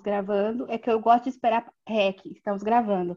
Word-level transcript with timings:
estamos 0.00 0.02
gravando, 0.02 0.66
é 0.70 0.78
que 0.78 0.90
eu 0.90 1.00
gosto 1.00 1.24
de 1.24 1.30
esperar 1.30 1.70
REC, 1.86 2.20
estamos 2.26 2.62
gravando. 2.62 3.16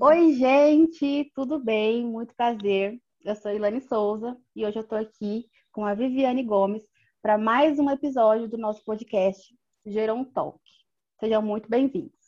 Oi, 0.00 0.34
gente, 0.34 1.30
tudo 1.34 1.58
bem? 1.58 2.06
Muito 2.06 2.34
prazer. 2.34 2.98
Eu 3.24 3.34
sou 3.34 3.52
Ilane 3.52 3.80
Souza 3.80 4.36
e 4.54 4.64
hoje 4.64 4.78
eu 4.78 4.82
estou 4.82 4.98
aqui 4.98 5.46
com 5.72 5.84
a 5.84 5.94
Viviane 5.94 6.42
Gomes 6.42 6.82
para 7.20 7.36
mais 7.36 7.78
um 7.78 7.90
episódio 7.90 8.48
do 8.48 8.56
nosso 8.56 8.84
podcast 8.84 9.54
Geron 9.84 10.24
Talk. 10.24 10.58
Sejam 11.18 11.42
muito 11.42 11.68
bem-vindos. 11.68 12.18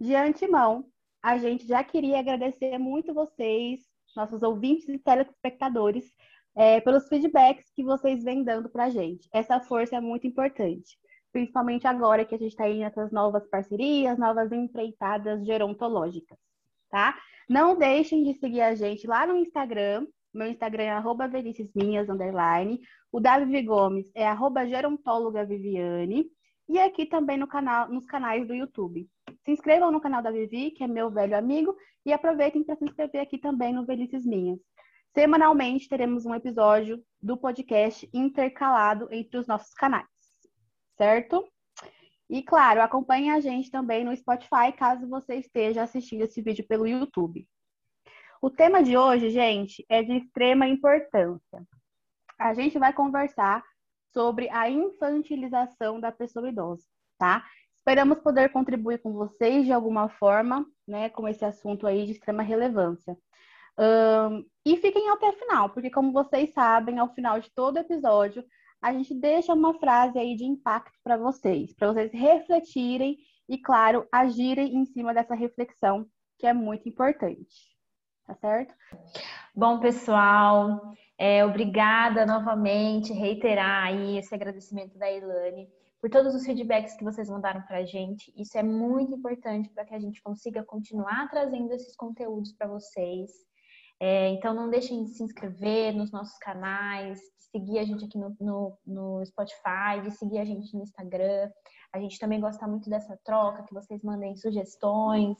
De 0.00 0.14
antemão, 0.14 0.86
a 1.22 1.36
gente 1.36 1.66
já 1.66 1.84
queria 1.84 2.20
agradecer 2.20 2.78
muito 2.78 3.12
vocês, 3.12 3.80
nossos 4.16 4.42
ouvintes 4.42 4.88
e 4.88 4.98
telespectadores, 4.98 6.10
é, 6.58 6.80
pelos 6.80 7.06
feedbacks 7.06 7.70
que 7.72 7.84
vocês 7.84 8.24
vêm 8.24 8.42
dando 8.42 8.68
para 8.68 8.86
a 8.86 8.90
gente. 8.90 9.28
Essa 9.32 9.60
força 9.60 9.94
é 9.94 10.00
muito 10.00 10.26
importante, 10.26 10.98
principalmente 11.32 11.86
agora 11.86 12.24
que 12.24 12.34
a 12.34 12.38
gente 12.38 12.50
está 12.50 12.68
indo 12.68 12.80
nessas 12.80 13.12
novas 13.12 13.48
parcerias, 13.48 14.18
novas 14.18 14.50
empreitadas 14.50 15.46
gerontológicas, 15.46 16.36
tá? 16.90 17.16
Não 17.48 17.78
deixem 17.78 18.24
de 18.24 18.34
seguir 18.34 18.60
a 18.60 18.74
gente 18.74 19.06
lá 19.06 19.24
no 19.24 19.36
Instagram. 19.36 20.04
Meu 20.34 20.48
Instagram 20.48 20.82
é 20.82 20.90
arroba 20.90 21.30
underline. 22.10 22.80
O 23.12 23.20
Davi 23.20 23.62
Gomes 23.62 24.10
é 24.12 24.26
arroba 24.26 24.66
gerontóloga 24.66 25.46
Viviane. 25.46 26.26
E 26.68 26.78
aqui 26.80 27.06
também 27.06 27.38
no 27.38 27.46
canal, 27.46 27.88
nos 27.88 28.04
canais 28.04 28.46
do 28.46 28.52
YouTube. 28.52 29.08
Se 29.44 29.52
inscrevam 29.52 29.92
no 29.92 30.00
canal 30.00 30.22
da 30.22 30.32
Vivi, 30.32 30.72
que 30.72 30.82
é 30.82 30.88
meu 30.88 31.08
velho 31.08 31.38
amigo, 31.38 31.74
e 32.04 32.12
aproveitem 32.12 32.64
para 32.64 32.76
se 32.76 32.84
inscrever 32.84 33.22
aqui 33.22 33.38
também 33.38 33.72
no 33.72 33.86
Velhices 33.86 34.26
Minhas. 34.26 34.58
Semanalmente 35.18 35.88
teremos 35.88 36.24
um 36.24 36.32
episódio 36.32 37.04
do 37.20 37.36
podcast 37.36 38.08
intercalado 38.14 39.08
entre 39.10 39.36
os 39.36 39.48
nossos 39.48 39.74
canais, 39.74 40.06
certo? 40.96 41.44
E 42.30 42.40
claro, 42.40 42.80
acompanhe 42.80 43.28
a 43.30 43.40
gente 43.40 43.68
também 43.68 44.04
no 44.04 44.16
Spotify, 44.16 44.70
caso 44.76 45.08
você 45.08 45.34
esteja 45.34 45.82
assistindo 45.82 46.22
esse 46.22 46.40
vídeo 46.40 46.64
pelo 46.68 46.86
YouTube. 46.86 47.48
O 48.40 48.48
tema 48.48 48.80
de 48.80 48.96
hoje, 48.96 49.30
gente, 49.30 49.84
é 49.88 50.04
de 50.04 50.18
extrema 50.18 50.68
importância. 50.68 51.66
A 52.38 52.54
gente 52.54 52.78
vai 52.78 52.92
conversar 52.92 53.64
sobre 54.12 54.48
a 54.50 54.70
infantilização 54.70 55.98
da 55.98 56.12
pessoa 56.12 56.48
idosa, 56.48 56.84
tá? 57.18 57.44
Esperamos 57.74 58.20
poder 58.20 58.52
contribuir 58.52 59.02
com 59.02 59.12
vocês 59.12 59.66
de 59.66 59.72
alguma 59.72 60.08
forma, 60.10 60.64
né, 60.86 61.08
com 61.08 61.26
esse 61.26 61.44
assunto 61.44 61.88
aí 61.88 62.06
de 62.06 62.12
extrema 62.12 62.44
relevância. 62.44 63.18
Um, 63.78 64.44
e 64.66 64.76
fiquem 64.76 65.08
até 65.10 65.28
o 65.28 65.32
final, 65.34 65.70
porque 65.70 65.90
como 65.90 66.12
vocês 66.12 66.52
sabem, 66.52 66.98
ao 66.98 67.14
final 67.14 67.38
de 67.38 67.50
todo 67.50 67.78
episódio, 67.78 68.44
a 68.82 68.92
gente 68.92 69.14
deixa 69.14 69.54
uma 69.54 69.78
frase 69.78 70.18
aí 70.18 70.36
de 70.36 70.44
impacto 70.44 70.98
para 71.02 71.16
vocês, 71.16 71.74
para 71.74 71.92
vocês 71.92 72.12
refletirem 72.12 73.16
e, 73.48 73.58
claro, 73.58 74.06
agirem 74.12 74.76
em 74.76 74.84
cima 74.84 75.14
dessa 75.14 75.34
reflexão, 75.34 76.06
que 76.38 76.46
é 76.46 76.52
muito 76.52 76.88
importante. 76.88 77.76
Tá 78.26 78.34
certo? 78.34 78.74
Bom, 79.54 79.80
pessoal, 79.80 80.92
é, 81.16 81.44
obrigada 81.44 82.26
novamente, 82.26 83.12
reiterar 83.12 83.86
aí 83.86 84.18
esse 84.18 84.34
agradecimento 84.34 84.98
da 84.98 85.10
Ilane 85.10 85.66
por 86.00 86.10
todos 86.10 86.34
os 86.34 86.44
feedbacks 86.44 86.94
que 86.94 87.04
vocês 87.04 87.28
mandaram 87.28 87.62
para 87.62 87.78
a 87.78 87.84
gente. 87.84 88.32
Isso 88.36 88.56
é 88.56 88.62
muito 88.62 89.14
importante 89.14 89.68
para 89.70 89.84
que 89.84 89.94
a 89.94 89.98
gente 89.98 90.22
consiga 90.22 90.62
continuar 90.62 91.28
trazendo 91.30 91.72
esses 91.72 91.96
conteúdos 91.96 92.52
para 92.52 92.68
vocês. 92.68 93.30
É, 94.00 94.28
então, 94.28 94.54
não 94.54 94.70
deixem 94.70 95.04
de 95.04 95.10
se 95.10 95.22
inscrever 95.22 95.92
nos 95.92 96.12
nossos 96.12 96.38
canais, 96.38 97.18
de 97.18 97.44
seguir 97.50 97.78
a 97.78 97.84
gente 97.84 98.04
aqui 98.04 98.16
no, 98.16 98.36
no, 98.40 98.78
no, 98.86 99.26
Spotify, 99.26 100.00
de 100.02 100.10
seguir 100.12 100.38
a 100.38 100.44
gente 100.44 100.74
no 100.76 100.82
Instagram. 100.82 101.50
A 101.92 101.98
gente 101.98 102.18
também 102.18 102.40
gosta 102.40 102.66
muito 102.66 102.88
dessa 102.88 103.18
troca, 103.24 103.64
que 103.64 103.74
vocês 103.74 104.02
mandem 104.02 104.36
sugestões. 104.36 105.36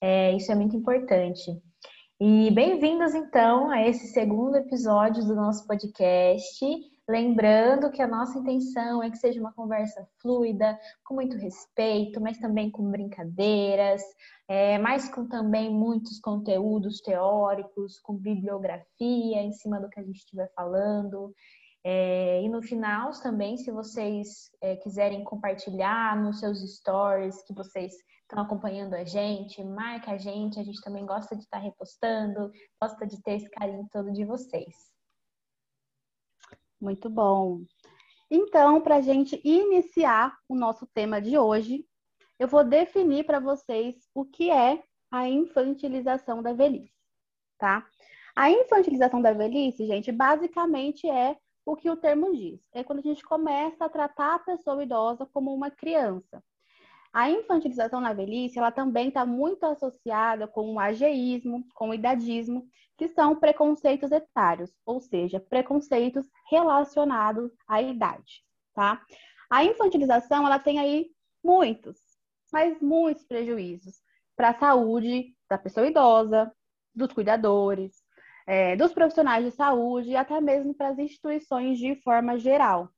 É, 0.00 0.32
isso 0.34 0.50
é 0.50 0.54
muito 0.54 0.76
importante. 0.76 1.62
E 2.20 2.50
bem-vindos, 2.50 3.14
então, 3.14 3.70
a 3.70 3.86
esse 3.86 4.08
segundo 4.08 4.56
episódio 4.56 5.24
do 5.24 5.34
nosso 5.34 5.66
podcast. 5.66 6.91
Lembrando 7.08 7.90
que 7.90 8.00
a 8.00 8.06
nossa 8.06 8.38
intenção 8.38 9.02
é 9.02 9.10
que 9.10 9.16
seja 9.16 9.40
uma 9.40 9.52
conversa 9.52 10.06
fluida, 10.20 10.78
com 11.04 11.14
muito 11.14 11.36
respeito, 11.36 12.20
mas 12.20 12.38
também 12.38 12.70
com 12.70 12.88
brincadeiras, 12.88 14.02
é, 14.46 14.78
mas 14.78 15.12
com 15.12 15.26
também 15.26 15.68
muitos 15.68 16.20
conteúdos 16.20 17.00
teóricos, 17.00 17.98
com 17.98 18.14
bibliografia 18.16 19.42
em 19.42 19.52
cima 19.52 19.80
do 19.80 19.88
que 19.88 19.98
a 19.98 20.02
gente 20.04 20.18
estiver 20.18 20.48
falando. 20.54 21.34
É, 21.84 22.40
e 22.40 22.48
no 22.48 22.62
final 22.62 23.10
também, 23.20 23.56
se 23.56 23.72
vocês 23.72 24.48
é, 24.60 24.76
quiserem 24.76 25.24
compartilhar 25.24 26.16
nos 26.22 26.38
seus 26.38 26.60
stories 26.76 27.42
que 27.42 27.52
vocês 27.52 27.92
estão 28.20 28.44
acompanhando 28.44 28.94
a 28.94 29.02
gente, 29.02 29.62
marca 29.64 30.12
a 30.12 30.18
gente, 30.18 30.60
a 30.60 30.62
gente 30.62 30.80
também 30.80 31.04
gosta 31.04 31.34
de 31.34 31.42
estar 31.42 31.58
repostando, 31.58 32.52
gosta 32.80 33.04
de 33.04 33.20
ter 33.22 33.32
esse 33.32 33.50
carinho 33.50 33.88
todo 33.90 34.12
de 34.12 34.24
vocês. 34.24 34.91
Muito 36.82 37.08
bom. 37.08 37.60
Então, 38.28 38.80
para 38.80 38.96
a 38.96 39.00
gente 39.00 39.40
iniciar 39.44 40.36
o 40.48 40.56
nosso 40.56 40.84
tema 40.92 41.22
de 41.22 41.38
hoje, 41.38 41.86
eu 42.40 42.48
vou 42.48 42.64
definir 42.64 43.24
para 43.24 43.38
vocês 43.38 43.94
o 44.12 44.24
que 44.24 44.50
é 44.50 44.82
a 45.08 45.28
infantilização 45.28 46.42
da 46.42 46.52
velhice, 46.52 46.92
tá? 47.56 47.86
A 48.34 48.50
infantilização 48.50 49.22
da 49.22 49.32
velhice, 49.32 49.86
gente, 49.86 50.10
basicamente 50.10 51.08
é 51.08 51.36
o 51.64 51.76
que 51.76 51.88
o 51.88 51.96
termo 51.96 52.34
diz. 52.34 52.68
É 52.72 52.82
quando 52.82 52.98
a 52.98 53.02
gente 53.02 53.22
começa 53.22 53.84
a 53.84 53.88
tratar 53.88 54.34
a 54.34 54.40
pessoa 54.40 54.82
idosa 54.82 55.24
como 55.32 55.54
uma 55.54 55.70
criança. 55.70 56.42
A 57.12 57.30
infantilização 57.30 58.00
na 58.00 58.12
velhice, 58.12 58.58
ela 58.58 58.72
também 58.72 59.06
está 59.06 59.24
muito 59.24 59.62
associada 59.62 60.48
com 60.48 60.74
o 60.74 60.80
ageísmo, 60.80 61.64
com 61.76 61.90
o 61.90 61.94
idadismo, 61.94 62.66
que 62.96 63.08
são 63.08 63.36
preconceitos 63.36 64.12
etários, 64.12 64.70
ou 64.84 65.00
seja, 65.00 65.40
preconceitos 65.40 66.26
relacionados 66.50 67.52
à 67.66 67.80
idade, 67.80 68.44
tá? 68.74 69.02
A 69.50 69.64
infantilização, 69.64 70.46
ela 70.46 70.58
tem 70.58 70.78
aí 70.78 71.10
muitos, 71.42 71.98
mas 72.52 72.80
muitos 72.80 73.24
prejuízos 73.24 74.00
para 74.36 74.50
a 74.50 74.58
saúde 74.58 75.34
da 75.48 75.58
pessoa 75.58 75.86
idosa, 75.86 76.50
dos 76.94 77.12
cuidadores, 77.12 78.02
é, 78.46 78.76
dos 78.76 78.92
profissionais 78.92 79.44
de 79.44 79.50
saúde 79.50 80.10
e 80.10 80.16
até 80.16 80.40
mesmo 80.40 80.74
para 80.74 80.88
as 80.88 80.98
instituições 80.98 81.78
de 81.78 81.96
forma 82.02 82.38
geral. 82.38 82.88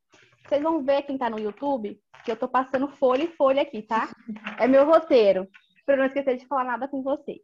Vocês 0.47 0.62
vão 0.62 0.82
ver 0.82 1.03
quem 1.03 1.16
está 1.16 1.31
no 1.31 1.38
YouTube 1.38 2.00
que 2.25 2.31
eu 2.31 2.34
estou 2.34 2.49
passando 2.49 2.88
folha 2.88 3.25
e 3.25 3.37
folha 3.37 3.62
aqui, 3.62 3.82
tá? 3.82 4.11
É 4.59 4.66
meu 4.66 4.87
roteiro, 4.87 5.49
para 5.84 5.97
não 5.97 6.06
esquecer 6.06 6.37
de 6.37 6.47
falar 6.47 6.65
nada 6.65 6.88
com 6.88 7.03
vocês. 7.03 7.41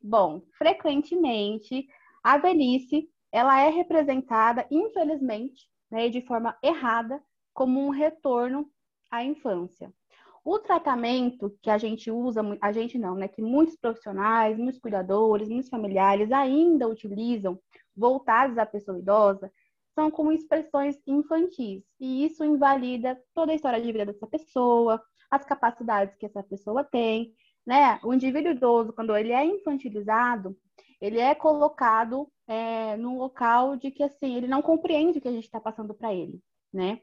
Bom, 0.00 0.42
frequentemente 0.56 1.86
a 2.22 2.38
velhice 2.38 3.08
ela 3.30 3.60
é 3.60 3.68
representada, 3.68 4.66
infelizmente, 4.70 5.68
né, 5.90 6.08
de 6.08 6.22
forma 6.22 6.56
errada, 6.62 7.22
como 7.52 7.80
um 7.80 7.90
retorno 7.90 8.70
à 9.10 9.24
infância. 9.24 9.92
O 10.44 10.58
tratamento 10.58 11.54
que 11.60 11.68
a 11.68 11.76
gente 11.76 12.10
usa, 12.10 12.40
a 12.60 12.72
gente 12.72 12.98
não, 12.98 13.14
né? 13.14 13.28
Que 13.28 13.42
muitos 13.42 13.76
profissionais, 13.76 14.56
muitos 14.56 14.80
cuidadores, 14.80 15.48
muitos 15.48 15.68
familiares 15.68 16.32
ainda 16.32 16.88
utilizam, 16.88 17.60
voltados 17.94 18.56
à 18.56 18.64
pessoa 18.64 18.98
idosa, 18.98 19.52
são 19.94 20.10
como 20.10 20.32
expressões 20.32 20.96
infantis. 21.06 21.82
E 22.00 22.24
isso 22.24 22.44
invalida 22.44 23.20
toda 23.34 23.52
a 23.52 23.54
história 23.54 23.80
de 23.80 23.92
vida 23.92 24.06
dessa 24.06 24.26
pessoa, 24.26 25.02
as 25.30 25.44
capacidades 25.44 26.16
que 26.16 26.24
essa 26.24 26.42
pessoa 26.42 26.82
tem, 26.82 27.34
né? 27.66 27.98
O 28.02 28.12
indivíduo 28.14 28.52
idoso, 28.52 28.92
quando 28.92 29.16
ele 29.16 29.32
é 29.32 29.44
infantilizado, 29.44 30.56
ele 31.00 31.18
é 31.18 31.34
colocado 31.34 32.30
é, 32.46 32.96
num 32.96 33.18
local 33.18 33.76
de 33.76 33.90
que, 33.90 34.02
assim, 34.02 34.36
ele 34.36 34.48
não 34.48 34.62
compreende 34.62 35.18
o 35.18 35.20
que 35.20 35.28
a 35.28 35.32
gente 35.32 35.44
está 35.44 35.60
passando 35.60 35.94
para 35.94 36.12
ele, 36.12 36.40
né? 36.72 37.00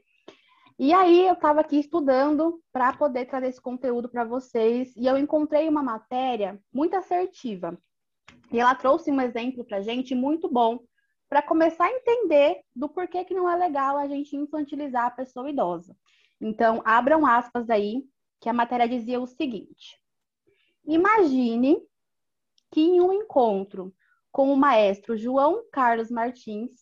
E 0.78 0.92
aí 0.92 1.26
eu 1.26 1.32
estava 1.32 1.62
aqui 1.62 1.78
estudando 1.78 2.60
para 2.70 2.92
poder 2.92 3.24
trazer 3.24 3.48
esse 3.48 3.60
conteúdo 3.60 4.10
para 4.10 4.24
vocês 4.24 4.94
e 4.94 5.06
eu 5.06 5.16
encontrei 5.16 5.66
uma 5.68 5.82
matéria 5.82 6.60
muito 6.70 6.94
assertiva. 6.94 7.78
E 8.52 8.60
ela 8.60 8.74
trouxe 8.74 9.10
um 9.10 9.20
exemplo 9.20 9.64
para 9.64 9.80
gente 9.80 10.14
muito 10.14 10.50
bom 10.50 10.80
para 11.28 11.40
começar 11.40 11.86
a 11.86 11.92
entender 11.92 12.60
do 12.74 12.88
porquê 12.88 13.24
que 13.24 13.34
não 13.34 13.50
é 13.50 13.56
legal 13.56 13.96
a 13.96 14.06
gente 14.06 14.36
infantilizar 14.36 15.06
a 15.06 15.10
pessoa 15.10 15.48
idosa. 15.48 15.96
Então, 16.40 16.82
abram 16.84 17.26
aspas 17.26 17.70
aí, 17.70 18.04
que 18.40 18.48
a 18.48 18.52
matéria 18.52 18.86
dizia 18.86 19.18
o 19.18 19.26
seguinte: 19.26 19.98
Imagine 20.86 21.80
que 22.70 22.80
em 22.80 23.00
um 23.00 23.12
encontro 23.12 23.94
com 24.30 24.52
o 24.52 24.56
maestro 24.56 25.16
João 25.16 25.64
Carlos 25.72 26.10
Martins, 26.10 26.72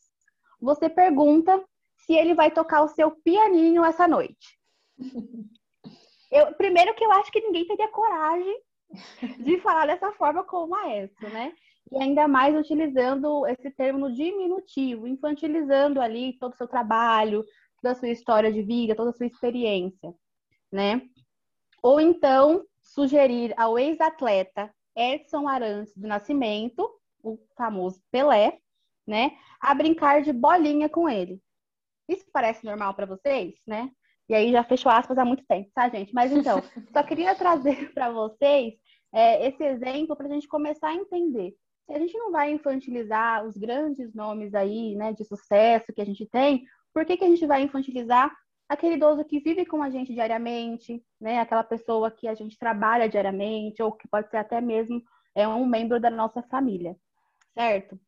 você 0.61 0.89
pergunta 0.89 1.62
se 1.99 2.12
ele 2.12 2.35
vai 2.35 2.51
tocar 2.51 2.83
o 2.83 2.89
seu 2.89 3.11
pianinho 3.11 3.85
essa 3.85 4.06
noite. 4.06 4.59
Eu, 6.31 6.53
primeiro 6.55 6.93
que 6.97 7.05
eu 7.05 7.12
acho 7.12 7.31
que 7.31 7.41
ninguém 7.41 7.65
teria 7.65 7.87
coragem 7.93 8.61
de 9.39 9.61
falar 9.61 9.87
dessa 9.87 10.11
forma 10.12 10.43
com 10.43 10.65
o 10.65 10.69
maestro, 10.69 11.29
né? 11.31 11.53
E 11.93 12.03
ainda 12.03 12.27
mais 12.27 12.56
utilizando 12.56 13.47
esse 13.47 13.71
termo 13.71 14.01
no 14.01 14.12
diminutivo, 14.12 15.06
infantilizando 15.06 16.01
ali 16.01 16.37
todo 16.41 16.53
o 16.53 16.56
seu 16.56 16.67
trabalho, 16.67 17.45
toda 17.81 17.93
a 17.93 17.95
sua 17.95 18.09
história 18.09 18.53
de 18.53 18.62
vida, 18.62 18.97
toda 18.97 19.11
a 19.11 19.12
sua 19.12 19.27
experiência, 19.27 20.12
né? 20.73 21.03
Ou 21.81 22.01
então 22.01 22.65
sugerir 22.94 23.52
ao 23.58 23.79
ex-atleta 23.79 24.73
Edson 24.96 25.49
Arantes 25.49 25.93
do 25.96 26.06
Nascimento, 26.06 26.88
o 27.23 27.38
famoso 27.56 28.00
Pelé, 28.11 28.58
né, 29.06 29.32
a 29.61 29.75
brincar 29.75 30.23
de 30.23 30.32
bolinha 30.32 30.88
com 30.88 31.08
ele. 31.08 31.41
Isso 32.08 32.25
parece 32.32 32.64
normal 32.64 32.94
para 32.94 33.06
vocês, 33.06 33.55
né? 33.67 33.91
E 34.29 34.35
aí 34.35 34.52
já 34.52 34.62
fechou 34.62 34.91
aspas 34.91 35.19
há 35.19 35.25
muito 35.25 35.44
tempo, 35.46 35.70
tá, 35.75 35.88
gente? 35.88 36.14
Mas 36.14 36.32
então, 36.32 36.62
só 36.93 37.02
queria 37.02 37.35
trazer 37.35 37.93
para 37.93 38.11
vocês 38.11 38.75
é, 39.12 39.49
esse 39.49 39.62
exemplo 39.62 40.17
para 40.17 40.26
a 40.26 40.31
gente 40.31 40.49
começar 40.49 40.88
a 40.88 40.94
entender. 40.94 41.55
Se 41.87 41.93
a 41.93 41.99
gente 41.99 42.17
não 42.17 42.31
vai 42.31 42.50
infantilizar 42.50 43.44
os 43.44 43.56
grandes 43.56 44.14
nomes 44.14 44.55
aí, 44.55 44.94
né, 44.94 45.12
de 45.12 45.25
sucesso 45.25 45.93
que 45.93 46.00
a 46.00 46.06
gente 46.06 46.26
tem, 46.26 46.64
por 46.94 47.05
que, 47.05 47.17
que 47.17 47.25
a 47.25 47.29
gente 47.29 47.46
vai 47.46 47.62
infantilizar 47.62 48.35
aquele 48.69 48.94
idoso 48.94 49.25
que 49.25 49.40
vive 49.40 49.66
com 49.66 49.82
a 49.82 49.90
gente 49.90 50.12
diariamente, 50.12 51.05
né? 51.20 51.40
Aquela 51.40 51.64
pessoa 51.64 52.11
que 52.11 52.26
a 52.26 52.34
gente 52.34 52.58
trabalha 52.58 53.08
diariamente, 53.08 53.82
ou 53.82 53.93
que 53.93 54.08
pode 54.08 54.31
ser 54.31 54.38
até 54.38 54.61
mesmo 54.61 55.02
é 55.34 55.46
um 55.46 55.66
membro 55.66 56.00
da 56.00 56.11
nossa 56.11 56.43
família, 56.43 56.96
certo? 57.52 57.99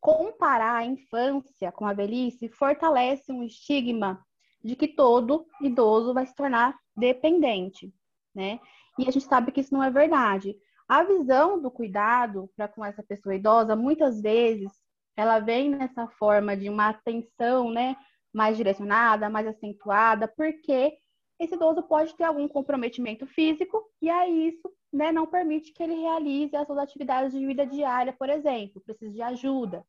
Comparar 0.00 0.76
a 0.76 0.84
infância 0.84 1.72
com 1.72 1.86
a 1.86 1.92
velhice 1.92 2.48
fortalece 2.48 3.32
um 3.32 3.42
estigma 3.42 4.24
de 4.62 4.74
que 4.74 4.88
todo 4.88 5.46
idoso 5.60 6.14
vai 6.14 6.26
se 6.26 6.34
tornar 6.34 6.76
dependente, 6.96 7.92
né? 8.34 8.60
E 8.98 9.06
a 9.06 9.10
gente 9.10 9.26
sabe 9.26 9.52
que 9.52 9.60
isso 9.60 9.72
não 9.72 9.82
é 9.82 9.90
verdade. 9.90 10.56
A 10.88 11.04
visão 11.04 11.60
do 11.60 11.70
cuidado 11.70 12.50
para 12.56 12.66
com 12.66 12.84
essa 12.84 13.02
pessoa 13.02 13.34
idosa, 13.34 13.76
muitas 13.76 14.20
vezes, 14.20 14.72
ela 15.16 15.38
vem 15.38 15.70
nessa 15.70 16.08
forma 16.08 16.56
de 16.56 16.68
uma 16.68 16.88
atenção, 16.88 17.70
né, 17.70 17.96
mais 18.38 18.56
direcionada, 18.56 19.28
mais 19.28 19.48
acentuada, 19.48 20.28
porque 20.28 20.96
esse 21.40 21.56
idoso 21.56 21.82
pode 21.82 22.16
ter 22.16 22.22
algum 22.22 22.46
comprometimento 22.46 23.26
físico 23.26 23.84
e 24.00 24.08
aí 24.08 24.48
isso, 24.50 24.72
né, 24.92 25.10
não 25.10 25.26
permite 25.26 25.72
que 25.72 25.82
ele 25.82 25.94
realize 25.94 26.54
as 26.54 26.64
suas 26.64 26.78
atividades 26.78 27.32
de 27.32 27.44
vida 27.44 27.66
diária, 27.66 28.12
por 28.12 28.30
exemplo, 28.30 28.80
precisa 28.80 29.12
de 29.12 29.20
ajuda, 29.20 29.84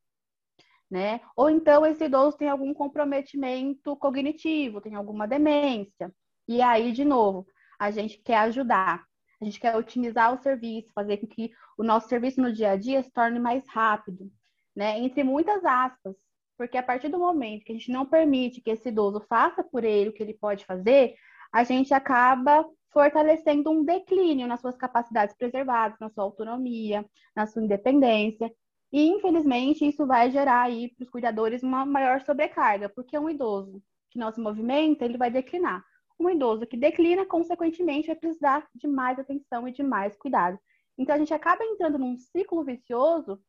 né? 0.90 1.22
Ou 1.36 1.48
então 1.52 1.86
esse 1.86 2.06
idoso 2.06 2.38
tem 2.38 2.50
algum 2.50 2.74
comprometimento 2.74 3.96
cognitivo, 3.98 4.82
tem 4.82 4.96
alguma 4.96 5.28
demência. 5.28 6.12
E 6.48 6.60
aí, 6.60 6.92
de 6.92 7.06
novo, 7.06 7.46
a 7.78 7.92
gente 7.92 8.18
quer 8.18 8.38
ajudar. 8.38 9.06
A 9.40 9.46
gente 9.46 9.60
quer 9.60 9.76
otimizar 9.76 10.34
o 10.34 10.42
serviço, 10.42 10.92
fazer 10.94 11.18
com 11.18 11.28
que 11.28 11.52
o 11.78 11.84
nosso 11.84 12.10
serviço 12.10 12.42
no 12.42 12.52
dia 12.52 12.72
a 12.72 12.76
dia 12.76 13.04
se 13.04 13.12
torne 13.12 13.40
mais 13.40 13.64
rápido, 13.68 14.32
né? 14.76 15.00
Entre 15.00 15.24
muitas 15.24 15.64
aspas, 15.64 16.16
porque 16.60 16.78
a 16.78 16.84
partir 16.84 17.08
do 17.08 17.18
momento 17.18 17.64
que 17.64 17.72
a 17.72 17.76
gente 17.76 17.90
não 17.90 18.06
permite 18.06 18.60
que 18.60 18.70
esse 18.70 18.90
idoso 18.90 19.22
faça 19.30 19.64
por 19.64 19.86
ele 19.86 20.10
o 20.10 20.14
que 20.14 20.22
ele 20.22 20.34
pode 20.34 20.66
fazer, 20.66 21.16
a 21.54 21.64
gente 21.64 21.94
acaba 21.94 22.68
fortalecendo 22.92 23.72
um 23.72 23.82
declínio 23.82 24.46
nas 24.46 24.60
suas 24.60 24.76
capacidades 24.76 25.34
preservadas, 25.38 25.98
na 26.02 26.10
sua 26.10 26.26
autonomia, 26.26 27.06
na 27.34 27.48
sua 27.48 27.64
independência. 27.64 28.52
E, 28.92 29.08
infelizmente, 29.08 29.88
isso 29.88 30.06
vai 30.06 30.32
gerar 30.32 30.64
aí 30.64 30.94
para 30.94 31.06
os 31.06 31.10
cuidadores 31.10 31.64
uma 31.64 31.86
maior 31.86 32.20
sobrecarga, 32.24 32.90
porque 32.90 33.18
um 33.18 33.30
idoso 33.30 33.82
que 34.12 34.20
não 34.20 34.30
se 34.30 34.42
movimenta, 34.42 35.06
ele 35.06 35.18
vai 35.18 35.32
declinar. 35.32 35.82
Um 36.20 36.30
idoso 36.30 36.68
que 36.68 36.76
declina, 36.76 37.26
consequentemente, 37.26 38.08
vai 38.08 38.18
precisar 38.18 38.68
de 38.76 38.86
mais 38.86 39.18
atenção 39.18 39.66
e 39.66 39.72
de 39.72 39.82
mais 39.82 40.14
cuidado. 40.18 40.60
Então, 40.98 41.16
a 41.16 41.20
gente 41.20 41.34
acaba 41.34 41.64
entrando 41.64 41.98
num 41.98 42.18
ciclo 42.18 42.66
vicioso 42.66 43.40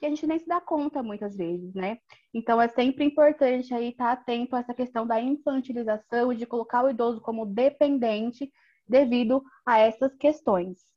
que 0.00 0.06
a 0.06 0.08
gente 0.08 0.26
nem 0.26 0.38
se 0.38 0.48
dá 0.48 0.60
conta 0.60 1.02
muitas 1.02 1.36
vezes, 1.36 1.72
né? 1.74 1.98
Então, 2.34 2.60
é 2.60 2.66
sempre 2.68 3.04
importante 3.04 3.72
aí 3.72 3.90
estar 3.90 4.10
atento 4.10 4.56
a 4.56 4.60
essa 4.60 4.74
questão 4.74 5.06
da 5.06 5.20
infantilização 5.20 6.32
e 6.32 6.36
de 6.36 6.46
colocar 6.46 6.84
o 6.84 6.90
idoso 6.90 7.20
como 7.20 7.46
dependente 7.46 8.50
devido 8.88 9.42
a 9.64 9.78
essas 9.78 10.16
questões 10.16 10.90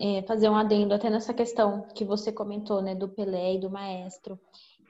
é, 0.00 0.22
fazer 0.22 0.48
um 0.48 0.56
adendo 0.56 0.94
até 0.94 1.10
nessa 1.10 1.34
questão 1.34 1.86
que 1.94 2.04
você 2.04 2.32
comentou, 2.32 2.80
né, 2.80 2.94
do 2.94 3.08
Pelé 3.08 3.54
e 3.54 3.60
do 3.60 3.70
maestro. 3.70 4.38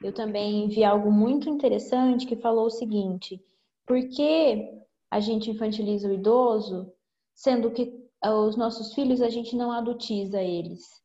Eu 0.01 0.13
também 0.13 0.69
vi 0.69 0.83
algo 0.83 1.11
muito 1.11 1.49
interessante 1.49 2.25
que 2.25 2.37
falou 2.37 2.67
o 2.67 2.71
seguinte: 2.71 3.43
por 3.85 3.99
que 4.09 4.79
a 5.11 5.19
gente 5.19 5.51
infantiliza 5.51 6.07
o 6.07 6.13
idoso, 6.13 6.91
sendo 7.35 7.71
que 7.71 7.93
os 8.23 8.55
nossos 8.55 8.93
filhos 8.93 9.21
a 9.21 9.29
gente 9.29 9.55
não 9.55 9.71
adultiza 9.71 10.41
eles, 10.41 11.01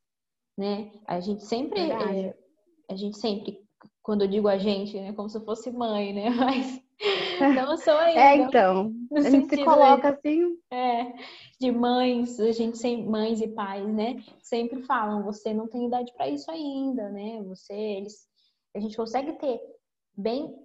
né? 0.57 0.91
A 1.07 1.19
gente 1.19 1.43
sempre, 1.45 1.79
é, 1.79 2.35
a 2.89 2.95
gente 2.95 3.17
sempre, 3.17 3.59
quando 4.01 4.23
eu 4.23 4.27
digo 4.27 4.47
a 4.47 4.57
gente, 4.57 4.97
é 4.97 5.13
como 5.13 5.29
se 5.29 5.37
eu 5.37 5.45
fosse 5.45 5.71
mãe, 5.71 6.13
né? 6.13 6.29
Mas 7.39 7.55
não 7.55 7.77
sou 7.77 7.97
ainda. 7.97 8.21
É, 8.21 8.37
então. 8.37 8.93
A 9.13 9.21
gente 9.21 9.49
se 9.49 9.63
coloca 9.63 10.09
assim. 10.09 10.57
É, 10.71 11.13
de 11.59 11.71
mães, 11.71 12.39
a 12.39 12.51
gente 12.51 12.77
sem 12.77 13.05
mães 13.05 13.41
e 13.41 13.47
pais, 13.47 13.87
né? 13.93 14.23
Sempre 14.41 14.81
falam, 14.83 15.23
você 15.23 15.53
não 15.53 15.67
tem 15.67 15.87
idade 15.87 16.13
para 16.13 16.29
isso 16.29 16.49
ainda, 16.49 17.09
né? 17.09 17.41
Você, 17.43 17.73
eles, 17.73 18.27
a 18.75 18.79
gente 18.79 18.95
consegue 18.95 19.33
ter 19.33 19.59
bem 20.17 20.55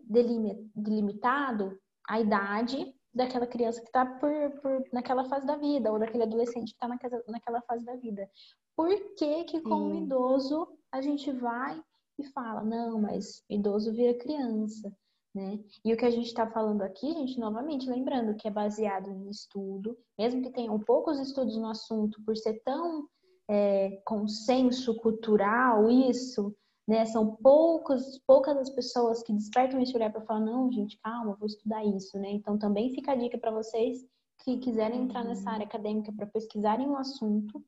delimitado 0.74 1.76
a 2.08 2.20
idade 2.20 2.94
daquela 3.12 3.46
criança 3.46 3.80
que 3.80 3.88
está 3.88 4.06
por, 4.06 4.32
por, 4.60 4.84
naquela 4.92 5.24
fase 5.24 5.46
da 5.46 5.56
vida, 5.56 5.92
ou 5.92 5.98
daquele 5.98 6.22
adolescente 6.22 6.70
que 6.70 6.76
está 6.76 6.88
naquela, 6.88 7.62
fase 7.62 7.84
da 7.84 7.96
vida. 7.96 8.28
Por 8.76 9.14
que 9.14 9.44
que 9.44 9.60
como 9.60 9.86
hum. 9.86 10.04
idoso 10.04 10.68
a 10.92 11.00
gente 11.00 11.30
vai 11.32 11.82
e 12.18 12.24
fala, 12.24 12.62
não, 12.62 13.00
mas 13.00 13.42
idoso 13.48 13.92
vira 13.92 14.18
criança? 14.18 14.92
Né? 15.34 15.60
E 15.84 15.92
o 15.92 15.96
que 15.96 16.04
a 16.04 16.10
gente 16.10 16.26
está 16.26 16.50
falando 16.50 16.82
aqui, 16.82 17.12
gente, 17.12 17.38
novamente 17.38 17.88
lembrando 17.88 18.34
que 18.34 18.48
é 18.48 18.50
baseado 18.50 19.10
em 19.10 19.30
estudo, 19.30 19.96
mesmo 20.18 20.42
que 20.42 20.50
tenham 20.50 20.78
poucos 20.80 21.20
estudos 21.20 21.56
no 21.56 21.68
assunto, 21.68 22.20
por 22.24 22.36
ser 22.36 22.60
tão 22.64 23.06
é, 23.48 24.00
consenso 24.04 24.96
cultural 24.96 25.88
isso, 25.88 26.54
né? 26.90 27.06
São 27.06 27.36
poucos, 27.36 28.18
poucas 28.26 28.56
as 28.58 28.68
pessoas 28.68 29.22
que 29.22 29.32
despertam 29.32 29.80
esse 29.80 29.94
olhar 29.94 30.10
para 30.10 30.22
falar, 30.22 30.40
não, 30.40 30.72
gente, 30.72 30.98
calma, 30.98 31.36
vou 31.38 31.46
estudar 31.46 31.84
isso, 31.84 32.18
né? 32.18 32.32
Então 32.32 32.58
também 32.58 32.92
fica 32.92 33.12
a 33.12 33.14
dica 33.14 33.38
para 33.38 33.52
vocês 33.52 33.98
que 34.42 34.58
quiserem 34.58 35.02
entrar 35.02 35.22
nessa 35.24 35.48
área 35.48 35.64
acadêmica 35.64 36.12
para 36.12 36.26
pesquisarem 36.26 36.88
o 36.88 36.96
assunto, 36.96 37.64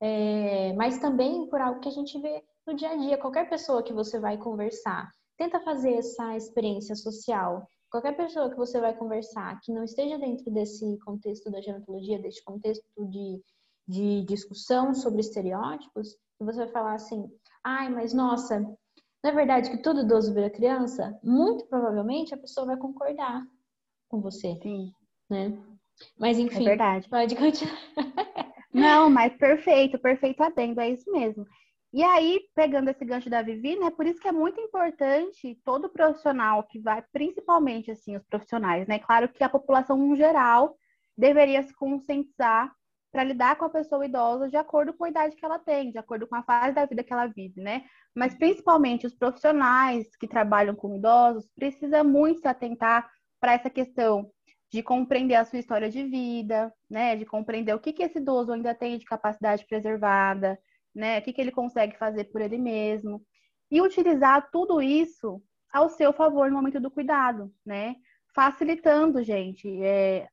é, 0.00 0.72
mas 0.74 1.00
também 1.00 1.48
por 1.48 1.60
algo 1.60 1.80
que 1.80 1.88
a 1.88 1.92
gente 1.92 2.16
vê 2.20 2.40
no 2.64 2.74
dia 2.74 2.90
a 2.90 2.96
dia, 2.96 3.18
qualquer 3.18 3.50
pessoa 3.50 3.82
que 3.82 3.92
você 3.92 4.20
vai 4.20 4.38
conversar, 4.38 5.10
tenta 5.36 5.58
fazer 5.58 5.94
essa 5.94 6.36
experiência 6.36 6.94
social. 6.94 7.66
Qualquer 7.90 8.16
pessoa 8.16 8.48
que 8.48 8.56
você 8.56 8.80
vai 8.80 8.96
conversar 8.96 9.58
que 9.60 9.72
não 9.72 9.82
esteja 9.82 10.16
dentro 10.18 10.48
desse 10.52 10.96
contexto 10.98 11.50
da 11.50 11.60
gerontologia, 11.60 12.20
desse 12.20 12.44
contexto 12.44 12.84
de, 13.08 13.42
de 13.88 14.24
discussão 14.24 14.94
sobre 14.94 15.20
estereótipos, 15.20 16.16
você 16.44 16.58
vai 16.58 16.68
falar 16.68 16.94
assim: 16.94 17.28
ai, 17.64 17.88
mas 17.88 18.12
nossa, 18.12 18.60
não 18.60 19.30
é 19.30 19.32
verdade 19.32 19.70
que 19.70 19.78
todo 19.78 20.02
idoso 20.02 20.34
vira 20.34 20.50
criança? 20.50 21.18
Muito 21.22 21.66
provavelmente 21.66 22.34
a 22.34 22.38
pessoa 22.38 22.66
vai 22.66 22.76
concordar 22.76 23.44
com 24.08 24.20
você. 24.20 24.58
Sim. 24.62 24.92
Né? 25.30 25.56
Mas 26.18 26.38
é 26.38 26.42
enfim, 26.42 26.62
é 26.62 26.68
verdade. 26.70 27.08
pode 27.08 27.36
continuar. 27.36 27.78
Não, 28.72 29.10
mas 29.10 29.36
perfeito, 29.36 29.98
perfeito 29.98 30.42
adendo, 30.42 30.80
é 30.80 30.90
isso 30.90 31.10
mesmo. 31.12 31.46
E 31.92 32.02
aí, 32.02 32.40
pegando 32.54 32.88
esse 32.88 33.04
gancho 33.04 33.28
da 33.28 33.42
Vivi, 33.42 33.78
né? 33.78 33.90
Por 33.90 34.06
isso 34.06 34.18
que 34.18 34.26
é 34.26 34.32
muito 34.32 34.58
importante 34.58 35.60
todo 35.62 35.90
profissional 35.90 36.62
que 36.64 36.80
vai, 36.80 37.04
principalmente 37.12 37.90
assim, 37.90 38.16
os 38.16 38.24
profissionais, 38.24 38.88
né? 38.88 38.98
Claro 38.98 39.28
que 39.28 39.44
a 39.44 39.48
população 39.48 40.02
em 40.02 40.16
geral 40.16 40.74
deveria 41.16 41.62
se 41.62 41.74
conscientizar 41.74 42.74
para 43.12 43.24
lidar 43.24 43.56
com 43.56 43.66
a 43.66 43.70
pessoa 43.70 44.06
idosa 44.06 44.48
de 44.48 44.56
acordo 44.56 44.94
com 44.94 45.04
a 45.04 45.10
idade 45.10 45.36
que 45.36 45.44
ela 45.44 45.58
tem, 45.58 45.92
de 45.92 45.98
acordo 45.98 46.26
com 46.26 46.34
a 46.34 46.42
fase 46.42 46.74
da 46.74 46.86
vida 46.86 47.04
que 47.04 47.12
ela 47.12 47.26
vive, 47.26 47.60
né? 47.60 47.84
Mas 48.14 48.34
principalmente 48.34 49.06
os 49.06 49.14
profissionais 49.14 50.16
que 50.16 50.26
trabalham 50.26 50.74
com 50.74 50.96
idosos 50.96 51.46
precisam 51.54 52.02
muito 52.04 52.40
se 52.40 52.48
atentar 52.48 53.08
para 53.38 53.52
essa 53.52 53.68
questão 53.68 54.30
de 54.72 54.82
compreender 54.82 55.34
a 55.34 55.44
sua 55.44 55.58
história 55.58 55.90
de 55.90 56.02
vida, 56.04 56.72
né? 56.88 57.14
De 57.14 57.26
compreender 57.26 57.74
o 57.74 57.78
que, 57.78 57.92
que 57.92 58.02
esse 58.02 58.18
idoso 58.18 58.52
ainda 58.52 58.74
tem 58.74 58.96
de 58.96 59.04
capacidade 59.04 59.66
preservada, 59.66 60.58
né? 60.94 61.18
O 61.18 61.22
que, 61.22 61.34
que 61.34 61.40
ele 61.40 61.52
consegue 61.52 61.98
fazer 61.98 62.24
por 62.24 62.40
ele 62.40 62.56
mesmo. 62.56 63.22
E 63.70 63.82
utilizar 63.82 64.48
tudo 64.50 64.80
isso 64.80 65.42
ao 65.70 65.90
seu 65.90 66.12
favor 66.12 66.50
no 66.50 66.56
momento 66.56 66.80
do 66.80 66.90
cuidado, 66.90 67.52
né? 67.64 67.96
Facilitando, 68.34 69.22
gente, 69.22 69.68
é, 69.82 70.26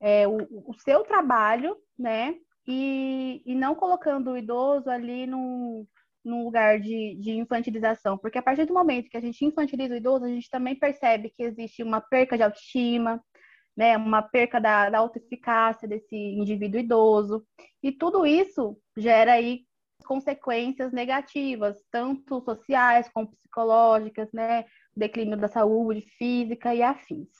é 0.00 0.28
o, 0.28 0.70
o, 0.70 0.74
seu 0.74 1.02
trabalho, 1.04 1.76
né? 2.02 2.34
E, 2.66 3.42
e 3.46 3.54
não 3.54 3.74
colocando 3.74 4.32
o 4.32 4.36
idoso 4.36 4.90
ali 4.90 5.26
num, 5.26 5.86
num 6.24 6.44
lugar 6.44 6.80
de, 6.80 7.16
de 7.20 7.32
infantilização. 7.32 8.18
Porque 8.18 8.38
a 8.38 8.42
partir 8.42 8.66
do 8.66 8.74
momento 8.74 9.08
que 9.08 9.16
a 9.16 9.20
gente 9.20 9.44
infantiliza 9.44 9.94
o 9.94 9.96
idoso, 9.96 10.24
a 10.24 10.28
gente 10.28 10.50
também 10.50 10.76
percebe 10.78 11.30
que 11.30 11.42
existe 11.42 11.82
uma 11.82 12.00
perca 12.00 12.36
de 12.36 12.42
autoestima, 12.42 13.22
né, 13.76 13.96
uma 13.96 14.22
perca 14.22 14.60
da, 14.60 14.90
da 14.90 14.98
autoeficácia 14.98 15.88
desse 15.88 16.14
indivíduo 16.14 16.80
idoso. 16.80 17.46
E 17.82 17.90
tudo 17.90 18.26
isso 18.26 18.78
gera 18.96 19.32
aí 19.32 19.64
consequências 20.04 20.92
negativas, 20.92 21.82
tanto 21.90 22.40
sociais 22.42 23.08
como 23.14 23.30
psicológicas, 23.30 24.28
né? 24.32 24.64
Declínio 24.94 25.36
da 25.38 25.48
saúde 25.48 26.02
física 26.18 26.74
e 26.74 26.82
afins. 26.82 27.30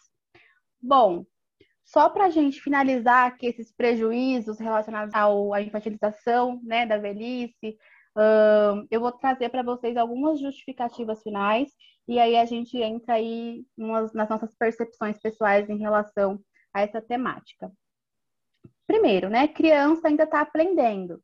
Bom, 0.81 1.27
só 1.93 2.09
para 2.09 2.25
a 2.25 2.31
gente 2.31 2.63
finalizar 2.63 3.27
aqui 3.27 3.47
esses 3.47 3.71
prejuízos 3.71 4.59
relacionados 4.59 5.15
ao, 5.15 5.53
à 5.53 5.61
infantilização 5.61 6.59
né, 6.65 6.87
da 6.87 6.97
velhice, 6.97 7.77
uh, 8.17 8.87
eu 8.91 8.99
vou 8.99 9.13
trazer 9.13 9.51
para 9.51 9.63
vocês 9.63 9.95
algumas 9.99 10.41
justificativas 10.41 11.23
finais 11.23 11.71
e 12.09 12.19
aí 12.19 12.37
a 12.37 12.47
gente 12.47 12.79
entra 12.79 13.15
aí 13.15 13.67
nas 13.77 14.29
nossas 14.31 14.57
percepções 14.57 15.21
pessoais 15.21 15.69
em 15.69 15.77
relação 15.77 16.41
a 16.73 16.81
essa 16.81 17.01
temática. 17.03 17.71
Primeiro, 18.87 19.29
né, 19.29 19.47
criança 19.47 20.09
ainda 20.09 20.25
está 20.25 20.41
aprendendo. 20.41 21.23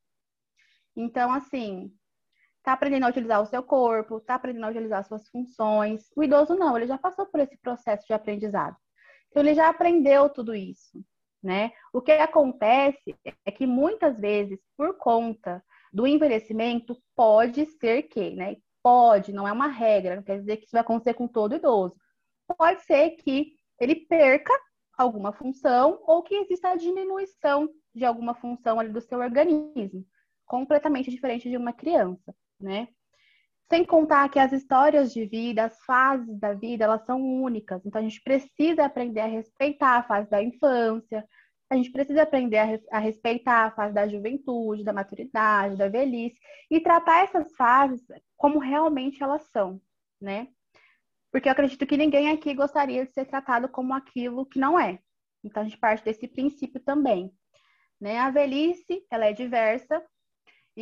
Então, 0.94 1.32
assim, 1.32 1.90
está 2.58 2.74
aprendendo 2.74 3.06
a 3.06 3.08
utilizar 3.08 3.40
o 3.40 3.46
seu 3.46 3.62
corpo, 3.62 4.18
está 4.18 4.34
aprendendo 4.34 4.66
a 4.66 4.70
utilizar 4.70 5.02
suas 5.04 5.26
funções. 5.30 6.10
O 6.14 6.22
idoso 6.22 6.54
não, 6.54 6.76
ele 6.76 6.86
já 6.86 6.98
passou 6.98 7.24
por 7.24 7.40
esse 7.40 7.56
processo 7.56 8.06
de 8.06 8.12
aprendizado. 8.12 8.76
Então, 9.30 9.42
ele 9.42 9.54
já 9.54 9.68
aprendeu 9.68 10.28
tudo 10.28 10.54
isso, 10.54 11.04
né? 11.42 11.72
O 11.92 12.00
que 12.00 12.12
acontece 12.12 13.16
é 13.44 13.50
que 13.50 13.66
muitas 13.66 14.18
vezes, 14.18 14.58
por 14.76 14.96
conta 14.96 15.62
do 15.92 16.06
envelhecimento, 16.06 16.96
pode 17.14 17.66
ser 17.66 18.04
que, 18.04 18.30
né? 18.30 18.56
Pode, 18.82 19.32
não 19.32 19.46
é 19.46 19.52
uma 19.52 19.68
regra, 19.68 20.16
não 20.16 20.22
quer 20.22 20.38
dizer 20.38 20.56
que 20.56 20.64
isso 20.64 20.72
vai 20.72 20.80
acontecer 20.80 21.14
com 21.14 21.28
todo 21.28 21.54
idoso. 21.54 21.96
Pode 22.56 22.82
ser 22.82 23.10
que 23.10 23.52
ele 23.78 23.94
perca 24.06 24.52
alguma 24.96 25.32
função 25.32 26.02
ou 26.06 26.22
que 26.22 26.34
exista 26.34 26.70
a 26.70 26.76
diminuição 26.76 27.68
de 27.94 28.04
alguma 28.04 28.34
função 28.34 28.80
ali 28.80 28.90
do 28.90 29.00
seu 29.00 29.18
organismo, 29.18 30.04
completamente 30.46 31.10
diferente 31.10 31.48
de 31.48 31.56
uma 31.56 31.72
criança, 31.72 32.34
né? 32.60 32.88
Sem 33.70 33.84
contar 33.84 34.28
que 34.30 34.38
as 34.38 34.52
histórias 34.52 35.12
de 35.12 35.26
vida, 35.26 35.64
as 35.64 35.78
fases 35.84 36.38
da 36.38 36.54
vida, 36.54 36.84
elas 36.84 37.04
são 37.04 37.20
únicas. 37.20 37.84
Então 37.84 38.00
a 38.00 38.04
gente 38.04 38.22
precisa 38.22 38.84
aprender 38.84 39.20
a 39.20 39.26
respeitar 39.26 39.98
a 39.98 40.02
fase 40.02 40.30
da 40.30 40.42
infância, 40.42 41.24
a 41.70 41.76
gente 41.76 41.92
precisa 41.92 42.22
aprender 42.22 42.56
a, 42.56 42.64
res 42.64 42.80
a 42.90 42.98
respeitar 42.98 43.66
a 43.66 43.70
fase 43.70 43.94
da 43.94 44.08
juventude, 44.08 44.84
da 44.84 44.92
maturidade, 44.92 45.76
da 45.76 45.88
velhice 45.88 46.40
e 46.70 46.80
tratar 46.80 47.24
essas 47.24 47.54
fases 47.56 48.00
como 48.36 48.58
realmente 48.58 49.22
elas 49.22 49.42
são, 49.50 49.80
né? 50.20 50.48
Porque 51.30 51.46
eu 51.46 51.52
acredito 51.52 51.86
que 51.86 51.96
ninguém 51.96 52.30
aqui 52.30 52.54
gostaria 52.54 53.04
de 53.04 53.12
ser 53.12 53.26
tratado 53.26 53.68
como 53.68 53.92
aquilo 53.92 54.46
que 54.46 54.58
não 54.58 54.80
é. 54.80 54.98
Então 55.44 55.62
a 55.62 55.64
gente 55.66 55.76
parte 55.76 56.02
desse 56.02 56.26
princípio 56.26 56.80
também, 56.80 57.30
né? 58.00 58.18
A 58.18 58.30
velhice, 58.30 59.04
ela 59.10 59.26
é 59.26 59.34
diversa, 59.34 60.02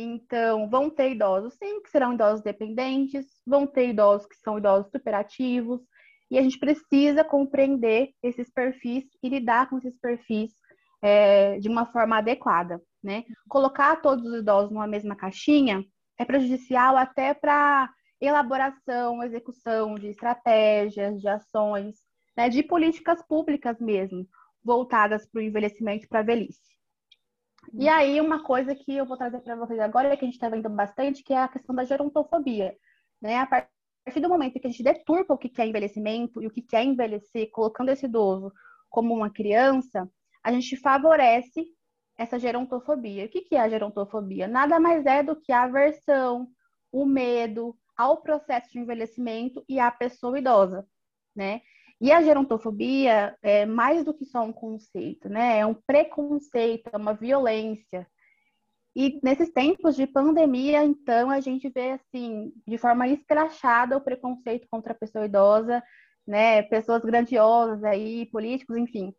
então, 0.01 0.69
vão 0.69 0.89
ter 0.89 1.11
idosos, 1.11 1.55
sim, 1.55 1.81
que 1.81 1.89
serão 1.89 2.13
idosos 2.13 2.43
dependentes, 2.43 3.25
vão 3.45 3.65
ter 3.65 3.89
idosos 3.89 4.27
que 4.27 4.35
são 4.37 4.57
idosos 4.57 4.91
superativos, 4.91 5.81
e 6.29 6.37
a 6.37 6.41
gente 6.41 6.59
precisa 6.59 7.23
compreender 7.23 8.11
esses 8.21 8.49
perfis 8.51 9.05
e 9.23 9.29
lidar 9.29 9.69
com 9.69 9.77
esses 9.77 9.97
perfis 9.97 10.51
é, 11.01 11.57
de 11.59 11.69
uma 11.69 11.85
forma 11.85 12.17
adequada, 12.17 12.81
né? 13.01 13.23
Colocar 13.47 14.01
todos 14.01 14.25
os 14.25 14.39
idosos 14.39 14.71
numa 14.71 14.87
mesma 14.87 15.15
caixinha 15.15 15.83
é 16.17 16.25
prejudicial 16.25 16.97
até 16.97 17.33
para 17.33 17.89
elaboração, 18.19 19.23
execução 19.23 19.95
de 19.95 20.07
estratégias, 20.07 21.21
de 21.21 21.27
ações, 21.27 21.95
né, 22.35 22.49
de 22.49 22.63
políticas 22.63 23.21
públicas 23.27 23.79
mesmo, 23.79 24.27
voltadas 24.63 25.27
para 25.27 25.39
o 25.39 25.43
envelhecimento 25.43 26.05
e 26.05 26.07
para 26.07 26.19
a 26.19 26.23
velhice. 26.23 26.76
E 27.73 27.87
aí, 27.89 28.19
uma 28.21 28.43
coisa 28.43 28.73
que 28.75 28.95
eu 28.95 29.05
vou 29.05 29.17
trazer 29.17 29.39
para 29.41 29.55
vocês 29.55 29.79
agora, 29.79 30.15
que 30.15 30.23
a 30.23 30.27
gente 30.27 30.35
está 30.35 30.49
vendo 30.49 30.69
bastante, 30.69 31.23
que 31.23 31.33
é 31.33 31.37
a 31.37 31.47
questão 31.47 31.75
da 31.75 31.83
gerontofobia. 31.83 32.77
Né? 33.21 33.37
A 33.37 33.45
partir 33.45 34.21
do 34.21 34.29
momento 34.29 34.59
que 34.59 34.67
a 34.67 34.69
gente 34.69 34.83
deturpa 34.83 35.33
o 35.33 35.37
que 35.37 35.51
é 35.61 35.65
envelhecimento 35.65 36.41
e 36.41 36.47
o 36.47 36.51
que 36.51 36.65
é 36.75 36.83
envelhecer, 36.83 37.49
colocando 37.51 37.89
esse 37.89 38.05
idoso 38.05 38.51
como 38.89 39.13
uma 39.13 39.29
criança, 39.29 40.09
a 40.43 40.51
gente 40.51 40.77
favorece 40.77 41.65
essa 42.17 42.39
gerontofobia. 42.39 43.25
O 43.25 43.29
que 43.29 43.55
é 43.55 43.59
a 43.59 43.69
gerontofobia? 43.69 44.47
Nada 44.47 44.79
mais 44.79 45.05
é 45.05 45.21
do 45.21 45.35
que 45.35 45.51
a 45.51 45.63
aversão, 45.63 46.47
o 46.91 47.05
medo 47.05 47.77
ao 47.95 48.21
processo 48.21 48.71
de 48.71 48.79
envelhecimento 48.79 49.63
e 49.67 49.79
à 49.79 49.91
pessoa 49.91 50.39
idosa, 50.39 50.87
né? 51.35 51.61
E 51.99 52.11
a 52.11 52.21
gerontofobia 52.21 53.35
é 53.41 53.65
mais 53.65 54.05
do 54.05 54.13
que 54.13 54.25
só 54.25 54.43
um 54.43 54.53
conceito, 54.53 55.27
né? 55.29 55.59
É 55.59 55.65
um 55.65 55.73
preconceito, 55.73 56.89
é 56.93 56.97
uma 56.97 57.13
violência. 57.13 58.07
E 58.95 59.19
nesses 59.23 59.51
tempos 59.51 59.95
de 59.95 60.07
pandemia, 60.07 60.83
então, 60.83 61.29
a 61.29 61.39
gente 61.39 61.69
vê, 61.69 61.91
assim, 61.91 62.51
de 62.67 62.77
forma 62.77 63.07
escrachada 63.07 63.97
o 63.97 64.01
preconceito 64.01 64.67
contra 64.71 64.93
a 64.93 64.97
pessoa 64.97 65.25
idosa, 65.25 65.83
né? 66.25 66.63
Pessoas 66.63 67.03
grandiosas 67.03 67.83
aí, 67.83 68.25
políticos, 68.27 68.77
enfim. 68.77 69.13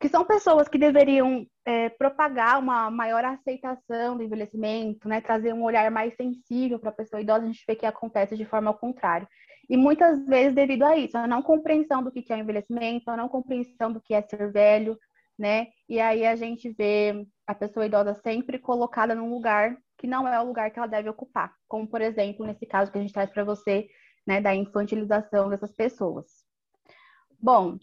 Que 0.00 0.08
são 0.08 0.24
pessoas 0.24 0.68
que 0.68 0.78
deveriam 0.78 1.46
é, 1.64 1.88
propagar 1.90 2.58
uma 2.58 2.90
maior 2.90 3.24
aceitação 3.24 4.16
do 4.16 4.22
envelhecimento, 4.22 5.08
né? 5.08 5.20
Trazer 5.20 5.52
um 5.52 5.62
olhar 5.62 5.90
mais 5.90 6.14
sensível 6.14 6.78
para 6.78 6.90
a 6.90 6.94
pessoa 6.94 7.20
idosa, 7.20 7.44
a 7.44 7.46
gente 7.46 7.64
vê 7.66 7.76
que 7.76 7.86
acontece 7.86 8.36
de 8.36 8.44
forma 8.44 8.70
ao 8.70 8.78
contrário. 8.78 9.28
E 9.68 9.76
muitas 9.76 10.24
vezes 10.26 10.54
devido 10.54 10.82
a 10.84 10.96
isso, 10.96 11.16
a 11.16 11.26
não 11.26 11.42
compreensão 11.42 12.02
do 12.02 12.10
que 12.10 12.32
é 12.32 12.38
envelhecimento, 12.38 13.10
a 13.10 13.16
não 13.16 13.28
compreensão 13.28 13.92
do 13.92 14.00
que 14.00 14.14
é 14.14 14.22
ser 14.22 14.52
velho, 14.52 14.98
né? 15.38 15.68
E 15.88 16.00
aí 16.00 16.26
a 16.26 16.36
gente 16.36 16.70
vê 16.70 17.26
a 17.46 17.54
pessoa 17.54 17.86
idosa 17.86 18.14
sempre 18.14 18.58
colocada 18.58 19.14
num 19.14 19.30
lugar 19.30 19.76
que 19.98 20.06
não 20.06 20.26
é 20.26 20.40
o 20.40 20.46
lugar 20.46 20.70
que 20.70 20.78
ela 20.78 20.88
deve 20.88 21.08
ocupar, 21.08 21.54
como 21.68 21.86
por 21.88 22.00
exemplo 22.00 22.46
nesse 22.46 22.66
caso 22.66 22.90
que 22.90 22.98
a 22.98 23.00
gente 23.00 23.12
traz 23.12 23.30
para 23.30 23.44
você, 23.44 23.88
né, 24.26 24.40
da 24.40 24.54
infantilização 24.54 25.48
dessas 25.48 25.72
pessoas. 25.72 26.26
Bom, 27.40 27.78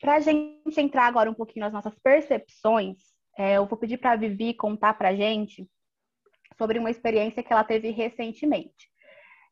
para 0.00 0.16
a 0.16 0.20
gente 0.20 0.80
entrar 0.80 1.06
agora 1.06 1.30
um 1.30 1.34
pouquinho 1.34 1.64
nas 1.64 1.72
nossas 1.72 1.94
percepções, 1.98 2.98
é, 3.36 3.56
eu 3.56 3.66
vou 3.66 3.78
pedir 3.78 3.98
para 3.98 4.12
a 4.12 4.16
Vivi 4.16 4.54
contar 4.54 4.94
para 4.94 5.10
a 5.10 5.14
gente 5.14 5.68
sobre 6.56 6.78
uma 6.78 6.90
experiência 6.90 7.42
que 7.42 7.52
ela 7.52 7.64
teve 7.64 7.90
recentemente 7.90 8.88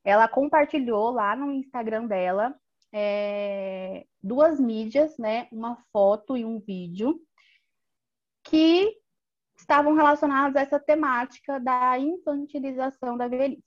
ela 0.06 0.28
compartilhou 0.28 1.10
lá 1.10 1.34
no 1.34 1.50
Instagram 1.50 2.06
dela 2.06 2.54
é, 2.94 4.06
duas 4.22 4.60
mídias, 4.60 5.18
né? 5.18 5.48
Uma 5.50 5.76
foto 5.92 6.36
e 6.36 6.44
um 6.44 6.60
vídeo 6.60 7.20
que 8.44 8.96
estavam 9.58 9.94
relacionados 9.94 10.56
a 10.56 10.60
essa 10.60 10.78
temática 10.78 11.58
da 11.58 11.98
infantilização 11.98 13.16
da 13.16 13.26
velhice. 13.26 13.64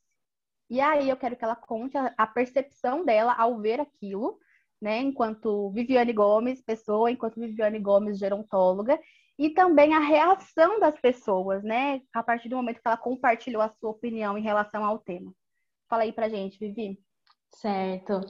E 0.70 0.80
aí 0.80 1.10
eu 1.10 1.18
quero 1.18 1.36
que 1.36 1.44
ela 1.44 1.58
conte 1.58 1.98
a, 1.98 2.14
a 2.18 2.26
percepção 2.26 3.04
dela 3.04 3.34
ao 3.34 3.60
ver 3.60 3.82
aquilo, 3.82 4.40
né? 4.82 5.00
Enquanto 5.00 5.72
Viviane 5.72 6.14
Gomes, 6.14 6.62
pessoa, 6.62 7.12
enquanto 7.12 7.38
Viviane 7.38 7.80
Gomes, 7.80 8.18
gerontóloga, 8.18 8.98
e 9.38 9.50
também 9.50 9.94
a 9.94 10.00
reação 10.00 10.80
das 10.80 10.98
pessoas, 11.02 11.64
né? 11.66 12.02
A 12.14 12.24
partir 12.24 12.48
do 12.48 12.56
momento 12.56 12.82
que 12.82 12.88
ela 12.88 12.96
compartilhou 12.96 13.62
a 13.62 13.74
sua 13.78 13.90
opinião 13.90 14.38
em 14.38 14.42
relação 14.42 14.86
ao 14.86 15.00
tema. 15.00 15.34
Fala 15.90 16.04
aí 16.04 16.14
pra 16.14 16.30
gente, 16.30 16.60
Vivi. 16.60 17.00
Certo. 17.52 18.22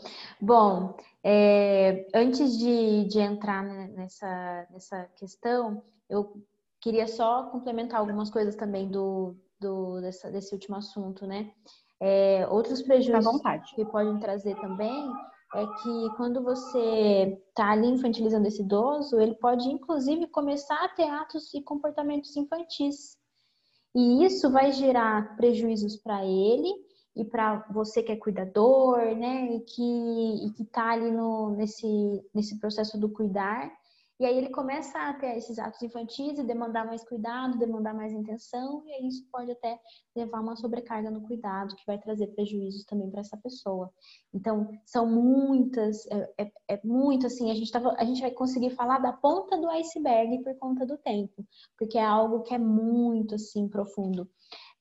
Bom, 0.41 0.95
é, 1.23 2.07
antes 2.15 2.57
de, 2.57 3.05
de 3.05 3.19
entrar 3.19 3.63
nessa, 3.63 4.67
nessa 4.71 5.03
questão, 5.17 5.83
eu 6.09 6.41
queria 6.79 7.05
só 7.05 7.43
complementar 7.49 7.99
algumas 7.99 8.29
coisas 8.29 8.55
também 8.55 8.89
do, 8.89 9.35
do 9.59 9.99
dessa, 9.99 10.31
desse 10.31 10.53
último 10.53 10.77
assunto, 10.77 11.27
né? 11.27 11.51
É, 11.99 12.47
outros 12.49 12.81
prejuízos 12.81 13.41
que 13.75 13.83
podem 13.83 14.17
trazer 14.19 14.55
também 14.61 15.11
é 15.53 15.65
que 15.65 16.15
quando 16.15 16.41
você 16.41 17.37
está 17.49 17.71
ali 17.71 17.87
infantilizando 17.87 18.47
esse 18.47 18.61
idoso, 18.61 19.19
ele 19.19 19.35
pode 19.35 19.67
inclusive 19.67 20.27
começar 20.27 20.81
a 20.85 20.89
ter 20.89 21.09
atos 21.09 21.53
e 21.53 21.61
comportamentos 21.61 22.37
infantis. 22.37 23.17
E 23.93 24.23
isso 24.23 24.49
vai 24.49 24.71
gerar 24.71 25.35
prejuízos 25.35 25.97
para 25.97 26.23
ele 26.23 26.88
e 27.19 27.25
para 27.25 27.65
você 27.71 28.01
que 28.01 28.11
é 28.11 28.15
cuidador, 28.15 28.99
né, 29.15 29.55
e 29.55 29.59
que 29.61 30.45
e 30.45 30.51
que 30.51 30.65
tá 30.65 30.91
ali 30.91 31.11
no 31.11 31.51
nesse 31.51 31.87
nesse 32.33 32.59
processo 32.59 32.97
do 32.99 33.09
cuidar. 33.09 33.71
E 34.19 34.25
aí 34.25 34.37
ele 34.37 34.49
começa 34.49 34.99
a 34.99 35.13
ter 35.13 35.37
esses 35.37 35.57
atos 35.57 35.81
infantis 35.81 36.37
e 36.37 36.43
demandar 36.43 36.85
mais 36.85 37.01
cuidado, 37.05 37.57
demandar 37.57 37.93
mais 37.93 38.11
intenção, 38.11 38.83
e 38.85 38.91
aí 38.91 39.07
isso 39.07 39.25
pode 39.31 39.49
até 39.49 39.79
levar 40.13 40.41
uma 40.41 40.57
sobrecarga 40.57 41.09
no 41.09 41.21
cuidado, 41.21 41.73
que 41.73 41.85
vai 41.87 41.97
trazer 41.97 42.27
prejuízos 42.27 42.83
também 42.83 43.09
para 43.09 43.21
essa 43.21 43.37
pessoa. 43.37 43.89
Então, 44.33 44.69
são 44.85 45.05
muitas, 45.09 46.05
é, 46.07 46.33
é, 46.37 46.51
é 46.67 46.81
muito 46.83 47.27
assim, 47.27 47.49
a 47.49 47.53
gente, 47.53 47.71
tava, 47.71 47.95
a 47.97 48.03
gente 48.03 48.19
vai 48.19 48.31
conseguir 48.31 48.71
falar 48.71 48.99
da 48.99 49.13
ponta 49.13 49.57
do 49.57 49.69
iceberg 49.69 50.43
por 50.43 50.53
conta 50.57 50.85
do 50.85 50.97
tempo, 50.97 51.45
porque 51.77 51.97
é 51.97 52.03
algo 52.03 52.41
que 52.41 52.53
é 52.53 52.59
muito 52.59 53.35
assim 53.35 53.69
profundo. 53.69 54.29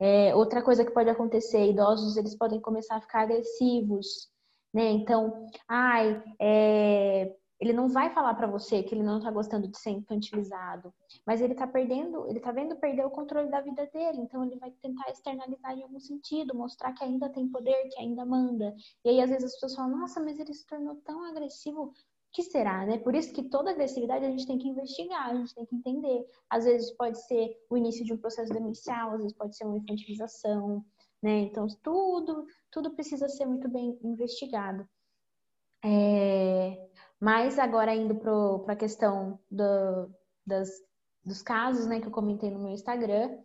É, 0.00 0.34
outra 0.34 0.62
coisa 0.62 0.84
que 0.84 0.92
pode 0.92 1.10
acontecer, 1.10 1.70
idosos 1.70 2.16
eles 2.16 2.36
podem 2.36 2.60
começar 2.60 2.96
a 2.96 3.00
ficar 3.00 3.22
agressivos, 3.22 4.30
né? 4.72 4.90
Então, 4.90 5.46
ai, 5.68 6.22
é, 6.40 7.34
ele 7.60 7.72
não 7.72 7.88
vai 7.88 8.10
falar 8.10 8.34
para 8.34 8.46
você 8.46 8.82
que 8.82 8.94
ele 8.94 9.02
não 9.02 9.20
tá 9.20 9.30
gostando 9.30 9.66
de 9.66 9.76
ser 9.76 9.90
infantilizado, 9.90 10.94
mas 11.26 11.40
ele 11.40 11.54
tá 11.54 11.66
perdendo, 11.66 12.28
ele 12.28 12.38
tá 12.38 12.52
vendo 12.52 12.76
perder 12.76 13.04
o 13.04 13.10
controle 13.10 13.50
da 13.50 13.60
vida 13.60 13.86
dele, 13.92 14.20
então 14.20 14.44
ele 14.44 14.56
vai 14.56 14.70
tentar 14.70 15.10
externalizar 15.10 15.76
em 15.76 15.82
algum 15.82 15.98
sentido, 15.98 16.54
mostrar 16.54 16.92
que 16.92 17.02
ainda 17.02 17.28
tem 17.28 17.48
poder, 17.48 17.88
que 17.88 18.00
ainda 18.00 18.24
manda. 18.24 18.74
E 19.04 19.08
aí 19.08 19.20
às 19.20 19.30
vezes 19.30 19.46
as 19.46 19.52
pessoas 19.54 19.74
falam: 19.74 19.98
"Nossa, 19.98 20.20
mas 20.20 20.38
ele 20.38 20.54
se 20.54 20.66
tornou 20.66 20.96
tão 21.04 21.24
agressivo". 21.24 21.92
Que 22.32 22.42
será, 22.42 22.84
né? 22.84 22.98
Por 22.98 23.14
isso 23.14 23.32
que 23.32 23.42
toda 23.42 23.70
agressividade 23.70 24.24
a 24.24 24.30
gente 24.30 24.46
tem 24.46 24.58
que 24.58 24.68
investigar, 24.68 25.30
a 25.30 25.34
gente 25.34 25.54
tem 25.54 25.64
que 25.64 25.74
entender. 25.74 26.26
Às 26.50 26.64
vezes 26.64 26.90
pode 26.96 27.18
ser 27.26 27.56
o 27.70 27.76
início 27.76 28.04
de 28.04 28.12
um 28.12 28.18
processo 28.18 28.52
demencial, 28.52 29.12
às 29.12 29.18
vezes 29.18 29.36
pode 29.36 29.56
ser 29.56 29.64
uma 29.64 29.78
infantilização, 29.78 30.84
né? 31.22 31.40
Então 31.40 31.66
tudo, 31.82 32.46
tudo 32.70 32.94
precisa 32.94 33.28
ser 33.28 33.46
muito 33.46 33.68
bem 33.68 33.98
investigado. 34.02 34.86
É... 35.84 36.88
Mas 37.20 37.58
agora 37.58 37.94
indo 37.94 38.14
para 38.14 38.74
a 38.74 38.76
questão 38.76 39.40
do, 39.50 40.10
das, 40.46 40.68
dos 41.24 41.42
casos 41.42 41.86
né, 41.86 42.00
que 42.00 42.06
eu 42.06 42.12
comentei 42.12 42.50
no 42.50 42.60
meu 42.60 42.72
Instagram. 42.72 43.36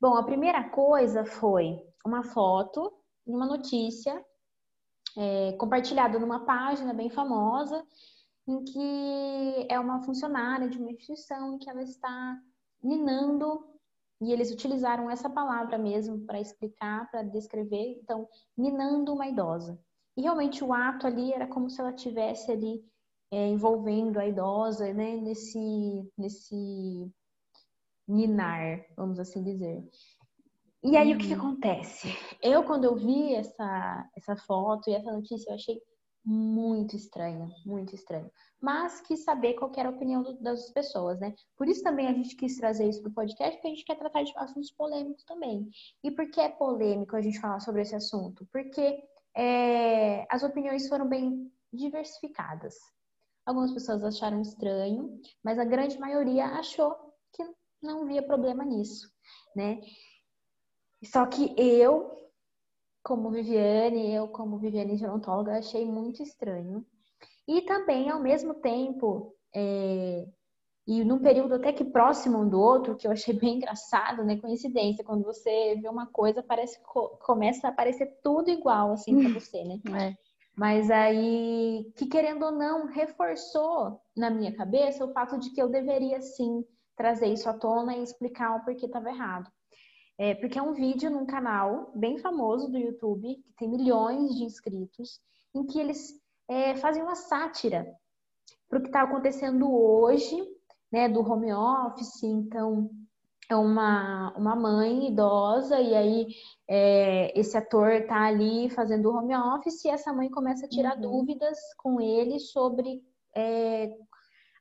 Bom, 0.00 0.16
a 0.16 0.24
primeira 0.24 0.68
coisa 0.70 1.24
foi 1.24 1.80
uma 2.04 2.22
foto, 2.22 2.92
uma 3.26 3.46
notícia 3.46 4.22
é, 5.16 5.52
compartilhada 5.52 6.18
numa 6.18 6.44
página 6.44 6.92
bem 6.92 7.10
famosa, 7.10 7.84
em 8.46 8.64
que 8.64 9.66
é 9.68 9.78
uma 9.78 10.02
funcionária 10.02 10.68
de 10.68 10.78
uma 10.78 10.90
instituição 10.90 11.54
em 11.54 11.58
que 11.58 11.70
ela 11.70 11.82
está 11.82 12.40
minando, 12.82 13.64
e 14.20 14.32
eles 14.32 14.52
utilizaram 14.52 15.10
essa 15.10 15.28
palavra 15.28 15.78
mesmo 15.78 16.20
para 16.26 16.40
explicar, 16.40 17.10
para 17.10 17.22
descrever, 17.22 17.98
então, 18.02 18.28
minando 18.56 19.12
uma 19.12 19.26
idosa. 19.26 19.78
E 20.16 20.22
realmente 20.22 20.62
o 20.62 20.72
ato 20.72 21.06
ali 21.06 21.32
era 21.32 21.46
como 21.46 21.70
se 21.70 21.80
ela 21.80 21.92
tivesse 21.92 22.50
ali 22.50 22.84
é, 23.30 23.48
envolvendo 23.48 24.18
a 24.18 24.26
idosa, 24.26 24.92
né, 24.92 25.16
nesse, 25.16 26.08
nesse 26.16 27.10
ninar, 28.06 28.84
vamos 28.96 29.18
assim 29.18 29.42
dizer. 29.42 29.82
E 30.84 30.96
aí, 30.96 31.14
o 31.14 31.18
que, 31.18 31.28
que, 31.28 31.34
uhum. 31.34 31.38
acontece? 31.38 32.08
Eu, 32.42 32.64
quando 32.64 32.84
eu 32.84 32.96
vi 32.96 33.34
essa, 33.34 34.10
essa 34.16 34.36
foto 34.36 34.90
e 34.90 34.94
essa 34.94 35.12
notícia, 35.12 35.50
eu 35.50 35.54
achei 35.54 35.80
muito 36.24 36.94
estranha, 36.94 37.48
muito 37.66 37.94
estranho. 37.94 38.30
Mas 38.60 39.00
quis 39.00 39.24
saber 39.24 39.54
qual 39.54 39.72
era 39.76 39.88
a 39.88 39.92
opinião 39.92 40.22
do, 40.22 40.40
das 40.40 40.70
pessoas, 40.70 41.18
né? 41.18 41.34
Por 41.56 41.68
isso 41.68 41.82
também 41.82 42.06
a 42.06 42.12
gente 42.12 42.36
quis 42.36 42.56
trazer 42.56 42.88
isso 42.88 43.02
para 43.02 43.10
o 43.10 43.14
podcast, 43.14 43.56
porque 43.56 43.68
a 43.68 43.70
gente 43.70 43.84
quer 43.84 43.98
tratar 43.98 44.22
de 44.22 44.32
assuntos 44.36 44.70
polêmicos 44.70 45.24
também. 45.24 45.68
E 46.02 46.10
por 46.10 46.30
que 46.30 46.40
é 46.40 46.48
polêmico 46.48 47.16
a 47.16 47.20
gente 47.20 47.40
falar 47.40 47.60
sobre 47.60 47.82
esse 47.82 47.94
assunto? 47.94 48.46
Porque 48.52 49.02
é, 49.36 50.26
as 50.30 50.42
opiniões 50.42 50.88
foram 50.88 51.08
bem 51.08 51.50
diversificadas. 51.72 52.76
Algumas 53.44 53.72
pessoas 53.72 54.04
acharam 54.04 54.40
estranho, 54.40 55.20
mas 55.42 55.58
a 55.58 55.64
grande 55.64 55.98
maioria 55.98 56.46
achou 56.46 56.94
que 57.32 57.44
não 57.82 58.06
via 58.06 58.22
problema 58.22 58.64
nisso, 58.64 59.10
né? 59.56 59.80
Só 61.04 61.26
que 61.26 61.52
eu, 61.58 62.21
como 63.02 63.30
Viviane, 63.30 64.12
eu 64.12 64.28
como 64.28 64.58
Viviane 64.58 64.96
gerontóloga, 64.96 65.58
achei 65.58 65.84
muito 65.84 66.22
estranho. 66.22 66.84
E 67.46 67.62
também, 67.62 68.08
ao 68.08 68.20
mesmo 68.20 68.54
tempo, 68.54 69.34
é... 69.54 70.26
e 70.86 71.04
num 71.04 71.18
período 71.18 71.54
até 71.54 71.72
que 71.72 71.84
próximo 71.84 72.38
um 72.38 72.48
do 72.48 72.60
outro, 72.60 72.96
que 72.96 73.06
eu 73.06 73.10
achei 73.10 73.34
bem 73.38 73.56
engraçado, 73.56 74.24
né? 74.24 74.36
Coincidência, 74.36 75.04
quando 75.04 75.24
você 75.24 75.76
vê 75.80 75.88
uma 75.88 76.06
coisa, 76.06 76.42
parece 76.42 76.78
que 76.78 76.84
começa 77.24 77.66
a 77.66 77.70
aparecer 77.70 78.18
tudo 78.22 78.50
igual, 78.50 78.92
assim, 78.92 79.20
para 79.20 79.32
você, 79.32 79.64
né? 79.64 79.80
É. 80.12 80.14
Mas 80.54 80.90
aí, 80.90 81.90
que 81.96 82.04
querendo 82.06 82.44
ou 82.44 82.52
não, 82.52 82.86
reforçou 82.86 83.98
na 84.14 84.28
minha 84.28 84.54
cabeça 84.54 85.02
o 85.02 85.10
fato 85.10 85.38
de 85.38 85.50
que 85.50 85.60
eu 85.60 85.70
deveria 85.70 86.20
sim 86.20 86.62
trazer 86.94 87.28
isso 87.28 87.48
à 87.48 87.54
tona 87.54 87.96
e 87.96 88.02
explicar 88.02 88.56
o 88.56 88.64
porquê 88.64 88.84
estava 88.84 89.08
errado. 89.08 89.50
É, 90.18 90.34
porque 90.34 90.58
é 90.58 90.62
um 90.62 90.72
vídeo 90.72 91.10
num 91.10 91.26
canal 91.26 91.90
bem 91.94 92.18
famoso 92.18 92.70
do 92.70 92.78
YouTube, 92.78 93.36
que 93.36 93.52
tem 93.54 93.68
milhões 93.68 94.34
de 94.34 94.44
inscritos, 94.44 95.20
em 95.54 95.64
que 95.64 95.80
eles 95.80 96.20
é, 96.48 96.76
fazem 96.76 97.02
uma 97.02 97.14
sátira 97.14 97.86
para 98.68 98.78
o 98.78 98.82
que 98.82 98.88
está 98.88 99.02
acontecendo 99.02 99.70
hoje, 99.70 100.36
né, 100.90 101.08
do 101.08 101.20
home 101.20 101.52
office. 101.52 102.22
Então, 102.22 102.90
é 103.48 103.56
uma, 103.56 104.32
uma 104.36 104.56
mãe 104.56 105.08
idosa 105.08 105.78
e 105.80 105.94
aí 105.94 106.26
é, 106.68 107.38
esse 107.38 107.56
ator 107.56 108.06
tá 108.06 108.22
ali 108.22 108.70
fazendo 108.70 109.10
home 109.10 109.36
office 109.36 109.84
e 109.84 109.90
essa 109.90 110.12
mãe 110.12 110.30
começa 110.30 110.66
a 110.66 110.68
tirar 110.68 110.94
uhum. 110.96 111.02
dúvidas 111.02 111.58
com 111.76 112.00
ele 112.00 112.38
sobre 112.38 113.02
é, 113.34 113.90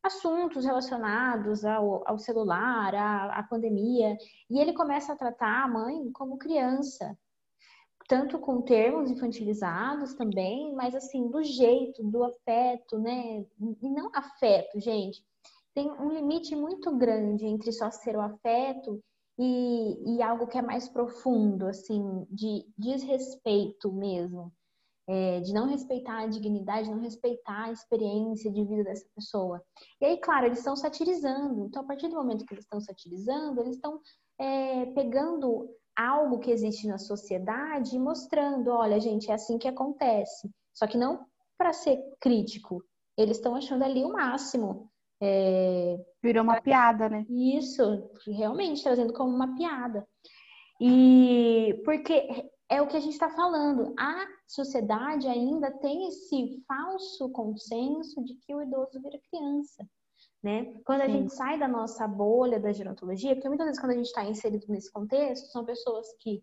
assuntos 0.03 0.65
relacionados 0.65 1.63
ao, 1.63 2.07
ao 2.07 2.17
celular, 2.17 2.93
à, 2.95 3.39
à, 3.39 3.43
pandemia, 3.43 4.17
e 4.49 4.59
ele 4.59 4.73
começa 4.73 5.13
a 5.13 5.17
tratar 5.17 5.63
a 5.63 5.67
mãe 5.67 6.11
como 6.11 6.37
criança, 6.37 7.17
tanto 8.07 8.39
com 8.39 8.61
termos 8.61 9.09
infantilizados 9.11 10.13
também, 10.15 10.73
mas 10.73 10.95
assim, 10.95 11.29
do 11.29 11.43
jeito, 11.43 12.03
do 12.03 12.23
afeto, 12.23 12.99
né? 12.99 13.45
E 13.81 13.89
não 13.89 14.09
afeto, 14.13 14.79
gente 14.79 15.23
tem 15.73 15.89
um 15.89 16.09
limite 16.09 16.55
muito 16.55 16.95
grande 16.97 17.45
entre 17.45 17.71
só 17.71 17.89
ser 17.91 18.15
o 18.15 18.21
afeto 18.21 19.01
e, 19.37 20.15
e 20.17 20.21
algo 20.21 20.47
que 20.47 20.57
é 20.57 20.61
mais 20.61 20.89
profundo, 20.89 21.67
assim, 21.67 22.25
de 22.29 22.65
desrespeito 22.77 23.91
mesmo. 23.91 24.51
É, 25.13 25.41
de 25.41 25.51
não 25.51 25.67
respeitar 25.67 26.19
a 26.19 26.27
dignidade, 26.27 26.89
não 26.89 27.01
respeitar 27.01 27.65
a 27.65 27.71
experiência 27.71 28.49
de 28.49 28.63
vida 28.63 28.85
dessa 28.85 29.05
pessoa. 29.13 29.61
E 29.99 30.05
aí, 30.05 30.17
claro, 30.17 30.45
eles 30.45 30.59
estão 30.59 30.73
satirizando. 30.73 31.65
Então, 31.65 31.81
a 31.81 31.85
partir 31.85 32.07
do 32.07 32.15
momento 32.15 32.45
que 32.45 32.53
eles 32.53 32.63
estão 32.63 32.79
satirizando, 32.79 33.59
eles 33.59 33.75
estão 33.75 33.99
é, 34.39 34.85
pegando 34.93 35.69
algo 35.97 36.39
que 36.39 36.49
existe 36.49 36.87
na 36.87 36.97
sociedade 36.97 37.93
e 37.93 37.99
mostrando: 37.99 38.71
olha, 38.71 39.01
gente, 39.01 39.29
é 39.29 39.33
assim 39.33 39.57
que 39.57 39.67
acontece. 39.67 40.49
Só 40.73 40.87
que 40.87 40.97
não 40.97 41.25
para 41.57 41.73
ser 41.73 41.99
crítico. 42.21 42.81
Eles 43.17 43.37
estão 43.37 43.55
achando 43.55 43.83
ali 43.83 44.05
o 44.05 44.13
máximo. 44.13 44.89
É... 45.21 45.97
Virou 46.23 46.43
uma 46.43 46.61
piada, 46.61 47.09
né? 47.09 47.25
Isso, 47.29 48.09
realmente, 48.25 48.81
trazendo 48.81 49.13
como 49.13 49.35
uma 49.35 49.55
piada. 49.55 50.07
E 50.79 51.79
porque 51.85 52.49
é 52.71 52.81
o 52.81 52.87
que 52.87 52.95
a 52.95 53.01
gente 53.01 53.11
está 53.11 53.29
falando, 53.29 53.93
a 53.99 54.25
sociedade 54.47 55.27
ainda 55.27 55.69
tem 55.69 56.07
esse 56.07 56.63
falso 56.65 57.29
consenso 57.31 58.23
de 58.23 58.35
que 58.35 58.55
o 58.55 58.61
idoso 58.61 59.01
vira 59.01 59.19
criança. 59.29 59.85
Né? 60.41 60.73
Quando 60.85 61.01
a 61.01 61.05
Sim. 61.05 61.11
gente 61.11 61.33
sai 61.33 61.59
da 61.59 61.67
nossa 61.67 62.07
bolha 62.07 62.61
da 62.61 62.71
gerontologia, 62.71 63.35
porque 63.35 63.49
muitas 63.49 63.67
vezes 63.67 63.81
quando 63.81 63.91
a 63.91 63.95
gente 63.95 64.05
está 64.05 64.23
inserido 64.23 64.65
nesse 64.69 64.89
contexto, 64.89 65.51
são 65.51 65.65
pessoas 65.65 66.07
que 66.19 66.41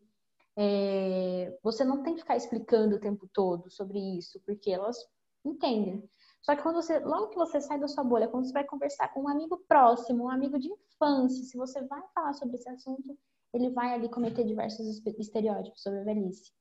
é, 0.54 1.58
você 1.62 1.82
não 1.82 2.02
tem 2.02 2.14
que 2.14 2.20
ficar 2.20 2.36
explicando 2.36 2.96
o 2.96 3.00
tempo 3.00 3.26
todo 3.32 3.70
sobre 3.70 3.98
isso, 3.98 4.38
porque 4.44 4.70
elas 4.70 4.98
entendem. 5.42 6.06
Só 6.42 6.54
que 6.54 6.62
quando 6.62 6.76
você, 6.76 6.98
logo 6.98 7.28
que 7.28 7.38
você 7.38 7.58
sai 7.58 7.80
da 7.80 7.88
sua 7.88 8.04
bolha, 8.04 8.28
quando 8.28 8.44
você 8.44 8.52
vai 8.52 8.64
conversar 8.64 9.08
com 9.14 9.22
um 9.22 9.28
amigo 9.28 9.64
próximo, 9.66 10.24
um 10.24 10.30
amigo 10.30 10.58
de 10.58 10.68
infância, 10.68 11.42
se 11.44 11.56
você 11.56 11.82
vai 11.86 12.02
falar 12.14 12.34
sobre 12.34 12.56
esse 12.56 12.68
assunto, 12.68 13.16
ele 13.52 13.70
vai 13.70 13.94
ali 13.94 14.08
cometer 14.08 14.44
diversos 14.44 15.00
estereótipos 15.18 15.82
sobre 15.82 16.00
a 16.00 16.04
velhice. 16.04 16.52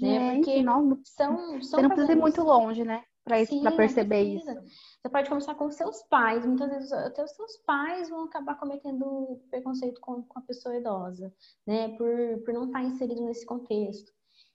né? 0.00 0.34
Porque 0.36 0.62
não, 0.62 1.00
são, 1.04 1.36
são 1.36 1.60
você 1.62 1.82
não 1.82 1.90
precisa 1.90 2.12
ir 2.12 2.16
muito 2.16 2.42
longe, 2.42 2.84
né? 2.84 3.04
Para 3.24 3.76
perceber 3.76 4.22
isso. 4.22 4.46
Você 4.46 5.08
pode 5.08 5.28
conversar 5.28 5.54
com 5.54 5.70
seus 5.70 6.02
pais. 6.08 6.44
Muitas 6.44 6.70
vezes 6.70 6.92
até 6.92 7.22
os 7.22 7.30
seus 7.30 7.56
pais 7.58 8.08
vão 8.08 8.24
acabar 8.24 8.56
cometendo 8.56 9.40
preconceito 9.48 10.00
com, 10.00 10.22
com 10.22 10.38
a 10.38 10.42
pessoa 10.42 10.76
idosa, 10.76 11.32
né? 11.66 11.96
Por, 11.96 12.42
por 12.44 12.52
não 12.52 12.66
estar 12.66 12.82
inserido 12.82 13.24
nesse 13.24 13.46
contexto. 13.46 14.12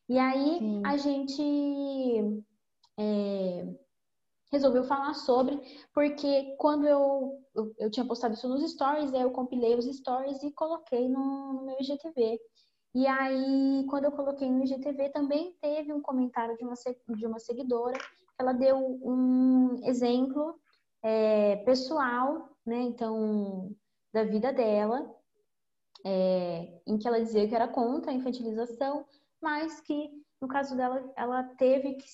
E 0.09 0.17
aí 0.17 0.59
Sim. 0.59 0.81
a 0.85 0.97
gente 0.97 2.43
é, 2.97 3.67
resolveu 4.51 4.83
falar 4.83 5.13
sobre, 5.13 5.59
porque 5.93 6.55
quando 6.57 6.87
eu, 6.87 7.39
eu, 7.55 7.73
eu, 7.79 7.91
tinha 7.91 8.05
postado 8.05 8.33
isso 8.33 8.47
nos 8.47 8.69
stories, 8.71 9.13
aí 9.13 9.21
eu 9.21 9.31
compilei 9.31 9.75
os 9.75 9.85
stories 9.85 10.41
e 10.43 10.51
coloquei 10.51 11.09
no, 11.09 11.53
no, 11.53 11.65
meu 11.65 11.77
IGTV. 11.79 12.39
E 12.95 13.05
aí, 13.05 13.85
quando 13.89 14.05
eu 14.05 14.11
coloquei 14.11 14.49
no 14.49 14.63
IGTV, 14.63 15.09
também 15.09 15.55
teve 15.61 15.93
um 15.93 16.01
comentário 16.01 16.57
de 16.57 16.63
uma, 16.63 16.73
de 17.15 17.25
uma 17.27 17.39
seguidora, 17.39 17.97
ela 18.39 18.53
deu 18.53 18.77
um 19.03 19.79
exemplo 19.83 20.59
é, 21.03 21.57
pessoal, 21.57 22.49
né, 22.65 22.81
então, 22.81 23.75
da 24.13 24.23
vida 24.23 24.53
dela, 24.53 25.13
é, 26.05 26.81
em 26.87 26.97
que 26.97 27.07
ela 27.07 27.19
dizia 27.19 27.47
que 27.47 27.55
era 27.55 27.67
contra 27.67 28.11
a 28.11 28.15
infantilização, 28.15 29.05
mas 29.41 29.81
que, 29.81 30.09
no 30.41 30.47
caso 30.47 30.75
dela, 30.75 31.11
ela 31.15 31.43
teve 31.43 31.95
que 31.95 32.07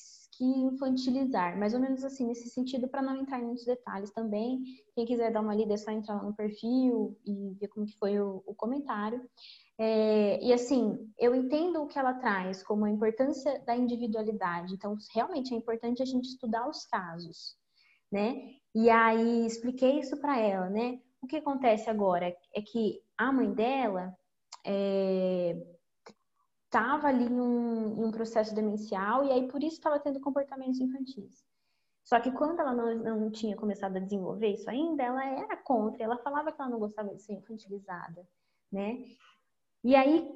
que 0.43 0.59
infantilizar, 0.59 1.57
mais 1.57 1.73
ou 1.73 1.79
menos 1.79 2.03
assim, 2.03 2.25
nesse 2.27 2.49
sentido, 2.49 2.87
para 2.87 3.01
não 3.01 3.15
entrar 3.15 3.39
em 3.39 3.45
muitos 3.45 3.65
detalhes 3.65 4.11
também. 4.11 4.61
Quem 4.93 5.05
quiser 5.05 5.31
dar 5.31 5.41
uma 5.41 5.55
lida 5.55 5.73
é 5.73 5.77
só 5.77 5.91
entrar 5.91 6.21
no 6.21 6.35
perfil 6.35 7.17
e 7.25 7.55
ver 7.59 7.69
como 7.69 7.85
que 7.85 7.97
foi 7.97 8.19
o, 8.19 8.43
o 8.45 8.53
comentário. 8.53 9.21
É, 9.79 10.43
e 10.43 10.51
assim, 10.53 10.97
eu 11.17 11.33
entendo 11.33 11.81
o 11.81 11.87
que 11.87 11.97
ela 11.97 12.13
traz 12.13 12.61
como 12.61 12.85
a 12.85 12.89
importância 12.89 13.59
da 13.65 13.75
individualidade. 13.75 14.73
Então, 14.73 14.97
realmente 15.13 15.53
é 15.53 15.57
importante 15.57 16.01
a 16.01 16.05
gente 16.05 16.25
estudar 16.27 16.67
os 16.69 16.85
casos. 16.85 17.55
né? 18.11 18.51
E 18.75 18.89
aí 18.89 19.45
expliquei 19.45 19.99
isso 19.99 20.17
para 20.17 20.37
ela, 20.39 20.69
né? 20.69 20.99
O 21.21 21.27
que 21.27 21.37
acontece 21.37 21.89
agora 21.89 22.35
é 22.53 22.61
que 22.61 23.01
a 23.17 23.31
mãe 23.31 23.51
dela 23.53 24.15
estava 26.73 27.07
ali 27.07 27.25
em 27.25 27.39
um, 27.39 28.01
em 28.01 28.05
um, 28.05 28.11
processo 28.11 28.55
demencial 28.55 29.23
e 29.23 29.31
aí 29.31 29.47
por 29.47 29.63
isso 29.63 29.75
estava 29.75 29.99
tendo 29.99 30.19
comportamentos 30.19 30.79
infantis. 30.79 31.45
Só 32.03 32.19
que 32.19 32.31
quando 32.31 32.59
ela 32.59 32.73
não, 32.73 33.19
não 33.19 33.31
tinha 33.31 33.55
começado 33.55 33.95
a 33.95 33.99
desenvolver 33.99 34.55
isso 34.55 34.67
ainda, 34.67 35.03
ela 35.03 35.23
era 35.23 35.55
contra, 35.55 36.03
ela 36.03 36.17
falava 36.17 36.51
que 36.51 36.59
ela 36.59 36.71
não 36.71 36.79
gostava 36.79 37.13
de 37.13 37.21
ser 37.21 37.33
infantilizada, 37.33 38.27
né? 38.71 39.05
E 39.83 39.95
aí 39.95 40.27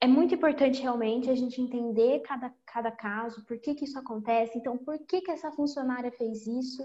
é 0.00 0.06
muito 0.08 0.34
importante 0.34 0.82
realmente 0.82 1.30
a 1.30 1.34
gente 1.34 1.60
entender 1.60 2.20
cada, 2.20 2.52
cada 2.66 2.90
caso, 2.90 3.44
por 3.46 3.58
que, 3.58 3.74
que 3.74 3.84
isso 3.84 3.98
acontece, 3.98 4.58
então 4.58 4.76
por 4.76 4.98
que, 5.06 5.22
que 5.22 5.30
essa 5.30 5.52
funcionária 5.52 6.10
fez 6.10 6.44
isso, 6.46 6.82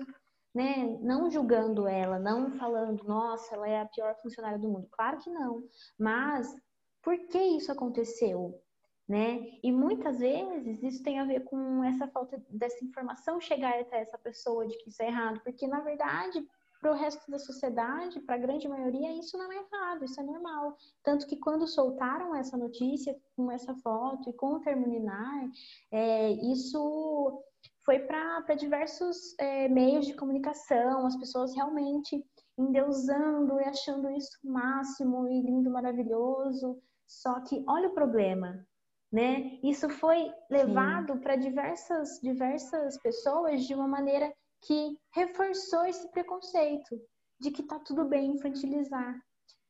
né? 0.54 0.98
Não 1.02 1.32
julgando 1.32 1.88
ela, 1.88 2.20
não 2.20 2.52
falando, 2.52 3.04
nossa, 3.06 3.56
ela 3.56 3.68
é 3.68 3.82
a 3.82 3.88
pior 3.88 4.16
funcionária 4.22 4.60
do 4.60 4.70
mundo. 4.70 4.88
Claro 4.92 5.18
que 5.18 5.32
não. 5.32 5.64
Mas 5.98 6.56
por 7.02 7.18
que 7.28 7.40
isso 7.40 7.72
aconteceu? 7.72 8.62
Né? 9.10 9.58
E 9.64 9.72
muitas 9.72 10.20
vezes 10.20 10.84
isso 10.84 11.02
tem 11.02 11.20
a 11.20 11.26
ver 11.26 11.44
com 11.44 11.84
essa 11.84 12.08
falta 12.08 12.40
dessa 12.48 12.86
informação 12.86 13.42
chegar 13.42 13.80
até 13.80 14.02
essa 14.02 14.20
pessoa 14.20 14.68
de 14.68 14.78
que 14.78 14.92
isso 14.92 15.02
é 15.02 15.08
errado, 15.08 15.42
porque 15.44 15.66
na 15.66 15.80
verdade 15.80 16.46
para 16.80 16.92
o 16.92 16.96
resto 16.96 17.30
da 17.30 17.38
sociedade, 17.38 18.22
para 18.22 18.36
a 18.36 18.40
grande 18.40 18.68
maioria, 18.68 19.12
isso 19.14 19.38
não 19.38 19.52
é 19.52 19.58
errado, 19.58 20.06
isso 20.06 20.20
é 20.20 20.24
normal. 20.24 20.78
Tanto 21.04 21.28
que 21.28 21.36
quando 21.36 21.68
soltaram 21.68 22.34
essa 22.34 22.56
notícia 22.56 23.18
com 23.36 23.52
essa 23.52 23.76
foto 23.76 24.30
e 24.30 24.34
com 24.34 24.54
o 24.54 24.60
terminar, 24.62 25.50
é, 25.92 26.32
isso 26.32 27.44
foi 27.84 28.00
para 28.00 28.56
diversos 28.56 29.38
é, 29.38 29.68
meios 29.68 30.06
de 30.06 30.14
comunicação, 30.14 31.06
as 31.06 31.18
pessoas 31.18 31.54
realmente 31.54 32.24
endeusando 32.58 33.60
e 33.60 33.64
achando 33.64 34.10
isso 34.12 34.38
máximo 34.44 35.28
e 35.28 35.42
lindo, 35.42 35.70
maravilhoso. 35.70 36.82
Só 37.06 37.42
que 37.42 37.64
olha 37.68 37.90
o 37.90 37.94
problema, 37.94 38.66
né? 39.12 39.60
Isso 39.64 39.90
foi 39.90 40.32
levado 40.50 41.20
para 41.20 41.36
diversas 41.36 42.20
diversas 42.22 42.98
pessoas 43.00 43.66
de 43.66 43.74
uma 43.74 43.88
maneira 43.88 44.32
que 44.62 44.98
reforçou 45.14 45.86
esse 45.86 46.10
preconceito 46.12 47.00
de 47.40 47.52
que 47.52 47.64
tá 47.64 47.80
tudo 47.80 48.06
bem 48.06 48.32
infantilizar, 48.32 49.20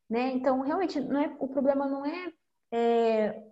né? 0.08 0.32
Então, 0.32 0.60
realmente, 0.60 1.00
não 1.00 1.20
é, 1.20 1.36
o 1.38 1.48
problema 1.48 1.86
não 1.86 2.04
é, 2.04 2.32
é 2.72 3.50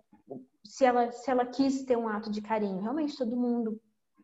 se 0.65 0.85
ela 0.85 1.11
se 1.11 1.31
ela 1.31 1.45
quis 1.45 1.83
ter 1.85 1.97
um 1.97 2.07
ato 2.07 2.29
de 2.29 2.41
carinho. 2.41 2.81
Realmente, 2.81 3.17
todo 3.17 3.37
mundo 3.37 3.81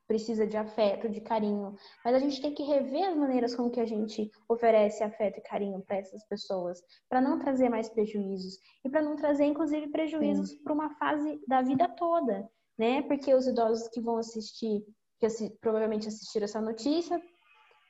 precisa 0.08 0.46
de 0.46 0.56
afeto, 0.56 1.10
de 1.10 1.22
carinho, 1.22 1.76
mas 2.04 2.16
a 2.16 2.20
gente 2.20 2.42
tem 2.42 2.54
que 2.54 2.64
rever 2.64 3.10
as 3.10 3.16
maneiras 3.16 3.56
com 3.56 3.70
que 3.70 3.80
a 3.80 3.86
gente 3.86 4.30
oferece 4.48 5.04
afeto 5.04 5.40
e 5.40 5.42
carinho 5.42 5.82
para 5.82 5.98
essas 5.98 6.24
pessoas, 6.28 6.80
para 7.10 7.22
não 7.22 7.40
trazer 7.40 7.70
mais 7.70 7.90
prejuízos 7.90 8.58
e 8.84 8.90
para 8.90 9.02
não 9.02 9.16
trazer 9.16 9.46
inclusive 9.46 9.88
prejuízos 9.90 10.54
para 10.64 10.74
uma 10.74 10.90
fase 10.96 11.42
da 11.48 11.62
vida 11.62 11.88
toda, 11.90 12.48
né? 12.78 13.02
Porque 13.04 13.34
os 13.34 13.48
idosos 13.48 13.88
que 13.90 14.02
vão 14.02 14.18
assistir 14.18 14.86
que 15.20 15.26
assi 15.26 15.50
provavelmente 15.62 16.08
assistiram 16.08 16.46
essa 16.46 16.62
notícia, 16.62 17.22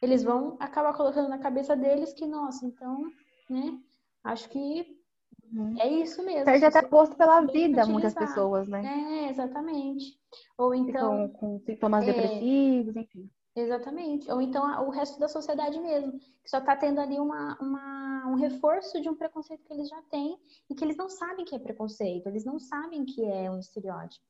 eles 0.01 0.23
vão 0.23 0.55
acabar 0.59 0.93
colocando 0.93 1.27
na 1.27 1.39
cabeça 1.39 1.75
deles 1.75 2.13
que, 2.13 2.25
nossa, 2.25 2.65
então, 2.65 3.01
né? 3.49 3.79
Acho 4.23 4.49
que 4.49 5.04
uhum. 5.53 5.75
é 5.79 5.87
isso 5.87 6.23
mesmo. 6.23 6.45
Perde 6.45 6.65
até 6.65 6.81
posto 6.81 7.15
pela 7.15 7.41
vida 7.41 7.85
muitas 7.85 8.13
pessoas, 8.13 8.67
né? 8.67 8.83
É, 8.85 9.29
exatamente. 9.29 10.17
Ou 10.57 10.73
então. 10.73 11.27
Ficam 11.27 11.29
com 11.29 11.59
sintomas 11.59 12.03
é, 12.03 12.13
depressivos, 12.13 12.95
enfim. 12.95 13.29
Exatamente. 13.55 14.29
Ou 14.29 14.41
então 14.41 14.85
o 14.85 14.89
resto 14.89 15.17
da 15.19 15.29
sociedade 15.29 15.79
mesmo, 15.79 16.19
que 16.43 16.49
só 16.49 16.57
está 16.57 16.75
tendo 16.75 16.99
ali 16.99 17.17
uma, 17.17 17.57
uma, 17.61 18.27
um 18.27 18.35
reforço 18.35 19.01
de 19.01 19.09
um 19.09 19.15
preconceito 19.15 19.63
que 19.63 19.73
eles 19.73 19.87
já 19.87 20.01
têm 20.11 20.37
e 20.69 20.75
que 20.75 20.83
eles 20.83 20.97
não 20.97 21.07
sabem 21.07 21.45
que 21.45 21.55
é 21.55 21.59
preconceito, 21.59 22.27
eles 22.27 22.43
não 22.43 22.59
sabem 22.59 23.05
que 23.05 23.23
é 23.23 23.49
um 23.49 23.59
estereótipo, 23.59 24.25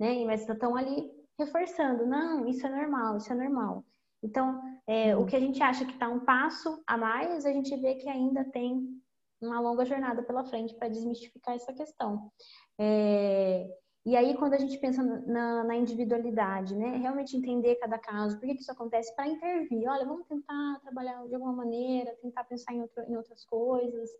né? 0.00 0.24
Mas 0.24 0.48
estão 0.48 0.74
ali 0.74 1.10
reforçando, 1.38 2.06
não, 2.06 2.46
isso 2.46 2.66
é 2.66 2.70
normal, 2.70 3.18
isso 3.18 3.32
é 3.32 3.36
normal. 3.36 3.84
Então, 4.22 4.62
é, 4.86 5.16
o 5.16 5.26
que 5.26 5.36
a 5.36 5.40
gente 5.40 5.62
acha 5.62 5.84
que 5.84 5.92
está 5.92 6.08
um 6.08 6.20
passo 6.20 6.82
a 6.86 6.96
mais, 6.96 7.44
a 7.44 7.52
gente 7.52 7.76
vê 7.76 7.96
que 7.96 8.08
ainda 8.08 8.44
tem 8.44 9.01
uma 9.42 9.60
longa 9.60 9.84
jornada 9.84 10.22
pela 10.22 10.44
frente 10.44 10.74
para 10.74 10.88
desmistificar 10.88 11.54
essa 11.54 11.72
questão. 11.72 12.30
É, 12.78 13.68
e 14.04 14.16
aí, 14.16 14.36
quando 14.36 14.54
a 14.54 14.58
gente 14.58 14.78
pensa 14.78 15.02
na, 15.02 15.62
na, 15.62 15.76
individualidade, 15.76 16.74
né, 16.74 16.96
realmente 16.96 17.36
entender 17.36 17.76
cada 17.76 17.98
caso, 17.98 18.38
por 18.38 18.46
que, 18.46 18.54
que 18.56 18.62
isso 18.62 18.72
acontece, 18.72 19.14
para 19.14 19.28
intervir. 19.28 19.88
Olha, 19.88 20.04
vamos 20.04 20.26
tentar 20.26 20.80
trabalhar 20.80 21.24
de 21.28 21.34
alguma 21.34 21.52
maneira, 21.52 22.16
tentar 22.20 22.44
pensar 22.44 22.72
em, 22.74 22.82
outro, 22.82 23.04
em 23.08 23.16
outras 23.16 23.44
coisas, 23.44 24.10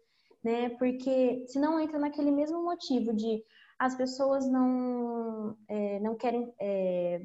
né, 0.43 0.71
porque 0.71 1.45
senão 1.49 1.81
entra 1.81 1.99
naquele 1.99 2.31
mesmo 2.31 2.63
motivo 2.63 3.13
de 3.13 3.45
as 3.79 3.97
pessoas 3.97 4.49
não, 4.49 5.57
é, 5.67 5.99
não 5.99 6.15
querem 6.15 6.53
é, 6.61 7.21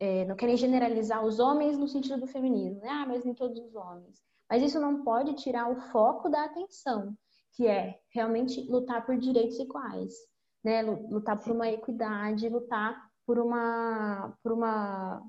é, 0.00 0.24
não 0.24 0.34
querem 0.36 0.56
generalizar 0.56 1.24
os 1.24 1.38
homens 1.38 1.78
no 1.78 1.86
sentido 1.86 2.20
do 2.20 2.26
feminismo, 2.26 2.80
né? 2.80 2.88
Ah, 2.90 3.06
mas 3.06 3.24
nem 3.24 3.34
todos 3.34 3.58
os 3.58 3.74
homens. 3.74 4.20
Mas 4.54 4.62
isso 4.62 4.78
não 4.78 5.02
pode 5.02 5.34
tirar 5.34 5.68
o 5.68 5.80
foco 5.90 6.28
da 6.28 6.44
atenção, 6.44 7.12
que 7.54 7.66
é 7.66 7.98
realmente 8.10 8.60
lutar 8.70 9.04
por 9.04 9.16
direitos 9.18 9.58
iguais, 9.58 10.14
né? 10.62 10.80
Lutar 10.80 11.36
por 11.42 11.50
uma 11.50 11.68
equidade, 11.68 12.48
lutar 12.48 13.10
por 13.26 13.36
uma 13.40 14.32
por 14.44 14.52
uma 14.52 15.20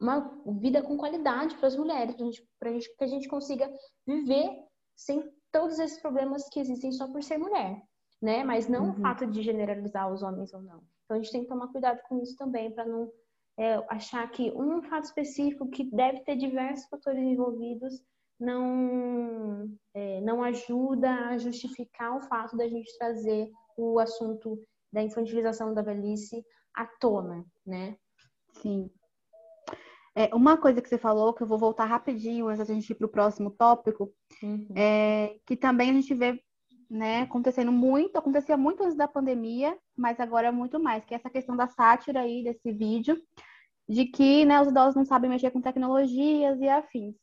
uma 0.00 0.30
vida 0.60 0.80
com 0.80 0.96
qualidade 0.96 1.56
para 1.56 1.66
as 1.66 1.76
mulheres, 1.76 2.14
para 2.14 2.24
gente, 2.24 2.46
gente, 2.62 2.96
que 2.96 3.04
a 3.04 3.06
gente 3.08 3.28
consiga 3.28 3.68
viver 4.06 4.64
sem 4.94 5.28
todos 5.50 5.80
esses 5.80 6.00
problemas 6.00 6.48
que 6.48 6.60
existem 6.60 6.92
só 6.92 7.08
por 7.08 7.20
ser 7.20 7.36
mulher 7.36 7.82
né? 8.22 8.44
Mas 8.44 8.68
não 8.68 8.84
uhum. 8.84 8.90
o 8.92 8.94
fato 8.94 9.26
de 9.26 9.42
generalizar 9.42 10.10
os 10.10 10.22
homens 10.22 10.54
ou 10.54 10.62
não. 10.62 10.82
Então 11.04 11.16
a 11.16 11.20
gente 11.20 11.30
tem 11.30 11.42
que 11.42 11.48
tomar 11.48 11.68
cuidado 11.68 12.00
com 12.08 12.22
isso 12.22 12.34
também, 12.36 12.70
para 12.70 12.86
não 12.86 13.10
é, 13.58 13.74
achar 13.88 14.28
que 14.30 14.52
um 14.52 14.82
fato 14.82 15.04
específico 15.04 15.68
que 15.68 15.84
deve 15.84 16.20
ter 16.20 16.36
diversos 16.36 16.88
fatores 16.88 17.22
envolvidos 17.22 18.02
não, 18.38 19.68
é, 19.94 20.20
não 20.20 20.42
ajuda 20.42 21.10
a 21.28 21.38
justificar 21.38 22.16
o 22.16 22.22
fato 22.22 22.56
da 22.56 22.68
gente 22.68 22.96
trazer 22.98 23.50
o 23.76 23.98
assunto 23.98 24.60
da 24.92 25.02
infantilização 25.02 25.72
da 25.72 25.82
velhice 25.82 26.44
à 26.74 26.86
tona, 26.86 27.44
né? 27.64 27.96
Sim. 28.54 28.90
É, 30.16 30.32
uma 30.34 30.56
coisa 30.56 30.80
que 30.80 30.88
você 30.88 30.98
falou, 30.98 31.34
que 31.34 31.42
eu 31.42 31.46
vou 31.46 31.58
voltar 31.58 31.86
rapidinho 31.86 32.46
antes 32.46 32.66
da 32.66 32.72
gente 32.72 32.90
ir 32.90 32.94
para 32.94 33.06
o 33.06 33.10
próximo 33.10 33.50
tópico, 33.50 34.12
uhum. 34.42 34.68
é 34.76 35.36
que 35.44 35.56
também 35.56 35.90
a 35.90 35.92
gente 35.92 36.14
vê 36.14 36.40
né, 36.88 37.22
acontecendo 37.22 37.72
muito, 37.72 38.16
acontecia 38.16 38.56
muito 38.56 38.84
antes 38.84 38.96
da 38.96 39.08
pandemia, 39.08 39.76
mas 39.96 40.18
agora 40.20 40.48
é 40.48 40.52
muito 40.52 40.80
mais, 40.80 41.04
que 41.04 41.14
é 41.14 41.16
essa 41.16 41.30
questão 41.30 41.56
da 41.56 41.68
sátira 41.68 42.20
aí 42.20 42.42
desse 42.42 42.72
vídeo, 42.72 43.20
de 43.88 44.06
que, 44.06 44.44
né, 44.44 44.60
os 44.60 44.68
idosos 44.68 44.94
não 44.96 45.04
sabem 45.04 45.30
mexer 45.30 45.50
com 45.50 45.60
tecnologias 45.60 46.60
e 46.60 46.68
afins. 46.68 47.14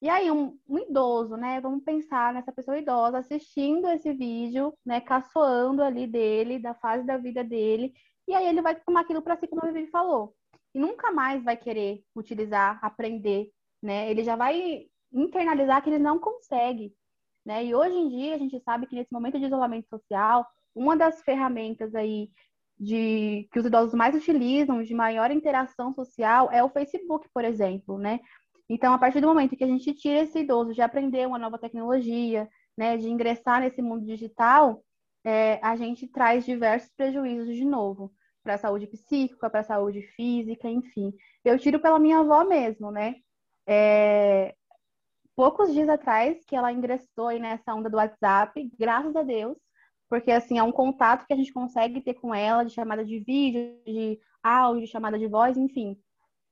E 0.00 0.08
aí, 0.08 0.30
um, 0.30 0.58
um 0.68 0.78
idoso, 0.78 1.36
né, 1.36 1.60
vamos 1.60 1.82
pensar 1.82 2.32
nessa 2.34 2.52
pessoa 2.52 2.78
idosa 2.78 3.18
assistindo 3.18 3.88
esse 3.88 4.12
vídeo, 4.12 4.74
né, 4.84 5.00
caçoando 5.00 5.82
ali 5.82 6.06
dele, 6.06 6.58
da 6.58 6.74
fase 6.74 7.04
da 7.06 7.16
vida 7.16 7.42
dele, 7.42 7.94
e 8.28 8.34
aí 8.34 8.46
ele 8.46 8.60
vai 8.60 8.74
tomar 8.74 9.00
aquilo 9.00 9.22
para 9.22 9.36
si, 9.36 9.46
como 9.46 9.64
a 9.64 9.70
Vivi 9.70 9.86
falou, 9.88 10.34
e 10.74 10.78
nunca 10.78 11.12
mais 11.12 11.42
vai 11.42 11.56
querer 11.56 12.02
utilizar, 12.14 12.78
aprender, 12.82 13.50
né, 13.82 14.10
ele 14.10 14.22
já 14.22 14.36
vai 14.36 14.86
internalizar 15.12 15.82
que 15.82 15.88
ele 15.88 15.98
não 15.98 16.18
consegue, 16.18 16.94
né? 17.44 17.64
E 17.64 17.74
hoje 17.74 17.94
em 17.94 18.08
dia 18.08 18.34
a 18.34 18.38
gente 18.38 18.60
sabe 18.60 18.86
que 18.86 18.96
nesse 18.96 19.12
momento 19.12 19.38
de 19.38 19.46
isolamento 19.46 19.88
social, 19.88 20.44
uma 20.76 20.96
das 20.96 21.22
ferramentas 21.22 21.94
aí 21.94 22.30
de 22.78 23.48
que 23.50 23.58
os 23.58 23.64
idosos 23.64 23.94
mais 23.94 24.14
utilizam 24.14 24.82
de 24.82 24.94
maior 24.94 25.30
interação 25.30 25.94
social 25.94 26.50
é 26.52 26.62
o 26.62 26.68
Facebook, 26.68 27.26
por 27.32 27.44
exemplo, 27.44 27.98
né? 27.98 28.20
Então, 28.68 28.92
a 28.92 28.98
partir 28.98 29.20
do 29.20 29.26
momento 29.26 29.56
que 29.56 29.64
a 29.64 29.66
gente 29.66 29.94
tira 29.94 30.20
esse 30.20 30.40
idoso 30.40 30.74
de 30.74 30.82
aprender 30.82 31.26
uma 31.26 31.38
nova 31.38 31.58
tecnologia, 31.58 32.48
né, 32.76 32.96
de 32.96 33.08
ingressar 33.08 33.60
nesse 33.60 33.80
mundo 33.80 34.04
digital, 34.04 34.84
é, 35.24 35.58
a 35.62 35.76
gente 35.76 36.06
traz 36.06 36.44
diversos 36.44 36.92
prejuízos 36.94 37.54
de 37.54 37.64
novo 37.64 38.12
para 38.42 38.54
a 38.54 38.58
saúde 38.58 38.86
psíquica, 38.86 39.48
para 39.48 39.60
a 39.60 39.64
saúde 39.64 40.02
física, 40.14 40.68
enfim. 40.68 41.12
Eu 41.44 41.58
tiro 41.58 41.80
pela 41.80 41.98
minha 41.98 42.18
avó 42.18 42.44
mesmo, 42.44 42.90
né? 42.90 43.16
É, 43.66 44.54
poucos 45.34 45.72
dias 45.72 45.88
atrás 45.88 46.44
que 46.44 46.54
ela 46.54 46.72
ingressou 46.72 47.30
nessa 47.38 47.74
onda 47.74 47.88
do 47.88 47.96
WhatsApp, 47.96 48.70
graças 48.78 49.16
a 49.16 49.22
Deus, 49.22 49.56
porque 50.08 50.30
assim 50.30 50.58
é 50.58 50.62
um 50.62 50.72
contato 50.72 51.26
que 51.26 51.32
a 51.32 51.36
gente 51.36 51.52
consegue 51.52 52.00
ter 52.00 52.14
com 52.14 52.34
ela 52.34 52.64
de 52.64 52.72
chamada 52.72 53.04
de 53.04 53.18
vídeo, 53.18 53.80
de 53.84 54.20
áudio, 54.42 54.82
de 54.82 54.90
chamada 54.90 55.18
de 55.18 55.26
voz, 55.26 55.56
enfim. 55.56 55.96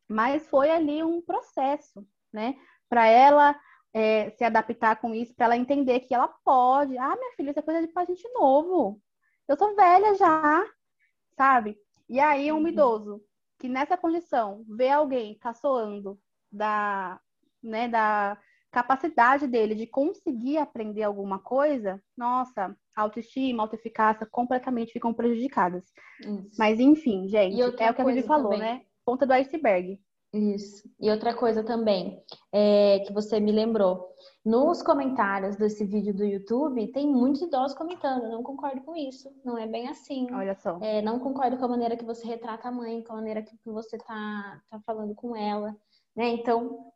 Mas 0.08 0.46
foi 0.48 0.70
ali 0.70 1.02
um 1.02 1.22
processo, 1.22 2.06
né, 2.32 2.56
para 2.88 3.06
ela 3.06 3.58
é, 3.92 4.30
se 4.30 4.44
adaptar 4.44 4.96
com 5.00 5.14
isso, 5.14 5.34
para 5.34 5.46
ela 5.46 5.56
entender 5.56 6.00
que 6.00 6.14
ela 6.14 6.28
pode. 6.44 6.98
Ah, 6.98 7.16
minha 7.16 7.32
filha, 7.36 7.50
isso 7.50 7.60
é 7.60 7.62
coisa 7.62 7.80
de 7.80 7.92
paciente 7.92 8.28
novo. 8.34 9.00
Eu 9.46 9.56
sou 9.56 9.74
velha 9.76 10.14
já, 10.16 10.64
sabe? 11.36 11.78
E 12.08 12.18
aí 12.18 12.50
um 12.52 12.56
uhum. 12.56 12.68
idoso 12.68 13.22
que 13.58 13.68
nessa 13.68 13.96
condição 13.96 14.64
vê 14.68 14.90
alguém 14.90 15.38
caçoando 15.38 16.18
da, 16.50 17.20
né, 17.62 17.88
da 17.88 18.36
capacidade 18.70 19.46
dele 19.46 19.74
de 19.74 19.86
conseguir 19.86 20.58
aprender 20.58 21.04
alguma 21.04 21.38
coisa, 21.38 22.02
nossa, 22.16 22.76
autoestima, 22.94 23.62
autoeficácia 23.62 24.26
completamente 24.26 24.92
ficam 24.92 25.12
prejudicadas. 25.12 25.84
Isso. 26.20 26.56
Mas 26.58 26.78
enfim, 26.80 27.28
gente, 27.28 27.60
é 27.60 27.66
o 27.66 27.72
que 27.74 27.82
a 27.82 27.92
Vivi 27.92 28.22
falou, 28.22 28.52
também. 28.52 28.60
né? 28.60 28.82
Ponta 29.04 29.26
do 29.26 29.32
iceberg. 29.32 30.00
Isso. 30.32 30.90
E 31.00 31.08
outra 31.10 31.32
coisa 31.32 31.62
também, 31.62 32.20
é, 32.52 32.98
que 33.06 33.12
você 33.12 33.38
me 33.38 33.52
lembrou. 33.52 34.12
Nos 34.44 34.82
comentários 34.82 35.54
desse 35.54 35.84
vídeo 35.84 36.12
do 36.12 36.24
YouTube, 36.24 36.88
tem 36.88 37.06
muitos 37.06 37.40
idosos 37.40 37.76
comentando. 37.76 38.28
Não 38.28 38.42
concordo 38.42 38.82
com 38.82 38.96
isso. 38.96 39.30
Não 39.44 39.56
é 39.56 39.66
bem 39.66 39.88
assim. 39.88 40.26
Olha 40.34 40.56
só. 40.56 40.78
É, 40.82 41.00
não 41.00 41.20
concordo 41.20 41.56
com 41.56 41.64
a 41.64 41.68
maneira 41.68 41.96
que 41.96 42.04
você 42.04 42.26
retrata 42.26 42.68
a 42.68 42.72
mãe, 42.72 43.02
com 43.02 43.12
a 43.12 43.16
maneira 43.16 43.42
que 43.42 43.56
você 43.64 43.96
tá, 43.96 44.60
tá 44.68 44.80
falando 44.80 45.14
com 45.14 45.36
ela. 45.36 45.76
Né? 46.16 46.30
Então, 46.30 46.92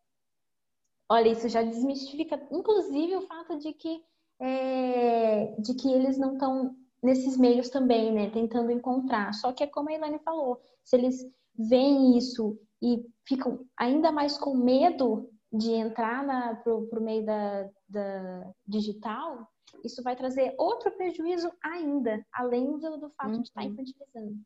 olha, 1.09 1.29
isso 1.29 1.49
já 1.49 1.63
desmistifica, 1.63 2.45
inclusive, 2.51 3.17
o 3.17 3.23
fato 3.23 3.57
de 3.59 3.73
que, 3.73 4.03
é, 4.41 5.55
de 5.59 5.75
que 5.75 5.93
eles 5.93 6.19
não 6.19 6.35
estão 6.35 6.77
nesses 7.03 7.37
meios 7.37 7.69
também, 7.69 8.13
né? 8.13 8.31
Tentando 8.31 8.71
encontrar. 8.71 9.33
Só 9.35 9.53
que 9.53 9.65
é 9.65 9.67
como 9.67 9.89
a 9.89 9.93
Elaine 9.93 10.19
falou, 10.21 10.61
se 10.85 10.97
eles 10.97 11.25
veem 11.57 12.17
isso 12.17 12.59
e 12.83 13.05
ficam 13.27 13.65
ainda 13.77 14.13
mais 14.13 14.39
com 14.39 14.55
medo 14.55 15.29
de 15.53 15.73
entrar 15.73 16.25
para 16.63 16.75
o 16.75 17.01
meio 17.01 17.25
da, 17.25 17.69
da, 17.89 18.53
digital, 18.67 19.49
isso 19.85 20.03
vai 20.03 20.15
trazer 20.15 20.55
outro 20.59 20.91
prejuízo 20.93 21.51
ainda, 21.63 22.25
além 22.33 22.79
do, 22.79 22.99
do 22.99 23.11
fato 23.11 23.33
uhum. 23.33 23.43
de 23.43 23.49
estar 23.49 23.65
infantilizando. 23.65 24.37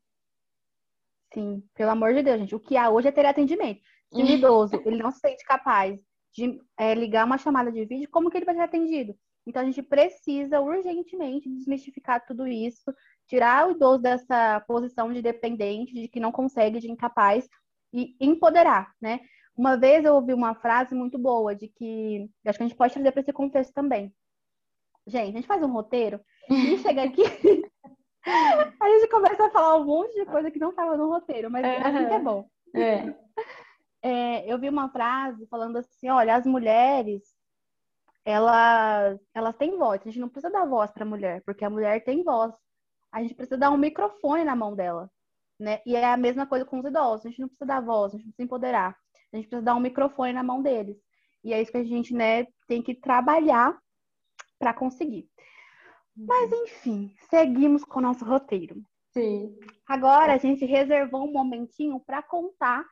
Sim, 1.34 1.62
pelo 1.74 1.90
amor 1.90 2.14
de 2.14 2.22
Deus, 2.22 2.40
gente. 2.40 2.54
O 2.54 2.60
que 2.60 2.76
há 2.76 2.90
hoje 2.90 3.08
é 3.08 3.12
ter 3.12 3.26
atendimento. 3.26 3.80
Se 4.12 4.22
o 4.22 4.26
idoso 4.26 4.80
ele 4.84 5.02
não 5.02 5.10
se 5.10 5.20
sente 5.20 5.44
capaz 5.44 6.00
de 6.32 6.60
é, 6.78 6.94
ligar 6.94 7.26
uma 7.26 7.38
chamada 7.38 7.70
de 7.70 7.84
vídeo, 7.84 8.08
como 8.10 8.30
que 8.30 8.36
ele 8.36 8.46
vai 8.46 8.54
ser 8.54 8.62
atendido? 8.62 9.14
Então 9.46 9.62
a 9.62 9.64
gente 9.64 9.82
precisa 9.82 10.60
urgentemente 10.60 11.48
desmistificar 11.48 12.24
tudo 12.24 12.46
isso, 12.46 12.94
tirar 13.26 13.66
o 13.66 13.72
idoso 13.72 14.02
dessa 14.02 14.60
posição 14.66 15.12
de 15.12 15.20
dependente, 15.20 15.92
de 15.92 16.08
que 16.08 16.20
não 16.20 16.30
consegue, 16.30 16.78
de 16.78 16.90
incapaz, 16.90 17.48
e 17.92 18.16
empoderar, 18.20 18.92
né? 19.00 19.20
Uma 19.56 19.76
vez 19.76 20.04
eu 20.04 20.14
ouvi 20.14 20.32
uma 20.32 20.54
frase 20.54 20.94
muito 20.94 21.18
boa 21.18 21.54
de 21.54 21.68
que 21.68 22.30
acho 22.46 22.56
que 22.56 22.64
a 22.64 22.66
gente 22.66 22.76
pode 22.76 22.94
trazer 22.94 23.12
para 23.12 23.20
esse 23.20 23.32
contexto 23.32 23.72
também. 23.72 24.12
Gente, 25.06 25.30
a 25.30 25.32
gente 25.32 25.46
faz 25.46 25.62
um 25.62 25.72
roteiro 25.72 26.20
e 26.48 26.78
chega 26.78 27.02
aqui, 27.02 27.22
a 28.24 28.88
gente 28.88 29.08
começa 29.10 29.46
a 29.46 29.50
falar 29.50 29.76
um 29.76 29.84
monte 29.84 30.14
de 30.14 30.24
coisa 30.24 30.50
que 30.50 30.58
não 30.58 30.70
estava 30.70 30.96
no 30.96 31.08
roteiro, 31.08 31.50
mas 31.50 31.66
uhum. 31.66 31.86
assim 31.86 32.08
que 32.08 32.14
é 32.14 32.20
bom. 32.20 32.48
É. 32.74 33.14
É, 34.04 34.52
eu 34.52 34.58
vi 34.58 34.68
uma 34.68 34.90
frase 34.90 35.46
falando 35.46 35.76
assim, 35.76 36.08
olha, 36.08 36.34
as 36.34 36.44
mulheres 36.44 37.22
elas, 38.24 39.20
elas 39.34 39.56
têm 39.56 39.78
voz. 39.78 40.00
A 40.00 40.04
gente 40.04 40.20
não 40.20 40.28
precisa 40.28 40.52
dar 40.52 40.66
voz 40.66 40.90
para 40.90 41.04
a 41.04 41.08
mulher, 41.08 41.42
porque 41.44 41.64
a 41.64 41.70
mulher 41.70 42.04
tem 42.04 42.22
voz. 42.22 42.52
A 43.10 43.22
gente 43.22 43.34
precisa 43.34 43.58
dar 43.58 43.70
um 43.70 43.76
microfone 43.76 44.44
na 44.44 44.56
mão 44.56 44.74
dela 44.74 45.10
né? 45.62 45.80
E 45.86 45.94
é 45.94 46.04
a 46.04 46.16
mesma 46.16 46.46
coisa 46.46 46.64
com 46.64 46.80
os 46.80 46.84
idosos. 46.84 47.24
A 47.24 47.28
gente 47.28 47.40
não 47.40 47.48
precisa 47.48 47.66
dar 47.66 47.80
voz, 47.80 48.12
a 48.12 48.16
gente 48.16 48.26
precisa 48.26 48.44
empoderar. 48.44 48.96
A 49.32 49.36
gente 49.36 49.46
precisa 49.46 49.64
dar 49.64 49.76
um 49.76 49.80
microfone 49.80 50.32
na 50.32 50.42
mão 50.42 50.60
deles. 50.60 50.96
E 51.42 51.52
é 51.52 51.62
isso 51.62 51.70
que 51.70 51.78
a 51.78 51.84
gente, 51.84 52.12
né, 52.12 52.46
tem 52.66 52.82
que 52.82 52.94
trabalhar 52.94 53.78
para 54.58 54.74
conseguir. 54.74 55.28
Mas 56.14 56.52
enfim, 56.52 57.14
seguimos 57.30 57.84
com 57.84 58.00
o 58.00 58.02
nosso 58.02 58.24
roteiro. 58.24 58.82
Sim. 59.12 59.56
Agora 59.86 60.34
a 60.34 60.38
gente 60.38 60.64
reservou 60.64 61.26
um 61.26 61.32
momentinho 61.32 62.00
para 62.00 62.22
contar. 62.22 62.84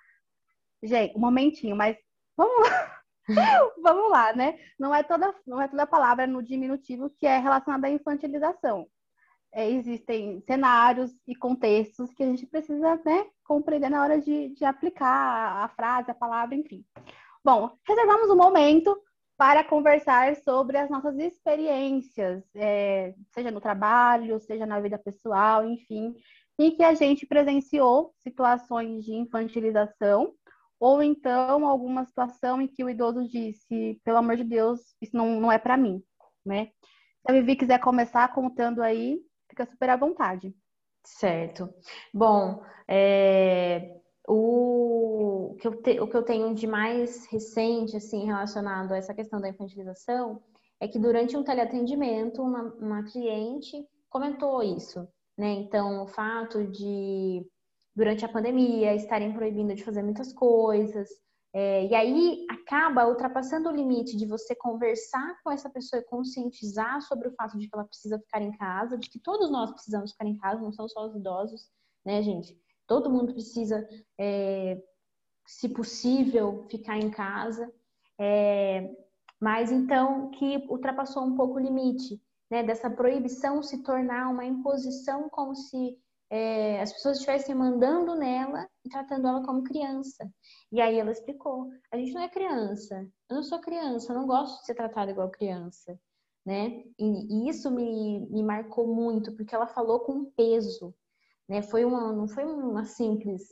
Gente, 0.83 1.17
um 1.17 1.21
momentinho, 1.21 1.77
mas 1.77 1.97
vamos 2.37 2.69
lá. 2.69 3.00
vamos 3.83 4.11
lá, 4.11 4.33
né? 4.35 4.59
Não 4.79 4.95
é 4.95 5.03
toda 5.03 5.35
não 5.47 5.61
é 5.61 5.69
toda 5.69 5.87
palavra 5.87 6.27
no 6.27 6.43
diminutivo 6.43 7.11
que 7.11 7.27
é 7.27 7.39
relacionada 7.39 7.87
à 7.87 7.91
infantilização 7.91 8.87
é, 9.53 9.69
existem 9.71 10.41
cenários 10.47 11.11
e 11.27 11.35
contextos 11.35 12.13
que 12.15 12.23
a 12.23 12.27
gente 12.27 12.47
precisa 12.47 13.01
né, 13.05 13.27
compreender 13.45 13.91
na 13.91 14.03
hora 14.03 14.21
de, 14.21 14.51
de 14.51 14.65
aplicar 14.65 15.65
a 15.65 15.69
frase, 15.69 16.11
a 16.11 16.15
palavra, 16.15 16.55
enfim. 16.55 16.85
Bom, 17.45 17.71
reservamos 17.87 18.31
um 18.31 18.37
momento 18.37 18.97
para 19.37 19.65
conversar 19.65 20.37
sobre 20.37 20.77
as 20.77 20.91
nossas 20.91 21.19
experiências, 21.19 22.45
é, 22.55 23.15
seja 23.33 23.51
no 23.51 23.61
trabalho, 23.61 24.39
seja 24.41 24.67
na 24.67 24.79
vida 24.79 24.99
pessoal, 24.99 25.65
enfim, 25.67 26.15
em 26.59 26.71
que 26.71 26.85
a 26.85 26.93
gente 26.93 27.27
presenciou 27.27 28.13
situações 28.19 29.03
de 29.03 29.15
infantilização, 29.15 30.35
ou 30.81 31.03
então 31.03 31.67
alguma 31.67 32.07
situação 32.07 32.61
em 32.61 32.67
que 32.67 32.83
o 32.83 32.89
idoso 32.89 33.29
disse, 33.29 34.01
pelo 34.03 34.17
amor 34.17 34.37
de 34.37 34.45
Deus, 34.45 34.81
isso 35.01 35.15
não, 35.15 35.39
não 35.39 35.53
é 35.53 35.59
para 35.59 35.77
mim, 35.77 36.03
né? 36.45 36.71
Se 37.21 37.31
a 37.31 37.33
Vivi 37.33 37.55
quiser 37.55 37.79
começar 37.79 38.33
contando 38.33 38.83
aí 38.83 39.21
fica 39.51 39.67
super 39.67 39.91
à 39.91 39.97
vontade. 39.97 40.55
Certo. 41.05 41.69
Bom, 42.15 42.63
é, 42.89 43.97
o, 44.27 45.57
que 45.61 45.67
eu 45.67 45.83
te, 45.83 46.01
o 46.01 46.09
que 46.09 46.17
eu 46.17 46.23
tenho 46.23 46.55
de 46.55 46.67
mais 46.67 47.27
recente, 47.27 47.97
assim, 47.97 48.25
relacionado 48.25 48.93
a 48.93 48.97
essa 48.97 49.15
questão 49.15 49.41
da 49.41 49.49
infantilização, 49.49 50.43
é 50.79 50.89
que 50.89 50.99
durante 50.99 51.37
um 51.37 51.45
teleatendimento, 51.45 52.43
uma, 52.43 52.63
uma 52.75 53.03
cliente 53.05 53.87
comentou 54.09 54.63
isso, 54.63 55.07
né? 55.37 55.51
Então, 55.53 56.05
o 56.05 56.07
fato 56.07 56.65
de, 56.67 57.47
durante 58.01 58.25
a 58.25 58.29
pandemia, 58.29 58.95
estarem 58.95 59.31
proibindo 59.31 59.75
de 59.75 59.85
fazer 59.85 60.03
muitas 60.03 60.33
coisas, 60.33 61.11
é, 61.53 61.85
e 61.85 61.95
aí 61.95 62.47
acaba 62.49 63.07
ultrapassando 63.07 63.69
o 63.69 63.77
limite 63.77 64.17
de 64.17 64.25
você 64.25 64.55
conversar 64.55 65.37
com 65.45 65.51
essa 65.51 65.69
pessoa 65.69 66.01
e 66.01 66.07
conscientizar 66.07 67.03
sobre 67.03 67.29
o 67.29 67.33
fato 67.33 67.59
de 67.59 67.69
que 67.69 67.75
ela 67.75 67.85
precisa 67.85 68.19
ficar 68.19 68.41
em 68.41 68.53
casa, 68.53 68.97
de 68.97 69.11
que 69.11 69.19
todos 69.19 69.51
nós 69.51 69.71
precisamos 69.71 70.13
ficar 70.13 70.25
em 70.25 70.39
casa, 70.39 70.63
não 70.63 70.73
são 70.73 70.89
só 70.89 71.09
os 71.09 71.15
idosos, 71.15 71.69
né, 72.03 72.23
gente? 72.23 72.59
Todo 72.87 73.11
mundo 73.11 73.35
precisa, 73.35 73.87
é, 74.19 74.83
se 75.47 75.69
possível, 75.69 76.67
ficar 76.71 76.97
em 76.97 77.11
casa. 77.11 77.71
É, 78.19 78.97
mas 79.39 79.71
então 79.71 80.31
que 80.31 80.65
ultrapassou 80.71 81.23
um 81.23 81.37
pouco 81.37 81.57
o 81.57 81.63
limite, 81.63 82.19
né, 82.51 82.63
dessa 82.63 82.89
proibição 82.89 83.63
se 83.63 83.83
tornar 83.83 84.31
uma 84.31 84.47
imposição 84.47 85.29
como 85.29 85.55
se 85.55 85.99
é, 86.31 86.81
as 86.81 86.93
pessoas 86.93 87.17
estivessem 87.17 87.55
mandando 87.55 88.15
nela 88.15 88.69
e 88.85 88.89
tratando 88.89 89.27
ela 89.27 89.45
como 89.45 89.65
criança. 89.65 90.31
E 90.71 90.81
aí 90.81 90.99
ela 90.99 91.11
explicou: 91.11 91.69
a 91.93 91.97
gente 91.97 92.13
não 92.13 92.23
é 92.23 92.29
criança, 92.29 93.07
eu 93.29 93.37
não 93.37 93.43
sou 93.43 93.61
criança, 93.61 94.13
eu 94.13 94.17
não 94.17 94.27
gosto 94.27 94.61
de 94.61 94.67
ser 94.67 94.75
tratada 94.75 95.11
igual 95.11 95.31
criança. 95.31 95.99
Né? 96.47 96.85
E, 96.99 97.47
e 97.47 97.49
isso 97.51 97.71
me, 97.71 98.27
me 98.31 98.43
marcou 98.43 98.87
muito, 98.87 99.35
porque 99.37 99.55
ela 99.55 99.67
falou 99.67 100.01
com 100.01 100.25
peso. 100.31 100.95
Né? 101.49 101.63
Foi 101.63 101.85
uma, 101.85 102.13
não 102.13 102.29
foi 102.29 102.45
uma 102.45 102.85
simples 102.85 103.43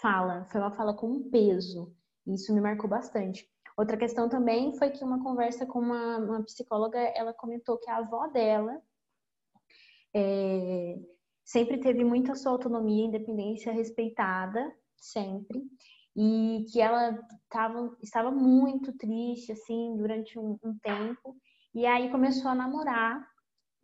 fala, 0.00 0.44
foi 0.44 0.60
uma 0.60 0.70
fala 0.70 0.94
com 0.94 1.28
peso. 1.30 1.92
E 2.26 2.34
isso 2.34 2.54
me 2.54 2.60
marcou 2.60 2.88
bastante. 2.88 3.48
Outra 3.76 3.96
questão 3.96 4.28
também 4.28 4.76
foi 4.78 4.90
que 4.90 5.02
uma 5.02 5.22
conversa 5.22 5.66
com 5.66 5.80
uma, 5.80 6.18
uma 6.18 6.44
psicóloga, 6.44 6.98
ela 6.98 7.34
comentou 7.34 7.78
que 7.78 7.90
a 7.90 7.96
avó 7.96 8.28
dela 8.28 8.80
é, 10.14 10.96
sempre 11.44 11.78
teve 11.78 12.02
muita 12.04 12.34
sua 12.34 12.52
autonomia 12.52 13.04
independência 13.04 13.72
respeitada, 13.72 14.72
sempre, 14.96 15.62
e 16.16 16.64
que 16.72 16.80
ela 16.80 17.18
tava, 17.50 17.96
estava 18.02 18.30
muito 18.30 18.92
triste, 18.96 19.52
assim, 19.52 19.96
durante 19.96 20.38
um, 20.38 20.58
um 20.64 20.78
tempo, 20.78 21.36
e 21.74 21.84
aí 21.86 22.10
começou 22.10 22.50
a 22.50 22.54
namorar, 22.54 23.26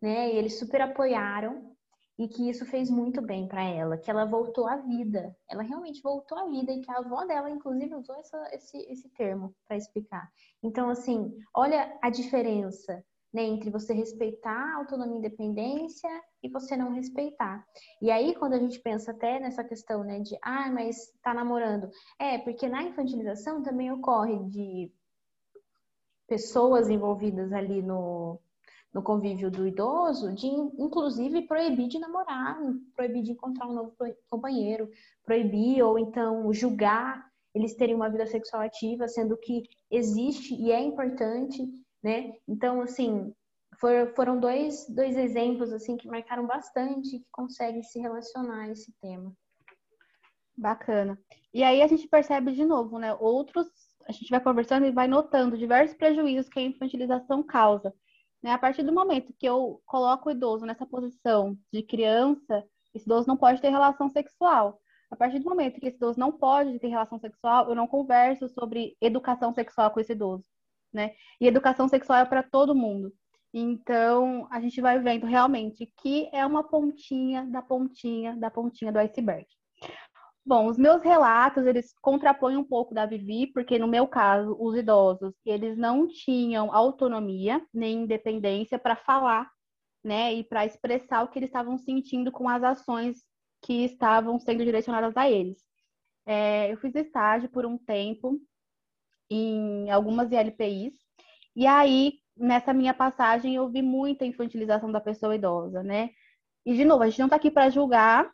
né, 0.01 0.33
e 0.33 0.37
eles 0.37 0.57
super 0.57 0.81
apoiaram, 0.81 1.75
e 2.17 2.27
que 2.27 2.49
isso 2.49 2.65
fez 2.65 2.89
muito 2.89 3.21
bem 3.21 3.47
para 3.47 3.63
ela, 3.63 3.97
que 3.97 4.09
ela 4.09 4.25
voltou 4.25 4.67
à 4.67 4.77
vida, 4.77 5.35
ela 5.49 5.63
realmente 5.63 6.01
voltou 6.01 6.37
à 6.37 6.47
vida, 6.47 6.71
e 6.71 6.81
que 6.81 6.91
a 6.91 6.97
avó 6.97 7.25
dela, 7.25 7.49
inclusive, 7.49 7.95
usou 7.95 8.15
essa, 8.15 8.49
esse, 8.53 8.77
esse 8.91 9.09
termo 9.09 9.55
para 9.67 9.77
explicar. 9.77 10.29
Então, 10.63 10.89
assim, 10.89 11.35
olha 11.53 11.97
a 12.01 12.09
diferença 12.09 13.03
né, 13.33 13.43
entre 13.43 13.69
você 13.69 13.93
respeitar 13.93 14.73
a 14.73 14.77
autonomia 14.77 15.15
e 15.15 15.19
independência 15.19 16.09
e 16.43 16.49
você 16.49 16.75
não 16.75 16.93
respeitar. 16.93 17.65
E 18.01 18.11
aí, 18.11 18.35
quando 18.35 18.53
a 18.53 18.59
gente 18.59 18.79
pensa 18.79 19.11
até 19.11 19.39
nessa 19.39 19.63
questão, 19.63 20.03
né, 20.03 20.19
de, 20.19 20.37
ah, 20.41 20.69
mas 20.69 21.11
tá 21.23 21.33
namorando. 21.33 21.89
É, 22.19 22.37
porque 22.39 22.67
na 22.67 22.83
infantilização 22.83 23.63
também 23.63 23.91
ocorre 23.91 24.37
de 24.49 24.91
pessoas 26.27 26.89
envolvidas 26.89 27.51
ali 27.53 27.81
no, 27.81 28.39
no 28.93 29.01
convívio 29.01 29.49
do 29.49 29.67
idoso, 29.67 30.33
de 30.33 30.47
inclusive 30.47 31.41
proibir 31.43 31.87
de 31.87 31.99
namorar, 31.99 32.57
proibir 32.95 33.23
de 33.23 33.31
encontrar 33.31 33.67
um 33.67 33.73
novo 33.73 33.93
companheiro, 34.29 34.89
proibir 35.25 35.81
ou 35.83 35.97
então 35.97 36.51
julgar 36.53 37.29
eles 37.53 37.75
terem 37.75 37.95
uma 37.95 38.09
vida 38.09 38.25
sexual 38.25 38.61
ativa, 38.61 39.07
sendo 39.07 39.35
que 39.37 39.63
existe 39.89 40.55
e 40.55 40.71
é 40.71 40.81
importante 40.81 41.61
né? 42.03 42.33
Então, 42.47 42.81
assim, 42.81 43.33
for, 43.79 44.13
foram 44.15 44.39
dois, 44.39 44.87
dois 44.89 45.17
exemplos, 45.17 45.71
assim, 45.71 45.97
que 45.97 46.07
marcaram 46.07 46.45
bastante 46.45 47.19
que 47.19 47.27
conseguem 47.31 47.83
se 47.83 47.99
relacionar 47.99 48.63
a 48.63 48.69
esse 48.69 48.93
tema. 49.01 49.33
Bacana. 50.57 51.19
E 51.53 51.63
aí 51.63 51.81
a 51.81 51.87
gente 51.87 52.07
percebe 52.07 52.51
de 52.53 52.65
novo, 52.65 52.99
né, 52.99 53.13
outros 53.15 53.67
a 54.07 54.11
gente 54.11 54.29
vai 54.29 54.39
conversando 54.39 54.85
e 54.85 54.91
vai 54.91 55.07
notando 55.07 55.57
diversos 55.57 55.95
prejuízos 55.95 56.49
que 56.49 56.59
a 56.59 56.63
infantilização 56.63 57.43
causa. 57.43 57.93
Né? 58.41 58.51
A 58.51 58.57
partir 58.57 58.83
do 58.83 58.91
momento 58.91 59.33
que 59.37 59.45
eu 59.45 59.81
coloco 59.85 60.29
o 60.29 60.31
idoso 60.31 60.65
nessa 60.65 60.85
posição 60.85 61.57
de 61.71 61.83
criança, 61.83 62.63
esse 62.93 63.05
idoso 63.05 63.27
não 63.27 63.37
pode 63.37 63.61
ter 63.61 63.69
relação 63.69 64.09
sexual. 64.09 64.79
A 65.09 65.15
partir 65.15 65.39
do 65.39 65.49
momento 65.49 65.79
que 65.79 65.87
esse 65.87 65.97
idoso 65.97 66.19
não 66.19 66.31
pode 66.31 66.79
ter 66.79 66.87
relação 66.87 67.19
sexual, 67.19 67.69
eu 67.69 67.75
não 67.75 67.87
converso 67.87 68.47
sobre 68.49 68.95
educação 69.01 69.53
sexual 69.53 69.91
com 69.91 69.99
esse 69.99 70.13
idoso, 70.13 70.43
né? 70.93 71.11
E 71.39 71.47
educação 71.47 71.87
sexual 71.87 72.19
é 72.19 72.25
para 72.25 72.43
todo 72.43 72.75
mundo. 72.75 73.13
Então, 73.53 74.47
a 74.49 74.61
gente 74.61 74.79
vai 74.79 74.99
vendo 74.99 75.25
realmente 75.25 75.91
que 76.01 76.29
é 76.31 76.45
uma 76.45 76.63
pontinha 76.63 77.45
da 77.45 77.61
pontinha 77.61 78.35
da 78.37 78.49
pontinha 78.49 78.91
do 78.91 78.99
iceberg. 78.99 79.45
Bom, 80.43 80.67
os 80.67 80.77
meus 80.77 81.03
relatos, 81.03 81.65
eles 81.65 81.93
contrapõem 82.01 82.57
um 82.57 82.63
pouco 82.63 82.95
da 82.95 83.05
Vivi, 83.05 83.47
porque 83.53 83.77
no 83.77 83.87
meu 83.87 84.07
caso, 84.07 84.55
os 84.59 84.75
idosos, 84.75 85.35
eles 85.45 85.77
não 85.77 86.07
tinham 86.07 86.73
autonomia 86.73 87.63
nem 87.73 88.03
independência 88.03 88.79
para 88.79 88.95
falar, 88.95 89.47
né, 90.03 90.33
e 90.33 90.43
para 90.43 90.65
expressar 90.65 91.23
o 91.23 91.27
que 91.27 91.37
eles 91.37 91.49
estavam 91.49 91.77
sentindo 91.77 92.31
com 92.31 92.49
as 92.49 92.63
ações 92.63 93.23
que 93.61 93.85
estavam 93.85 94.39
sendo 94.39 94.65
direcionadas 94.65 95.15
a 95.15 95.29
eles. 95.29 95.59
É, 96.25 96.71
eu 96.71 96.77
fiz 96.77 96.95
estágio 96.95 97.49
por 97.49 97.65
um 97.65 97.77
tempo 97.77 98.39
em 99.33 99.89
algumas 99.89 100.31
ILPIs, 100.31 100.93
e 101.55 101.67
aí, 101.67 102.13
nessa 102.37 102.73
minha 102.73 102.93
passagem, 102.93 103.55
eu 103.55 103.69
vi 103.69 103.81
muita 103.81 104.25
infantilização 104.25 104.91
da 104.91 105.01
pessoa 105.01 105.35
idosa, 105.35 105.83
né? 105.83 106.09
E, 106.65 106.75
de 106.75 106.85
novo, 106.85 107.03
a 107.03 107.09
gente 107.09 107.19
não 107.19 107.27
está 107.27 107.35
aqui 107.37 107.51
para 107.51 107.69
julgar 107.69 108.31